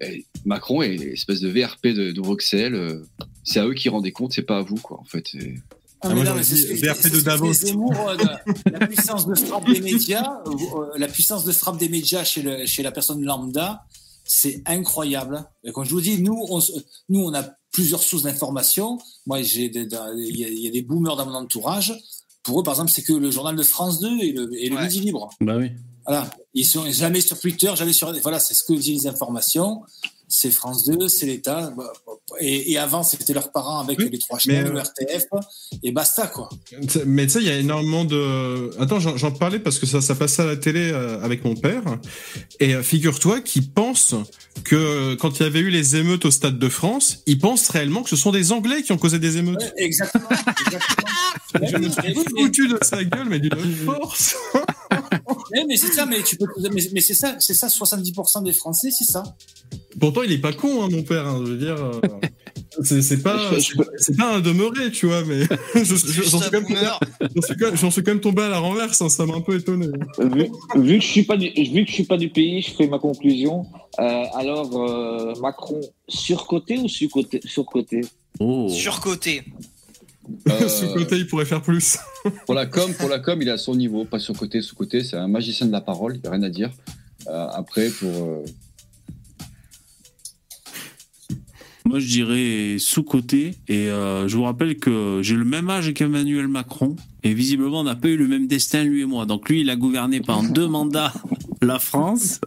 [0.00, 2.74] eh, Macron est une espèce de VRP de, de Bruxelles.
[2.74, 3.04] euh,
[3.44, 5.24] c'est à eux qui rendent compte, c'est pas à vous, quoi, en fait.
[6.04, 7.52] Ah, Ah, moi, non, mais dit ce je VRP de Davos.
[7.52, 8.16] Zemmour, euh,
[8.78, 10.52] la puissance de frappe des médias, euh,
[10.96, 13.84] la puissance de frappe des médias chez, le, chez la personne lambda,
[14.34, 15.44] c'est incroyable.
[15.64, 16.60] Et quand je vous dis, nous, on,
[17.10, 18.98] nous, on a plusieurs sources d'informations.
[19.26, 21.94] Moi, j'ai des- des- il y, a- il y a des boomers dans mon entourage.
[22.42, 24.76] Pour eux, par exemple, c'est que le journal de France 2 et le, et le
[24.76, 24.82] Ouais.
[24.84, 25.30] Midi Libre.
[25.40, 25.70] Bah oui.
[26.06, 26.30] Voilà.
[26.54, 28.12] Ils sont jamais sur Twitter, jamais sur.
[28.22, 29.82] Voilà, c'est ce que disent les informations.
[30.34, 31.70] C'est France 2, c'est l'État.
[31.76, 31.92] Bah,
[32.40, 35.26] Et, et avant, c'était leurs parents avec Oui, les trois chaînes, euh, le RTF,
[35.82, 36.48] et basta, quoi.
[37.04, 38.70] Mais tu sais, il y a énormément de.
[38.80, 41.82] Attends, j'en parlais parce que ça, ça passait à la télé euh, avec mon père.
[42.60, 44.14] Et euh, figure-toi qu'il pense
[44.64, 48.02] que quand il y avait eu les émeutes au Stade de France, il pense réellement
[48.02, 49.60] que ce sont des Anglais qui ont causé des émeutes.
[49.60, 50.30] Ouais, exactement.
[50.30, 51.08] exactement.
[51.70, 54.34] Je me suis foutu de sa gueule, mais d'une force.
[55.52, 58.52] Mais, mais c'est ça, mais tu peux, mais, mais c'est ça, c'est ça, 70% des
[58.52, 59.22] Français, c'est ça.
[60.00, 61.26] Pourtant, il est pas con, hein, mon père.
[61.26, 62.00] hein, je veux dire, euh,
[62.82, 63.38] c'est pas,
[63.98, 65.40] c'est pas- un demeuré, tu vois, mais
[65.74, 67.00] je- je- Juste j'en suis, quand même tombé- boomer.
[67.34, 69.00] j'en suis quand- j'en suis quand même tombé à la renverse.
[69.02, 69.88] hein, ça m'a un peu étonné.
[70.18, 72.70] vu, vu que je suis pas du, vu que je suis pas du pays, je
[72.74, 73.66] fais ma conclusion.
[74.00, 78.00] Euh, alors euh, Macron surcoté ou surcoté surcoté?
[78.40, 78.68] Oh.
[78.70, 79.42] Surcoté.
[80.48, 81.98] Euh, Sous côté, il pourrait faire plus.
[82.46, 84.76] Pour la com, pour la com, il est à son niveau, pas sur côté, sous
[84.76, 85.02] côté.
[85.02, 86.70] C'est un magicien de la parole, il n'y a rien à dire.
[87.26, 88.44] Euh, après, pour euh,
[91.84, 93.54] Moi, je dirais sous-côté.
[93.68, 96.96] Et euh, je vous rappelle que j'ai le même âge qu'Emmanuel Macron.
[97.24, 99.26] Et visiblement, on n'a pas eu le même destin, lui et moi.
[99.26, 101.12] Donc, lui, il a gouverné pendant deux mandats
[101.60, 102.40] la France.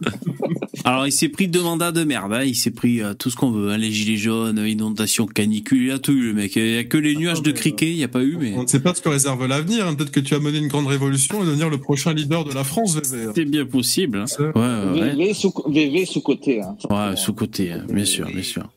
[0.84, 2.32] Alors, il s'est pris deux mandats de merde.
[2.32, 2.42] hein.
[2.44, 3.70] Il s'est pris euh, tout ce qu'on veut.
[3.70, 3.78] hein.
[3.78, 5.84] Les gilets jaunes, inondations, canicules.
[5.84, 6.54] Il a tout eu, le mec.
[6.56, 7.90] Il n'y a que les nuages de criquet.
[7.90, 9.86] Il n'y a pas eu, mais On ne sait pas ce que réserve l'avenir.
[9.86, 9.94] hein.
[9.94, 12.64] Peut-être que tu as mené une grande révolution et devenir le prochain leader de la
[12.64, 13.32] France, VV.
[13.34, 14.18] c'est bien possible.
[14.38, 14.52] hein.
[14.54, 15.10] Ouais.
[15.14, 16.60] VV sous VV sous côté.
[16.62, 16.76] Hein.
[16.90, 17.84] Ouais, sous-côté, hein.
[17.92, 18.68] bien sûr, bien sûr.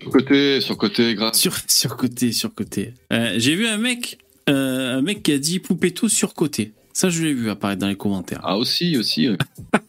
[0.00, 1.34] Sur côté, sur côté, grave.
[1.34, 2.94] Sur, sur côté, sur côté.
[3.12, 4.18] Euh, J'ai vu un mec,
[4.48, 6.72] euh, un mec qui a dit Poupetto sur côté.
[6.98, 8.40] Ça, je l'ai vu apparaître dans les commentaires.
[8.42, 9.28] Ah aussi, aussi.
[9.28, 9.36] euh.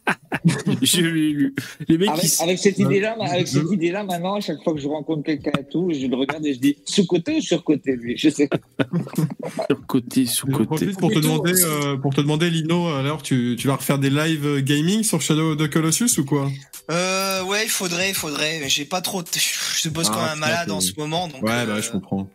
[0.84, 1.56] je l'ai lu.
[1.88, 4.80] Les mecs Avec, qui- avec cette idée-là, avec cette idée-là, maintenant, à chaque fois que
[4.80, 7.64] je rencontre quelqu'un et tout, je le regarde et je dis sous côté ou sur
[7.64, 8.16] côté lui?
[8.16, 8.48] Je sais.
[9.68, 10.66] sur côté, sous Je côté.
[10.68, 14.12] profite pour te demander, euh, pour te demander, Lino, alors tu, tu vas refaire des
[14.12, 16.48] live euh, gaming sur Shadow of the Colossus ou quoi?
[16.92, 18.60] Euh, ouais, il faudrait, il faudrait.
[18.62, 19.24] mais J'ai pas trop.
[19.24, 21.42] Je bosse Ah, comme un putain, malade en ce moment, donc.
[21.42, 22.30] Ouais, euh, bah je comprends.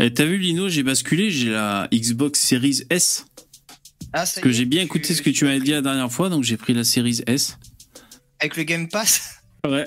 [0.00, 3.26] Et t'as vu, Lino, j'ai basculé, j'ai la Xbox Series S.
[4.16, 6.44] Ah, Parce que j'ai bien écouté ce que tu m'avais dit la dernière fois, donc
[6.44, 7.58] j'ai pris la Series S.
[8.38, 9.40] Avec le Game Pass.
[9.66, 9.86] Ouais.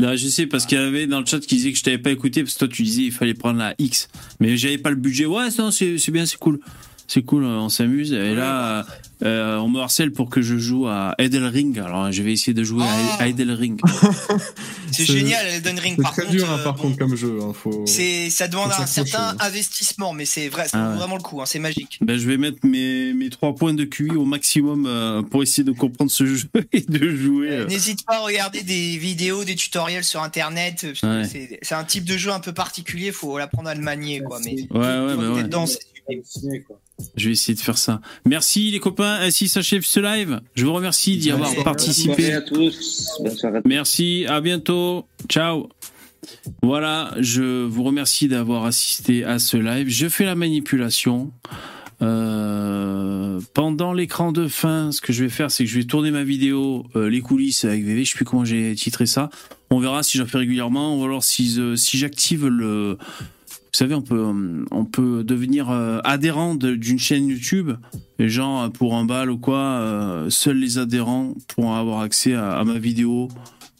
[0.00, 1.98] Là, je sais, parce qu'il y avait dans le chat qui disait que je t'avais
[1.98, 4.08] pas écouté, parce que toi, tu disais il fallait prendre la X.
[4.40, 5.26] Mais j'avais pas le budget.
[5.26, 6.58] Ouais, non, c'est c'est bien, c'est cool.
[7.06, 8.12] C'est cool, on s'amuse.
[8.12, 8.86] Et là,
[9.24, 11.78] euh, on me harcèle pour que je joue à Elden Ring.
[11.78, 13.16] Alors, je vais essayer de jouer Ah.
[13.22, 13.80] à Elden Ring.
[14.92, 15.94] C'est génial, Elden Ring.
[15.96, 17.38] C'est Par très contre, dur, hein, euh, par bon, contre, comme jeu.
[17.42, 17.84] hein, faut...
[17.86, 19.36] ça demande un certain hein.
[19.40, 20.96] investissement, mais c'est vrai, ça Ah vaut ouais.
[20.98, 21.40] vraiment le coup.
[21.40, 21.98] hein, c'est magique.
[22.02, 25.64] Ben, je vais mettre mes, mes trois points de QI au maximum euh, pour essayer
[25.64, 27.48] de comprendre ce jeu et de jouer.
[27.50, 27.66] euh.
[27.66, 30.86] N'hésite pas à regarder des vidéos, des tutoriels sur internet.
[31.02, 31.22] Ouais.
[31.62, 34.38] C'est un type de jeu un peu particulier, faut l'apprendre à le manier, quoi.
[34.44, 35.42] Mais Ouais, ouais, bah ouais.
[35.44, 35.64] dedans,
[37.16, 38.00] Je vais essayer de faire ça.
[38.26, 39.18] Merci les copains.
[39.20, 40.40] Ainsi s'achève ce live.
[40.54, 42.22] Je vous remercie d'y avoir participé.
[42.22, 43.20] soirée à tous.
[43.64, 45.06] Merci, à bientôt.
[45.28, 45.68] Ciao.
[46.62, 49.88] Voilà, je vous remercie d'avoir assisté à ce live.
[49.88, 51.32] Je fais la manipulation.
[52.00, 56.10] Euh, pendant l'écran de fin, ce que je vais faire, c'est que je vais tourner
[56.10, 58.04] ma vidéo, euh, les coulisses avec VV.
[58.04, 59.30] Je sais plus comment j'ai titré ça.
[59.70, 62.98] On verra si j'en fais régulièrement ou alors si, euh, si j'active le.
[63.74, 67.70] Vous savez, on peut, euh, on peut devenir euh, adhérent d'une chaîne YouTube.
[68.18, 72.52] Et genre, pour un bal ou quoi, euh, seuls les adhérents pourront avoir accès à,
[72.58, 73.28] à ma vidéo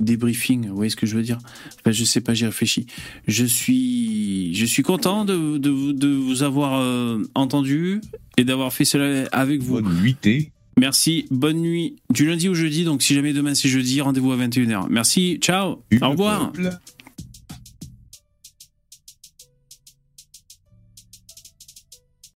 [0.01, 0.67] débriefing.
[0.69, 1.39] Vous voyez ce que je veux dire?
[1.81, 2.87] Enfin, Je sais pas, j'y réfléchis.
[3.29, 8.01] Je suis, je suis content de, de, vous- de vous avoir euh, entendu
[8.39, 9.75] et d'avoir fait cela avec vous.
[9.81, 10.53] Bonne nuitée.
[10.79, 11.97] Merci, bonne nuit.
[12.11, 14.87] Du lundi au jeudi, donc si jamais demain c'est jeudi, rendez-vous à 21h.
[14.89, 16.51] Merci, ciao, au revoir.
[16.51, 16.71] Peuple.